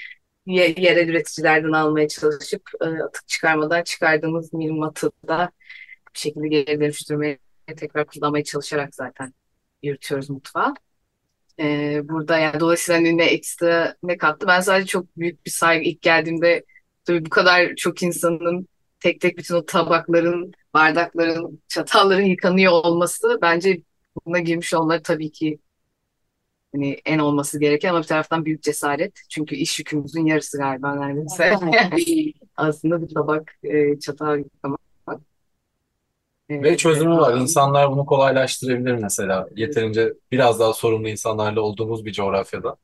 ye- 0.46 0.74
yerel 0.78 1.08
üreticilerden 1.08 1.72
almaya 1.72 2.08
çalışıp 2.08 2.62
e, 2.82 2.86
atık 2.86 3.28
çıkarmadan 3.28 3.84
çıkardığımız 3.84 4.54
milim 4.54 4.84
atığı 4.84 5.12
da 5.28 5.52
bir 6.16 6.20
şekilde 6.20 6.48
geri 6.48 6.80
dönüştürmeye 6.82 7.38
tekrar 7.76 8.06
kullanmaya 8.06 8.44
çalışarak 8.44 8.96
zaten 8.96 9.34
yürütüyoruz 9.84 10.30
mutfağı. 10.30 10.74
E, 11.60 12.00
burada 12.10 12.38
yani 12.38 12.60
dolayısıyla 12.60 13.00
hani 13.02 13.18
ne 13.18 13.26
ekstra 13.26 13.96
ne 14.04 14.18
kattı. 14.18 14.48
Ben 14.48 14.62
sadece 14.62 14.88
çok 14.88 15.18
büyük 15.18 15.46
bir 15.46 15.52
saygı 15.52 15.84
ilk 15.84 16.02
geldiğimde 16.02 16.66
tabii 17.06 17.26
bu 17.26 17.30
kadar 17.30 17.76
çok 17.76 18.04
insanın 18.04 18.68
tek 19.00 19.22
tek 19.22 19.38
bütün 19.38 19.56
o 19.56 19.66
tabakların, 19.66 20.52
bardakların, 20.74 21.62
çatalların 21.68 22.26
yıkanıyor 22.26 22.72
olması 22.72 23.40
bence 23.42 23.82
buna 24.26 24.40
girmiş 24.40 24.74
olmaları 24.74 25.04
tabii 25.04 25.32
ki 25.32 25.60
hani 26.74 26.98
en 27.06 27.20
olması 27.20 27.60
gereken 27.60 27.90
ama 27.90 28.02
bir 28.02 28.08
taraftan 28.08 28.46
büyük 28.46 28.64
cesaret. 28.64 29.14
Çünkü 29.30 29.56
iş 29.56 29.80
yükümüzün 29.80 30.26
yarısı 30.26 30.58
galiba 30.58 30.96
neredeyse. 30.96 31.56
Aslında 32.56 33.02
bir 33.02 33.14
tabak, 33.14 33.56
e, 33.64 34.00
çatal 34.00 34.38
yıkamak. 34.38 34.81
Ve 36.52 36.78
çözümü 36.78 37.16
var. 37.16 37.34
İnsanlar 37.38 37.92
bunu 37.92 38.06
kolaylaştırabilir 38.06 38.94
mesela. 38.94 39.48
Yeterince 39.56 40.14
biraz 40.32 40.60
daha 40.60 40.74
sorumlu 40.74 41.08
insanlarla 41.08 41.62
olduğumuz 41.62 42.06
bir 42.06 42.14
coğrafyada, 42.14 42.76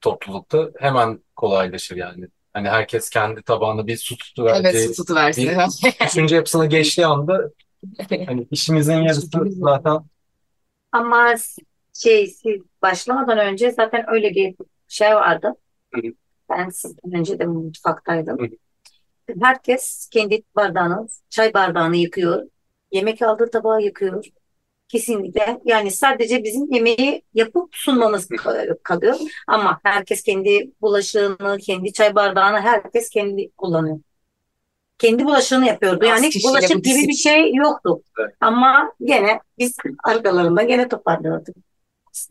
toplulukta 0.00 0.70
hemen 0.78 1.18
kolaylaşır 1.36 1.96
yani. 1.96 2.26
Hani 2.52 2.68
herkes 2.68 3.10
kendi 3.10 3.42
tabağına 3.42 3.86
bir 3.86 3.96
su 3.96 4.14
Evet, 4.14 4.20
tutuvereceği, 4.20 4.88
su 4.88 4.94
tutuversin. 4.94 5.48
bir 5.48 6.06
düşünce 6.06 6.36
yapısına 6.36 6.66
geçtiği 6.66 7.06
anda 7.06 7.50
hani 8.26 8.46
işimizin 8.50 9.02
yarısı 9.02 9.28
zaten 9.50 9.98
Ama 10.92 11.34
şey 11.92 12.26
siz 12.26 12.62
başlamadan 12.82 13.38
önce 13.38 13.70
zaten 13.70 14.04
öyle 14.08 14.30
bir 14.30 14.54
şey 14.88 15.14
vardı. 15.14 15.54
Ben 16.50 16.68
sizden 16.68 17.14
önce 17.14 17.38
de 17.38 17.46
mutfaktaydım. 17.46 18.50
Herkes 19.42 20.08
kendi 20.12 20.42
bardağını, 20.56 21.08
çay 21.30 21.54
bardağını 21.54 21.96
yıkıyor. 21.96 22.42
Yemek 22.94 23.22
aldığı 23.22 23.50
tabağı 23.50 23.82
yıkıyor. 23.82 24.24
Kesinlikle. 24.88 25.60
Yani 25.64 25.90
sadece 25.90 26.44
bizim 26.44 26.72
yemeği 26.72 27.22
yapıp 27.34 27.68
sunmamız 27.72 28.30
ka- 28.30 28.78
kalıyor. 28.82 29.16
Ama 29.46 29.80
herkes 29.82 30.22
kendi 30.22 30.70
bulaşığını, 30.80 31.58
kendi 31.58 31.92
çay 31.92 32.14
bardağını 32.14 32.60
herkes 32.60 33.08
kendi 33.10 33.50
kullanıyor. 33.50 33.98
Kendi 34.98 35.24
bulaşığını 35.24 35.66
yapıyordu. 35.66 36.04
Yani 36.04 36.30
bulaşık 36.44 36.84
gibi 36.84 37.08
bir 37.08 37.12
şey 37.12 37.54
yoktu. 37.54 38.02
Evet. 38.18 38.34
Ama 38.40 38.92
gene 39.04 39.40
biz 39.58 39.76
arkalarında 40.04 40.62
gene 40.62 40.88
toparlıyorduk. 40.88 41.56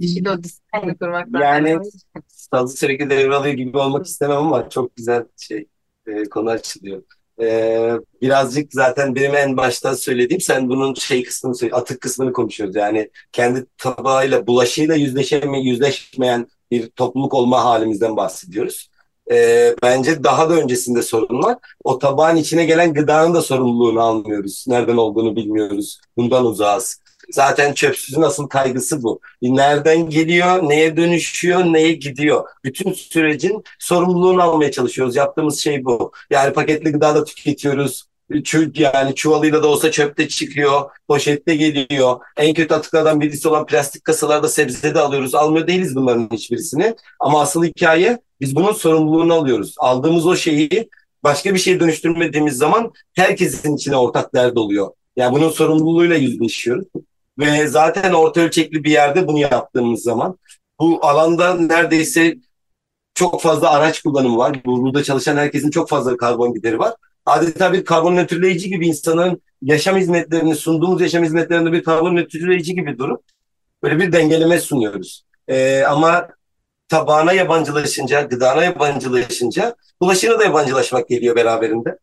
Kişiyle 0.01 0.32
o 0.32 0.43
disiplini 0.43 0.97
kurmak 0.97 1.28
Yani 1.41 1.80
sazı 2.28 2.78
sürekli 2.78 3.09
devralıyor 3.09 3.55
gibi 3.55 3.78
olmak 3.78 4.05
istemem 4.05 4.38
ama 4.38 4.70
çok 4.70 4.95
güzel 4.95 5.26
şey 5.38 5.68
e, 6.07 6.24
konu 6.24 6.49
açılıyor. 6.49 7.03
E, 7.43 7.99
birazcık 8.21 8.73
zaten 8.73 9.15
benim 9.15 9.35
en 9.35 9.57
başta 9.57 9.95
söylediğim 9.95 10.41
sen 10.41 10.69
bunun 10.69 10.93
şey 10.93 11.23
kısmını 11.23 11.55
atık 11.71 12.01
kısmını 12.01 12.33
konuşuyoruz. 12.33 12.75
Yani 12.75 13.09
kendi 13.31 13.65
tabağıyla, 13.77 14.47
bulaşığıyla 14.47 14.95
yüzleşeme, 14.95 15.59
yüzleşmeyen 15.59 16.47
bir 16.71 16.89
topluluk 16.89 17.33
olma 17.33 17.65
halimizden 17.65 18.17
bahsediyoruz. 18.17 18.89
E, 19.31 19.75
bence 19.83 20.23
daha 20.23 20.49
da 20.49 20.53
öncesinde 20.53 21.01
sorun 21.01 21.43
var. 21.43 21.57
O 21.83 21.99
tabağın 21.99 22.35
içine 22.35 22.65
gelen 22.65 22.93
gıdanın 22.93 23.33
da 23.33 23.41
sorumluluğunu 23.41 24.01
almıyoruz. 24.01 24.65
Nereden 24.67 24.97
olduğunu 24.97 25.35
bilmiyoruz. 25.35 25.99
Bundan 26.17 26.45
uzağız. 26.45 27.03
Zaten 27.32 27.74
çöpsüzün 27.74 28.21
asıl 28.21 28.47
kaygısı 28.47 29.03
bu. 29.03 29.19
Nereden 29.41 30.09
geliyor, 30.09 30.69
neye 30.69 30.97
dönüşüyor, 30.97 31.59
neye 31.59 31.91
gidiyor? 31.91 32.47
Bütün 32.63 32.93
sürecin 32.93 33.63
sorumluluğunu 33.80 34.41
almaya 34.43 34.71
çalışıyoruz. 34.71 35.15
Yaptığımız 35.15 35.59
şey 35.59 35.86
bu. 35.86 36.11
Yani 36.30 36.53
paketli 36.53 36.91
gıda 36.91 37.15
da 37.15 37.24
tüketiyoruz. 37.24 38.03
Çü- 38.32 38.82
yani 38.82 39.15
çuvalıyla 39.15 39.63
da 39.63 39.67
olsa 39.67 39.91
çöpte 39.91 40.28
çıkıyor, 40.28 40.82
poşette 41.07 41.55
geliyor. 41.55 42.19
En 42.38 42.53
kötü 42.53 42.74
atıklardan 42.74 43.21
birisi 43.21 43.47
olan 43.47 43.65
plastik 43.65 44.03
kasalarda 44.03 44.47
sebze 44.47 44.95
de 44.95 44.99
alıyoruz. 44.99 45.36
Almıyor 45.36 45.67
değiliz 45.67 45.95
bunların 45.95 46.30
hiçbirisini. 46.32 46.95
Ama 47.19 47.41
asıl 47.41 47.63
hikaye 47.63 48.19
biz 48.41 48.55
bunun 48.55 48.71
sorumluluğunu 48.74 49.34
alıyoruz. 49.34 49.76
Aldığımız 49.78 50.26
o 50.26 50.36
şeyi 50.36 50.89
başka 51.24 51.53
bir 51.53 51.59
şeye 51.59 51.80
dönüştürmediğimiz 51.80 52.57
zaman 52.57 52.91
herkesin 53.13 53.76
içine 53.76 53.95
ortak 53.97 54.34
dert 54.36 54.57
oluyor. 54.57 54.91
Yani 55.15 55.36
bunun 55.36 55.49
sorumluluğuyla 55.49 56.15
yüzleşiyoruz. 56.15 56.86
Ve 57.39 57.67
zaten 57.67 58.13
orta 58.13 58.41
ölçekli 58.41 58.84
bir 58.84 58.91
yerde 58.91 59.27
bunu 59.27 59.39
yaptığımız 59.39 60.03
zaman 60.03 60.38
bu 60.79 61.05
alanda 61.05 61.55
neredeyse 61.55 62.36
çok 63.15 63.41
fazla 63.41 63.69
araç 63.69 64.01
kullanımı 64.01 64.38
var. 64.38 64.61
Burada 64.65 65.03
çalışan 65.03 65.38
herkesin 65.38 65.69
çok 65.69 65.89
fazla 65.89 66.17
karbon 66.17 66.53
gideri 66.53 66.79
var. 66.79 66.93
Adeta 67.25 67.73
bir 67.73 67.86
karbon 67.86 68.15
nötrleyici 68.15 68.69
gibi 68.69 68.88
insanların 68.88 69.41
yaşam 69.61 69.97
hizmetlerini 69.97 70.55
sunduğumuz 70.55 71.01
yaşam 71.01 71.23
hizmetlerinde 71.23 71.71
bir 71.71 71.84
karbon 71.84 72.15
nötrleyici 72.15 72.75
gibi 72.75 72.97
durup 72.97 73.23
böyle 73.84 73.99
bir 73.99 74.11
dengeleme 74.11 74.59
sunuyoruz. 74.59 75.25
Ee, 75.47 75.84
ama 75.84 76.27
tabağına 76.88 77.34
yabancılaşınca, 77.34 78.21
gıdana 78.21 78.63
yabancılaşınca 78.63 79.75
bulaşığına 80.01 80.39
da 80.39 80.43
yabancılaşmak 80.43 81.07
geliyor 81.07 81.36
beraberinde. 81.36 81.97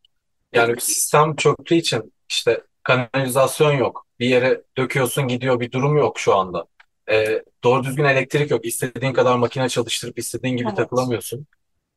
Yani 0.53 0.81
sistem 0.81 1.37
çöktüğü 1.37 1.75
için 1.75 2.13
işte 2.29 2.61
kanalizasyon 2.83 3.73
yok. 3.73 4.07
Bir 4.21 4.29
yere 4.29 4.63
döküyorsun 4.79 5.29
gidiyor 5.29 5.61
bir 5.61 5.73
durum 5.73 5.97
yok 5.97 6.19
şu 6.19 6.35
anda. 6.37 6.67
Ee, 7.11 7.43
doğru 7.65 7.85
düzgün 7.85 8.05
elektrik 8.05 8.51
yok. 8.51 8.65
İstediğin 8.65 9.13
kadar 9.13 9.37
makine 9.37 9.69
çalıştırıp 9.69 10.19
istediğin 10.19 10.57
gibi 10.57 10.69
Evet. 10.69 10.77
takılamıyorsun. 10.77 11.47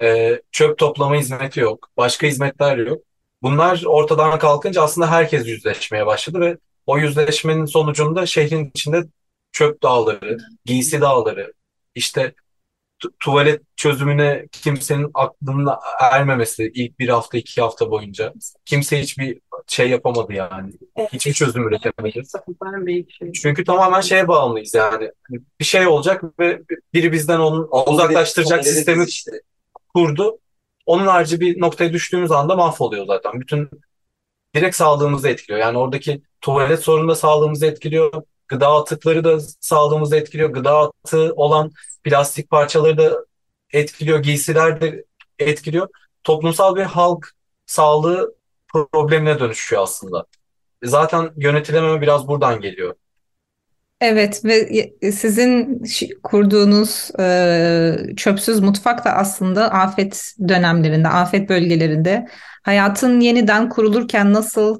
Ee, 0.02 0.42
çöp 0.52 0.78
toplama 0.78 1.16
hizmeti 1.16 1.60
yok. 1.60 1.90
Başka 1.98 2.28
hizmetler 2.28 2.78
yok. 2.78 3.02
Bunlar 3.42 3.84
ortadan 3.86 4.40
kalkınca 4.40 4.82
aslında 4.82 5.12
herkes 5.12 5.48
yüzleşmeye 5.48 6.06
başladı 6.06 6.40
ve 6.40 6.58
o 6.86 6.98
yüzleşmenin 6.98 7.66
sonucunda 7.66 8.26
şehrin 8.26 8.70
içinde 8.70 9.04
çöp 9.52 9.84
dağları, 9.84 10.38
giysi 10.66 11.02
dağları, 11.02 11.54
işte 11.96 12.34
tuvalet 13.20 13.62
çözümüne 13.76 14.48
kimsenin 14.52 15.12
aklına 15.14 15.80
ermemesi 16.00 16.72
ilk 16.76 17.00
bir 17.00 17.10
hafta 17.10 17.38
iki 17.38 17.62
hafta 17.62 17.92
boyunca. 17.92 18.34
Kimse 18.66 19.02
hiçbir 19.02 19.40
şey 19.68 19.90
yapamadı 19.90 20.34
yani. 20.34 20.72
Hiçbir 21.14 21.34
çözüm 21.34 21.68
üretemedi. 21.68 22.24
Çünkü 23.34 23.64
tamamen 23.64 24.02
şeye 24.02 24.28
bağımlıyız 24.28 24.74
yani. 24.74 25.12
Bir 25.60 25.66
şey 25.66 25.88
olacak 25.88 26.24
ve 26.40 26.62
biri 26.94 27.12
bizden 27.12 27.40
onu 27.40 27.70
uzaklaştıracak 27.88 28.66
sistemi 28.66 29.06
işte. 29.06 29.32
kurdu. 29.94 30.40
Onun 30.86 31.08
harici 31.08 31.40
bir 31.40 31.62
noktaya 31.62 31.94
düştüğümüz 31.94 32.32
anda 32.32 32.56
mahvoluyor 32.56 33.06
zaten. 33.06 33.42
Bütün 33.42 33.70
direkt 34.56 34.76
sağlığımızı 34.76 35.30
etkiliyor. 35.30 35.60
Yani 35.60 35.78
oradaki 35.78 36.22
tuvalet 36.42 36.80
sorunu 36.80 37.10
da 37.10 37.16
sağlığımızı 37.16 37.66
etkiliyor. 37.66 38.24
Gıda 38.48 38.68
atıkları 38.68 39.24
da 39.24 39.40
sağlığımızı 39.40 40.16
etkiliyor. 40.16 40.50
Gıda 40.50 40.78
atığı 40.80 41.34
olan 41.36 41.72
plastik 42.04 42.50
parçaları 42.50 42.98
da 42.98 43.26
etkiliyor. 43.74 44.20
Giysiler 44.20 44.82
de 44.82 45.06
etkiliyor. 45.40 45.88
Toplumsal 46.24 46.76
bir 46.76 46.84
halk 46.84 47.32
sağlığı 47.66 48.36
problemine 48.74 49.40
dönüşüyor 49.40 49.84
aslında. 49.84 50.26
Zaten 50.84 51.32
yönetilememe 51.38 52.02
biraz 52.02 52.28
buradan 52.28 52.62
geliyor. 52.62 52.96
Evet 54.02 54.46
ve 54.46 55.12
sizin 55.12 55.84
kurduğunuz 56.24 57.12
e, 57.20 58.16
çöpsüz 58.18 58.60
mutfak 58.60 59.06
da 59.06 59.12
aslında 59.12 59.72
afet 59.72 60.34
dönemlerinde, 60.48 61.08
afet 61.08 61.50
bölgelerinde 61.50 62.28
hayatın 62.64 63.20
yeniden 63.20 63.70
kurulurken 63.70 64.34
nasıl 64.34 64.80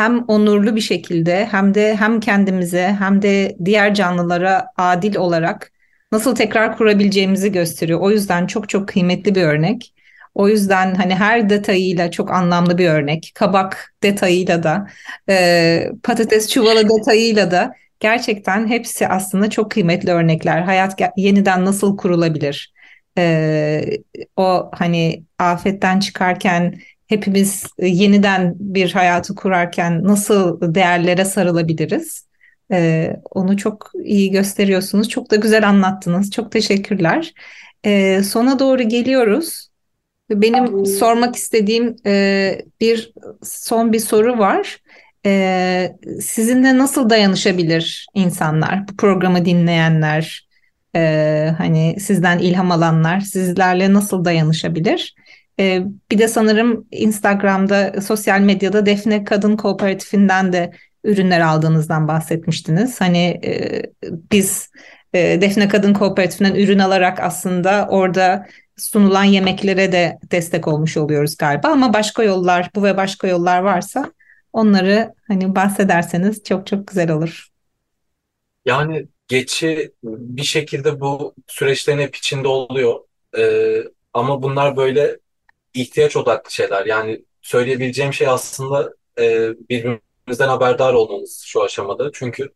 hem 0.00 0.24
onurlu 0.28 0.76
bir 0.76 0.80
şekilde 0.80 1.46
hem 1.50 1.74
de 1.74 1.96
hem 1.96 2.20
kendimize 2.20 2.96
hem 2.98 3.22
de 3.22 3.56
diğer 3.64 3.94
canlılara 3.94 4.66
adil 4.76 5.16
olarak 5.16 5.72
nasıl 6.12 6.34
tekrar 6.34 6.76
kurabileceğimizi 6.76 7.52
gösteriyor. 7.52 8.00
O 8.00 8.10
yüzden 8.10 8.46
çok 8.46 8.68
çok 8.68 8.88
kıymetli 8.88 9.34
bir 9.34 9.42
örnek. 9.42 9.94
O 10.34 10.48
yüzden 10.48 10.94
hani 10.94 11.14
her 11.14 11.50
detayıyla 11.50 12.10
çok 12.10 12.30
anlamlı 12.30 12.78
bir 12.78 12.88
örnek. 12.88 13.32
Kabak 13.34 13.94
detayıyla 14.02 14.62
da, 14.62 14.86
e, 15.28 15.90
patates 16.02 16.48
çuvalı 16.48 16.88
detayıyla 16.88 17.50
da 17.50 17.74
Gerçekten 18.00 18.66
hepsi 18.66 19.08
aslında 19.08 19.50
çok 19.50 19.70
kıymetli 19.70 20.10
örnekler. 20.10 20.62
Hayat 20.62 21.00
yeniden 21.16 21.64
nasıl 21.64 21.96
kurulabilir? 21.96 22.72
Ee, 23.18 23.84
o 24.36 24.70
hani 24.74 25.24
afetten 25.38 26.00
çıkarken 26.00 26.80
hepimiz 27.10 27.66
e, 27.78 27.86
yeniden 27.86 28.54
bir 28.58 28.92
hayatı 28.92 29.34
kurarken 29.34 30.04
nasıl 30.04 30.74
değerlere 30.74 31.24
sarılabiliriz? 31.24 32.26
Ee, 32.72 33.16
onu 33.30 33.56
çok 33.56 33.92
iyi 34.04 34.30
gösteriyorsunuz. 34.30 35.08
Çok 35.08 35.30
da 35.30 35.36
güzel 35.36 35.68
anlattınız. 35.68 36.30
Çok 36.30 36.52
teşekkürler. 36.52 37.32
Ee, 37.84 38.22
sona 38.22 38.58
doğru 38.58 38.82
geliyoruz. 38.82 39.68
Benim 40.30 40.86
sormak 40.86 41.36
istediğim 41.36 41.96
e, 42.06 42.62
bir 42.80 43.12
son 43.42 43.92
bir 43.92 44.00
soru 44.00 44.38
var. 44.38 44.78
Ee, 45.26 45.92
sizinle 46.20 46.78
nasıl 46.78 47.10
dayanışabilir 47.10 48.06
insanlar? 48.14 48.88
Bu 48.88 48.96
programı 48.96 49.44
dinleyenler, 49.44 50.48
e, 50.96 51.54
hani 51.58 51.96
sizden 52.00 52.38
ilham 52.38 52.70
alanlar, 52.70 53.20
sizlerle 53.20 53.92
nasıl 53.92 54.24
dayanışabilir? 54.24 55.14
Ee, 55.60 55.82
bir 56.12 56.18
de 56.18 56.28
sanırım 56.28 56.86
Instagram'da, 56.90 58.00
sosyal 58.00 58.40
medyada 58.40 58.86
Defne 58.86 59.24
Kadın 59.24 59.56
Kooperatifinden 59.56 60.52
de 60.52 60.72
ürünler 61.04 61.40
aldığınızdan 61.40 62.08
bahsetmiştiniz. 62.08 63.00
Hani 63.00 63.40
e, 63.44 63.82
biz 64.32 64.70
e, 65.12 65.40
Defne 65.40 65.68
Kadın 65.68 65.94
Kooperatifinden 65.94 66.54
ürün 66.54 66.78
alarak 66.78 67.20
aslında 67.20 67.86
orada 67.90 68.46
sunulan 68.76 69.24
yemeklere 69.24 69.92
de 69.92 70.18
destek 70.30 70.68
olmuş 70.68 70.96
oluyoruz 70.96 71.36
galiba. 71.36 71.68
Ama 71.68 71.94
başka 71.94 72.22
yollar, 72.22 72.70
bu 72.74 72.84
ve 72.84 72.96
başka 72.96 73.28
yollar 73.28 73.60
varsa 73.60 74.12
onları 74.52 75.14
hani 75.28 75.54
bahsederseniz 75.54 76.44
çok 76.44 76.66
çok 76.66 76.86
güzel 76.86 77.10
olur. 77.10 77.48
Yani 78.64 79.06
geçi 79.28 79.92
bir 80.04 80.42
şekilde 80.42 81.00
bu 81.00 81.34
süreçlerin 81.46 81.98
hep 81.98 82.16
içinde 82.16 82.48
oluyor. 82.48 83.00
Ee, 83.38 83.82
ama 84.14 84.42
bunlar 84.42 84.76
böyle 84.76 85.16
ihtiyaç 85.74 86.16
odaklı 86.16 86.50
şeyler. 86.50 86.86
Yani 86.86 87.24
söyleyebileceğim 87.42 88.12
şey 88.12 88.28
aslında 88.28 88.94
e, 89.18 89.50
birbirimizden 89.70 90.48
haberdar 90.48 90.94
olmamız 90.94 91.42
şu 91.46 91.62
aşamada. 91.62 92.10
Çünkü 92.14 92.50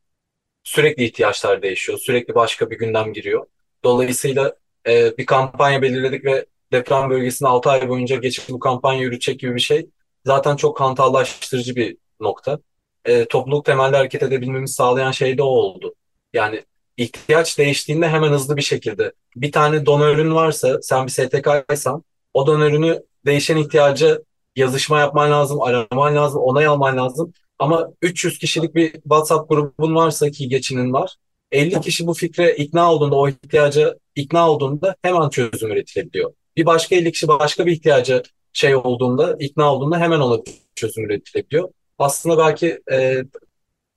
sürekli 0.64 1.04
ihtiyaçlar 1.04 1.62
değişiyor. 1.62 1.98
Sürekli 1.98 2.34
başka 2.34 2.70
bir 2.70 2.78
gündem 2.78 3.12
giriyor. 3.12 3.46
Dolayısıyla 3.84 4.56
e, 4.86 5.18
bir 5.18 5.26
kampanya 5.26 5.82
belirledik 5.82 6.24
ve 6.24 6.46
deprem 6.72 7.10
bölgesinde 7.10 7.48
6 7.48 7.70
ay 7.70 7.88
boyunca 7.88 8.16
geçip 8.16 8.48
bu 8.48 8.58
kampanya 8.58 9.00
yürütecek 9.00 9.40
gibi 9.40 9.54
bir 9.54 9.60
şey 9.60 9.86
zaten 10.26 10.56
çok 10.56 10.80
hantallaştırıcı 10.80 11.76
bir 11.76 11.96
nokta. 12.20 12.58
E, 13.04 13.24
topluluk 13.24 13.64
temelli 13.64 13.96
hareket 13.96 14.22
edebilmemizi 14.22 14.74
sağlayan 14.74 15.10
şey 15.10 15.38
de 15.38 15.42
o 15.42 15.46
oldu. 15.46 15.94
Yani 16.32 16.64
ihtiyaç 16.96 17.58
değiştiğinde 17.58 18.08
hemen 18.08 18.30
hızlı 18.32 18.56
bir 18.56 18.62
şekilde 18.62 19.12
bir 19.36 19.52
tane 19.52 19.86
donörün 19.86 20.34
varsa 20.34 20.82
sen 20.82 21.06
bir 21.06 21.12
STK'ysan 21.12 22.04
o 22.34 22.46
donörünü 22.46 23.02
değişen 23.26 23.56
ihtiyaca 23.56 24.18
yazışma 24.56 25.00
yapman 25.00 25.30
lazım, 25.30 25.62
araman 25.62 26.16
lazım, 26.16 26.40
onay 26.40 26.66
alman 26.66 26.96
lazım. 26.96 27.32
Ama 27.58 27.90
300 28.02 28.38
kişilik 28.38 28.74
bir 28.74 28.92
WhatsApp 28.92 29.48
grubun 29.48 29.94
varsa 29.94 30.30
ki 30.30 30.48
geçinin 30.48 30.92
var. 30.92 31.16
50 31.52 31.80
kişi 31.80 32.06
bu 32.06 32.14
fikre 32.14 32.54
ikna 32.56 32.92
olduğunda, 32.92 33.16
o 33.16 33.28
ihtiyaca 33.28 33.94
ikna 34.14 34.50
olduğunda 34.50 34.96
hemen 35.02 35.28
çözüm 35.28 35.70
üretilebiliyor. 35.70 36.32
Bir 36.56 36.66
başka 36.66 36.96
50 36.96 37.12
kişi 37.12 37.28
başka 37.28 37.66
bir 37.66 37.72
ihtiyaca 37.72 38.22
şey 38.52 38.76
olduğunda, 38.76 39.36
ikna 39.40 39.74
olduğunda 39.74 39.98
hemen 39.98 40.20
ona 40.20 40.40
çözüm 40.74 41.04
üretilebiliyor. 41.04 41.68
Aslında 41.98 42.38
belki 42.38 42.80
e, 42.92 43.24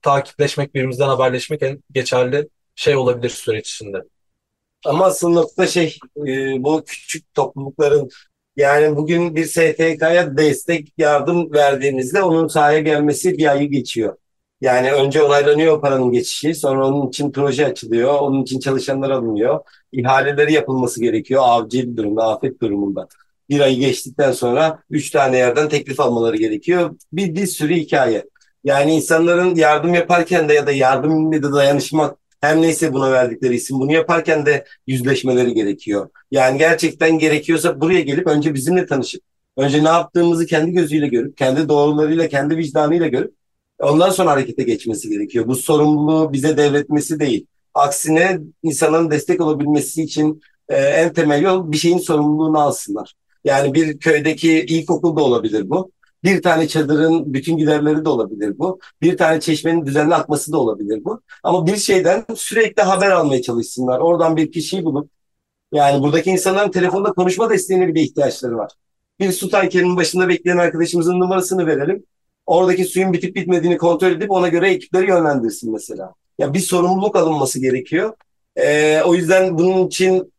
takipleşmek, 0.02 0.76
birbirimizden 0.76 1.08
haberleşmek 1.08 1.64
en 1.64 1.84
geçerli 1.92 2.50
şey 2.76 2.96
olabilir 2.96 3.30
süreç 3.30 3.70
içinde. 3.70 4.04
Ama 4.86 5.06
asıl 5.06 5.30
nokta 5.30 5.68
şey 5.68 5.98
e, 6.28 6.64
bu 6.64 6.84
küçük 6.86 7.34
toplulukların 7.34 8.10
yani 8.56 8.96
bugün 8.96 9.36
bir 9.36 9.46
STK'ya 9.46 10.38
destek 10.38 10.94
yardım 10.98 11.54
verdiğinizde 11.54 12.22
onun 12.24 12.48
sahaya 12.48 12.80
gelmesi 12.80 13.38
bir 13.38 13.52
ayı 13.52 13.70
geçiyor. 13.70 14.18
Yani 14.62 14.92
önce 14.92 15.24
onaylanıyor 15.24 15.82
paranın 15.82 16.12
geçişi, 16.12 16.56
sonra 16.56 16.88
onun 16.88 17.08
için 17.10 17.32
proje 17.32 17.66
açılıyor, 17.66 18.14
onun 18.20 18.44
için 18.44 18.60
çalışanlar 18.60 19.10
alınıyor, 19.10 19.60
ihaleleri 19.92 20.54
yapılması 20.54 21.02
gerekiyor 21.02 21.44
acil 21.46 21.98
durumda, 21.98 22.24
afet 22.24 22.62
durumunda. 22.62 23.08
Bir 23.50 23.60
ay 23.60 23.76
geçtikten 23.76 24.32
sonra 24.32 24.84
üç 24.90 25.10
tane 25.10 25.38
yerden 25.38 25.70
teklif 25.70 26.00
almaları 26.00 26.38
gerekiyor. 26.38 26.96
Bir, 27.14 27.36
bir 27.36 27.48
sürü 27.48 27.76
hikaye. 27.76 28.26
Yani 28.64 28.96
insanların 28.96 29.56
yardım 29.56 29.94
yaparken 29.94 30.50
de 30.50 30.54
ya 30.54 30.68
da 30.68 30.72
yardım 30.72 31.34
ile 31.34 31.44
de 31.44 31.52
dayanışmak 31.52 32.18
her 32.48 32.62
neyse 32.62 32.94
buna 32.94 33.12
verdikleri 33.12 33.56
isim 33.56 33.80
bunu 33.80 33.92
yaparken 33.94 34.46
de 34.46 34.66
yüzleşmeleri 34.88 35.54
gerekiyor. 35.54 36.10
Yani 36.32 36.58
gerçekten 36.58 37.20
gerekiyorsa 37.20 37.82
buraya 37.82 38.02
gelip 38.02 38.28
önce 38.28 38.54
bizimle 38.54 38.86
tanışıp 38.86 39.22
Önce 39.58 39.84
ne 39.84 39.88
yaptığımızı 39.88 40.46
kendi 40.46 40.72
gözüyle 40.72 41.08
görüp, 41.08 41.38
kendi 41.38 41.70
doğrularıyla, 41.70 42.28
kendi 42.28 42.58
vicdanıyla 42.58 43.08
görüp 43.08 43.34
ondan 43.80 44.10
sonra 44.10 44.32
harekete 44.32 44.64
geçmesi 44.64 45.10
gerekiyor. 45.10 45.48
Bu 45.48 45.56
sorumluluğu 45.56 46.34
bize 46.34 46.58
devretmesi 46.58 47.20
değil. 47.20 47.46
Aksine 47.74 48.40
insanların 48.64 49.12
destek 49.12 49.42
olabilmesi 49.42 50.04
için 50.04 50.42
e, 50.70 50.76
en 50.76 51.14
temel 51.14 51.42
yol 51.42 51.72
bir 51.72 51.78
şeyin 51.78 51.98
sorumluluğunu 51.98 52.60
alsınlar. 52.60 53.14
Yani 53.44 53.74
bir 53.74 54.00
köydeki 54.00 54.60
ilkokul 54.60 55.18
da 55.18 55.22
olabilir 55.22 55.70
bu. 55.70 55.92
Bir 56.24 56.42
tane 56.42 56.68
çadırın 56.68 57.34
bütün 57.34 57.58
giderleri 57.58 58.06
de 58.06 58.10
olabilir 58.10 58.60
bu. 58.60 58.80
Bir 59.02 59.18
tane 59.18 59.40
çeşmenin 59.40 59.86
düzenli 59.86 60.16
akması 60.16 60.52
da 60.52 60.58
olabilir 60.58 61.04
bu. 61.06 61.22
Ama 61.44 61.68
bir 61.68 61.78
şeyden 61.78 62.26
sürekli 62.36 62.82
haber 62.84 63.12
almaya 63.12 63.42
çalışsınlar. 63.42 64.00
Oradan 64.00 64.38
bir 64.38 64.52
kişiyi 64.52 64.86
bulup 64.86 65.10
yani 65.74 66.04
buradaki 66.04 66.30
insanların 66.30 66.72
telefonda 66.72 67.14
konuşma 67.14 67.50
desteğine 67.50 67.88
bile 67.88 68.02
ihtiyaçları 68.02 68.58
var. 68.58 68.72
Bir 69.20 69.32
su 69.32 69.50
tankerinin 69.50 69.98
başında 69.98 70.30
bekleyen 70.30 70.58
arkadaşımızın 70.58 71.20
numarasını 71.20 71.68
verelim. 71.68 72.04
Oradaki 72.46 72.86
suyun 72.86 73.14
bitip 73.14 73.36
bitmediğini 73.36 73.78
kontrol 73.78 74.12
edip 74.12 74.32
ona 74.32 74.48
göre 74.48 74.70
ekipleri 74.72 75.10
yönlendirsin 75.10 75.72
mesela. 75.72 76.14
Ya 76.40 76.54
bir 76.54 76.60
sorumluluk 76.60 77.16
alınması 77.16 77.60
gerekiyor. 77.62 78.14
Ee, 78.56 79.02
o 79.06 79.16
yüzden 79.16 79.58
bunun 79.58 79.88
için 79.88 80.34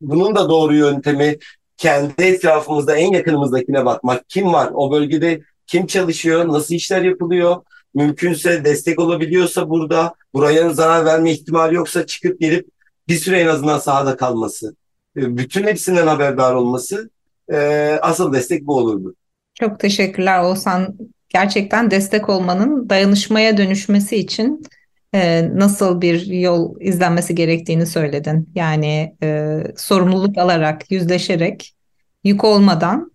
bunun 0.00 0.36
da 0.36 0.48
doğru 0.48 0.74
yöntemi 0.74 1.38
kendi 1.76 2.22
etrafımızda 2.22 2.96
en 2.96 3.12
yakınımızdakine 3.12 3.84
bakmak. 3.84 4.28
Kim 4.28 4.52
var? 4.52 4.70
O 4.74 4.92
bölgede 4.92 5.40
kim 5.66 5.86
çalışıyor? 5.86 6.48
Nasıl 6.48 6.74
işler 6.74 7.02
yapılıyor? 7.02 7.56
Mümkünse 7.94 8.64
destek 8.64 8.98
olabiliyorsa 8.98 9.70
burada, 9.70 10.14
buraya 10.34 10.70
zarar 10.70 11.04
verme 11.04 11.30
ihtimali 11.32 11.74
yoksa 11.74 12.06
çıkıp 12.06 12.40
gelip 12.40 12.68
bir 13.08 13.16
süre 13.16 13.40
en 13.40 13.46
azından 13.46 13.78
sahada 13.78 14.16
kalması. 14.16 14.76
E, 15.16 15.36
bütün 15.36 15.64
hepsinden 15.66 16.06
haberdar 16.06 16.54
olması 16.54 17.10
e, 17.52 17.58
asıl 18.02 18.32
destek 18.32 18.66
bu 18.66 18.76
olurdu. 18.76 19.14
Çok 19.54 19.80
teşekkürler 19.80 20.42
Oğuzhan. 20.42 20.96
Gerçekten 21.28 21.90
destek 21.90 22.28
olmanın 22.28 22.88
dayanışmaya 22.90 23.56
dönüşmesi 23.56 24.16
için 24.16 24.62
e, 25.14 25.50
nasıl 25.54 26.00
bir 26.00 26.26
yol 26.26 26.80
izlenmesi 26.80 27.34
gerektiğini 27.34 27.86
söyledin. 27.86 28.48
Yani 28.54 29.16
e, 29.22 29.58
sorumluluk 29.76 30.38
alarak, 30.38 30.90
yüzleşerek, 30.90 31.74
yük 32.24 32.44
olmadan 32.44 33.12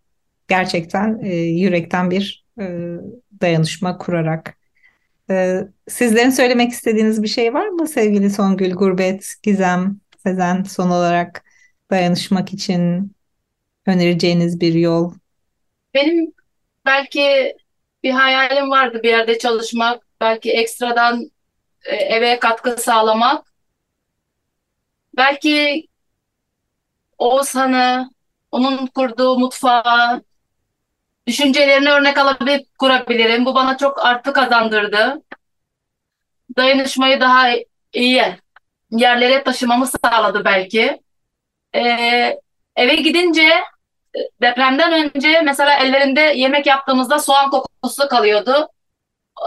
gerçekten 0.47 1.19
e, 1.23 1.35
yürekten 1.35 2.11
bir 2.11 2.45
e, 2.59 2.65
dayanışma 3.41 3.97
kurarak. 3.97 4.57
E, 5.29 5.61
sizlerin 5.87 6.29
söylemek 6.29 6.71
istediğiniz 6.71 7.23
bir 7.23 7.27
şey 7.27 7.53
var 7.53 7.67
mı 7.67 7.87
sevgili 7.87 8.29
Songül, 8.29 8.73
Gurbet, 8.73 9.33
Gizem, 9.43 9.99
Sezen 10.23 10.63
son 10.63 10.89
olarak 10.89 11.43
dayanışmak 11.91 12.53
için 12.53 13.11
önereceğiniz 13.85 14.61
bir 14.61 14.73
yol? 14.73 15.13
Benim 15.93 16.33
belki 16.85 17.55
bir 18.03 18.11
hayalim 18.11 18.69
vardı 18.69 18.99
bir 19.03 19.09
yerde 19.09 19.37
çalışmak, 19.37 20.07
belki 20.21 20.51
ekstradan 20.51 21.31
eve 21.85 22.39
katkı 22.39 22.77
sağlamak. 22.77 23.53
Belki 25.17 25.87
Oğuzhan'ı, 27.17 28.09
onun 28.51 28.87
kurduğu 28.87 29.39
mutfağı, 29.39 30.23
düşüncelerini 31.27 31.89
örnek 31.89 32.17
alabilip 32.17 32.79
kurabilirim. 32.79 33.45
Bu 33.45 33.55
bana 33.55 33.77
çok 33.77 34.05
artı 34.05 34.33
kazandırdı. 34.33 35.21
Dayanışmayı 36.57 37.21
daha 37.21 37.47
iyi 37.93 38.37
yerlere 38.91 39.43
taşımamı 39.43 39.87
sağladı 39.87 40.45
belki. 40.45 41.01
Ee, 41.75 42.39
eve 42.75 42.95
gidince 42.95 43.49
depremden 44.41 44.93
önce 45.15 45.41
mesela 45.41 45.73
ellerinde 45.73 46.21
yemek 46.21 46.65
yaptığımızda 46.65 47.19
soğan 47.19 47.49
kokusu 47.49 48.07
kalıyordu. 48.09 48.67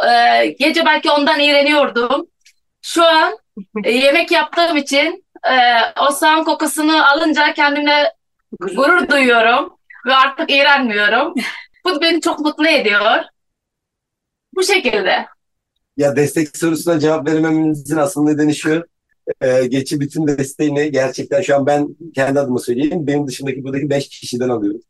Ee, 0.08 0.46
gece 0.58 0.84
belki 0.86 1.10
ondan 1.10 1.40
iğreniyordum. 1.40 2.26
Şu 2.82 3.04
an 3.04 3.38
e, 3.84 3.90
yemek 3.90 4.30
yaptığım 4.30 4.76
için 4.76 5.24
e, 5.50 5.56
o 6.08 6.10
soğan 6.12 6.44
kokusunu 6.44 7.10
alınca 7.12 7.54
kendimle 7.54 8.12
gurur 8.60 9.08
duyuyorum 9.08 9.76
ve 10.06 10.14
artık 10.14 10.50
iğrenmiyorum. 10.50 11.34
Bu 11.84 12.00
beni 12.00 12.20
çok 12.20 12.38
mutlu 12.40 12.68
ediyor. 12.68 13.22
Bu 14.54 14.62
şekilde. 14.62 15.26
Ya 15.96 16.16
destek 16.16 16.56
sorusuna 16.56 17.00
cevap 17.00 17.28
verememizin 17.28 17.96
asıl 17.96 18.24
nedeni 18.24 18.54
şu. 18.54 18.84
E, 19.40 19.66
geçi 19.66 20.00
bütün 20.00 20.26
desteğini 20.26 20.92
gerçekten 20.92 21.42
şu 21.42 21.56
an 21.56 21.66
ben 21.66 21.88
kendi 22.14 22.40
adıma 22.40 22.58
söyleyeyim. 22.58 23.06
Benim 23.06 23.26
dışındaki 23.26 23.64
buradaki 23.64 23.90
beş 23.90 24.08
kişiden 24.08 24.48
alıyorum. 24.48 24.80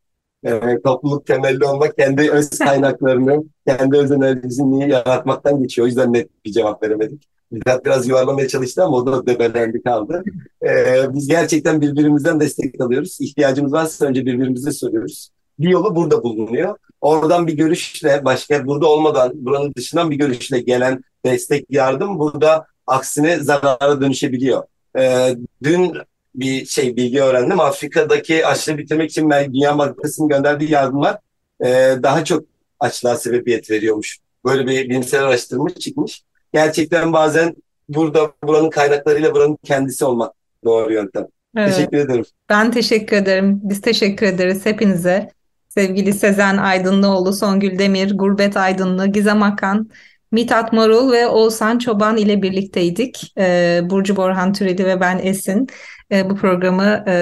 Yani 0.43 0.81
topluluk 0.81 1.25
temelli 1.25 1.65
olmak 1.65 1.97
kendi 1.97 2.31
öz 2.31 2.49
kaynaklarını, 2.59 3.43
kendi 3.67 3.97
öz 3.97 4.11
enerjisini 4.11 4.89
yaratmaktan 4.89 5.61
geçiyor. 5.61 5.85
O 5.85 5.87
yüzden 5.87 6.13
net 6.13 6.45
bir 6.45 6.51
cevap 6.51 6.83
veremedik. 6.83 7.23
Mithat 7.51 7.85
biraz 7.85 8.07
yuvarlamaya 8.07 8.47
çalıştı 8.47 8.83
ama 8.83 8.97
o 8.97 9.05
da 9.05 9.25
debelendi 9.27 9.83
kaldı. 9.83 10.23
Ee, 10.65 11.13
biz 11.13 11.27
gerçekten 11.27 11.81
birbirimizden 11.81 12.39
destek 12.39 12.81
alıyoruz. 12.81 13.17
İhtiyacımız 13.21 13.73
varsa 13.73 14.05
önce 14.05 14.25
birbirimize 14.25 14.71
soruyoruz. 14.71 15.29
Bir 15.59 15.69
yolu 15.69 15.95
burada 15.95 16.23
bulunuyor. 16.23 16.77
Oradan 17.01 17.47
bir 17.47 17.53
görüşle, 17.53 18.25
başka 18.25 18.65
burada 18.65 18.87
olmadan, 18.87 19.45
buranın 19.45 19.73
dışından 19.75 20.11
bir 20.11 20.15
görüşle 20.15 20.59
gelen 20.59 21.03
destek, 21.25 21.65
yardım 21.69 22.19
burada 22.19 22.65
aksine 22.87 23.39
zarara 23.39 24.01
dönüşebiliyor. 24.01 24.63
Ee, 24.97 25.35
dün 25.63 25.93
bir 26.35 26.65
şey 26.65 26.95
bilgi 26.95 27.21
öğrendim. 27.21 27.59
Afrika'daki 27.59 28.45
açlığı 28.45 28.77
bitirmek 28.77 29.11
için 29.11 29.29
Dünya 29.29 29.77
Bankası'nın 29.77 30.29
gönderdiği 30.29 30.71
yardımlar 30.71 31.17
e, 31.65 31.67
daha 32.03 32.25
çok 32.25 32.43
açlığa 32.79 33.15
sebebiyet 33.15 33.71
veriyormuş. 33.71 34.17
Böyle 34.45 34.67
bir 34.67 34.89
bilimsel 34.89 35.23
araştırma 35.23 35.69
çıkmış. 35.69 36.23
Gerçekten 36.53 37.13
bazen 37.13 37.55
burada 37.89 38.31
buranın 38.43 38.69
kaynaklarıyla 38.69 39.33
buranın 39.33 39.57
kendisi 39.63 40.05
olmak 40.05 40.33
doğru 40.63 40.93
yöntem. 40.93 41.27
Evet. 41.57 41.75
Teşekkür 41.75 41.97
ederim. 41.97 42.25
Ben 42.49 42.71
teşekkür 42.71 43.17
ederim. 43.17 43.59
Biz 43.63 43.81
teşekkür 43.81 44.25
ederiz 44.25 44.65
hepinize. 44.65 45.29
Sevgili 45.69 46.13
Sezen 46.13 46.57
Aydınlıoğlu, 46.57 47.33
Songül 47.33 47.79
Demir, 47.79 48.17
Gurbet 48.17 48.57
Aydınlı, 48.57 49.07
Gizem 49.07 49.43
Akan, 49.43 49.89
Mithat 50.31 50.73
Marul 50.73 51.11
ve 51.11 51.27
Oğuzhan 51.27 51.77
Çoban 51.77 52.17
ile 52.17 52.41
birlikteydik. 52.41 53.33
Ee, 53.37 53.81
Burcu 53.83 54.15
Borhan 54.15 54.53
Türedi 54.53 54.85
ve 54.85 54.99
ben 54.99 55.19
Esin. 55.23 55.67
Ee, 56.13 56.29
bu 56.29 56.35
programı 56.35 57.03
e, 57.07 57.15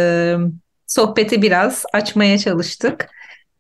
sohbeti 0.88 1.42
biraz 1.42 1.86
açmaya 1.94 2.38
çalıştık. 2.38 3.10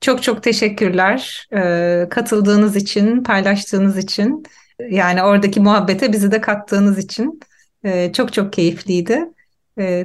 Çok 0.01 0.23
çok 0.23 0.43
teşekkürler 0.43 1.47
ee, 1.55 2.07
katıldığınız 2.09 2.75
için, 2.75 3.23
paylaştığınız 3.23 3.97
için. 3.97 4.43
Yani 4.89 5.23
oradaki 5.23 5.59
muhabbete 5.59 6.13
bizi 6.13 6.31
de 6.31 6.41
kattığınız 6.41 6.97
için. 6.97 7.39
Ee, 7.83 8.11
çok 8.13 8.33
çok 8.33 8.53
keyifliydi. 8.53 9.25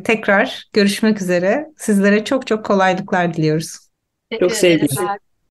Tekrar 0.05 0.69
görüşmek 0.73 1.23
üzere. 1.23 1.67
Sizlere 1.77 2.25
çok 2.25 2.47
çok 2.47 2.65
kolaylıklar 2.65 3.35
diliyoruz. 3.35 3.79
Çok 4.41 4.53
sevgiler. 4.53 5.19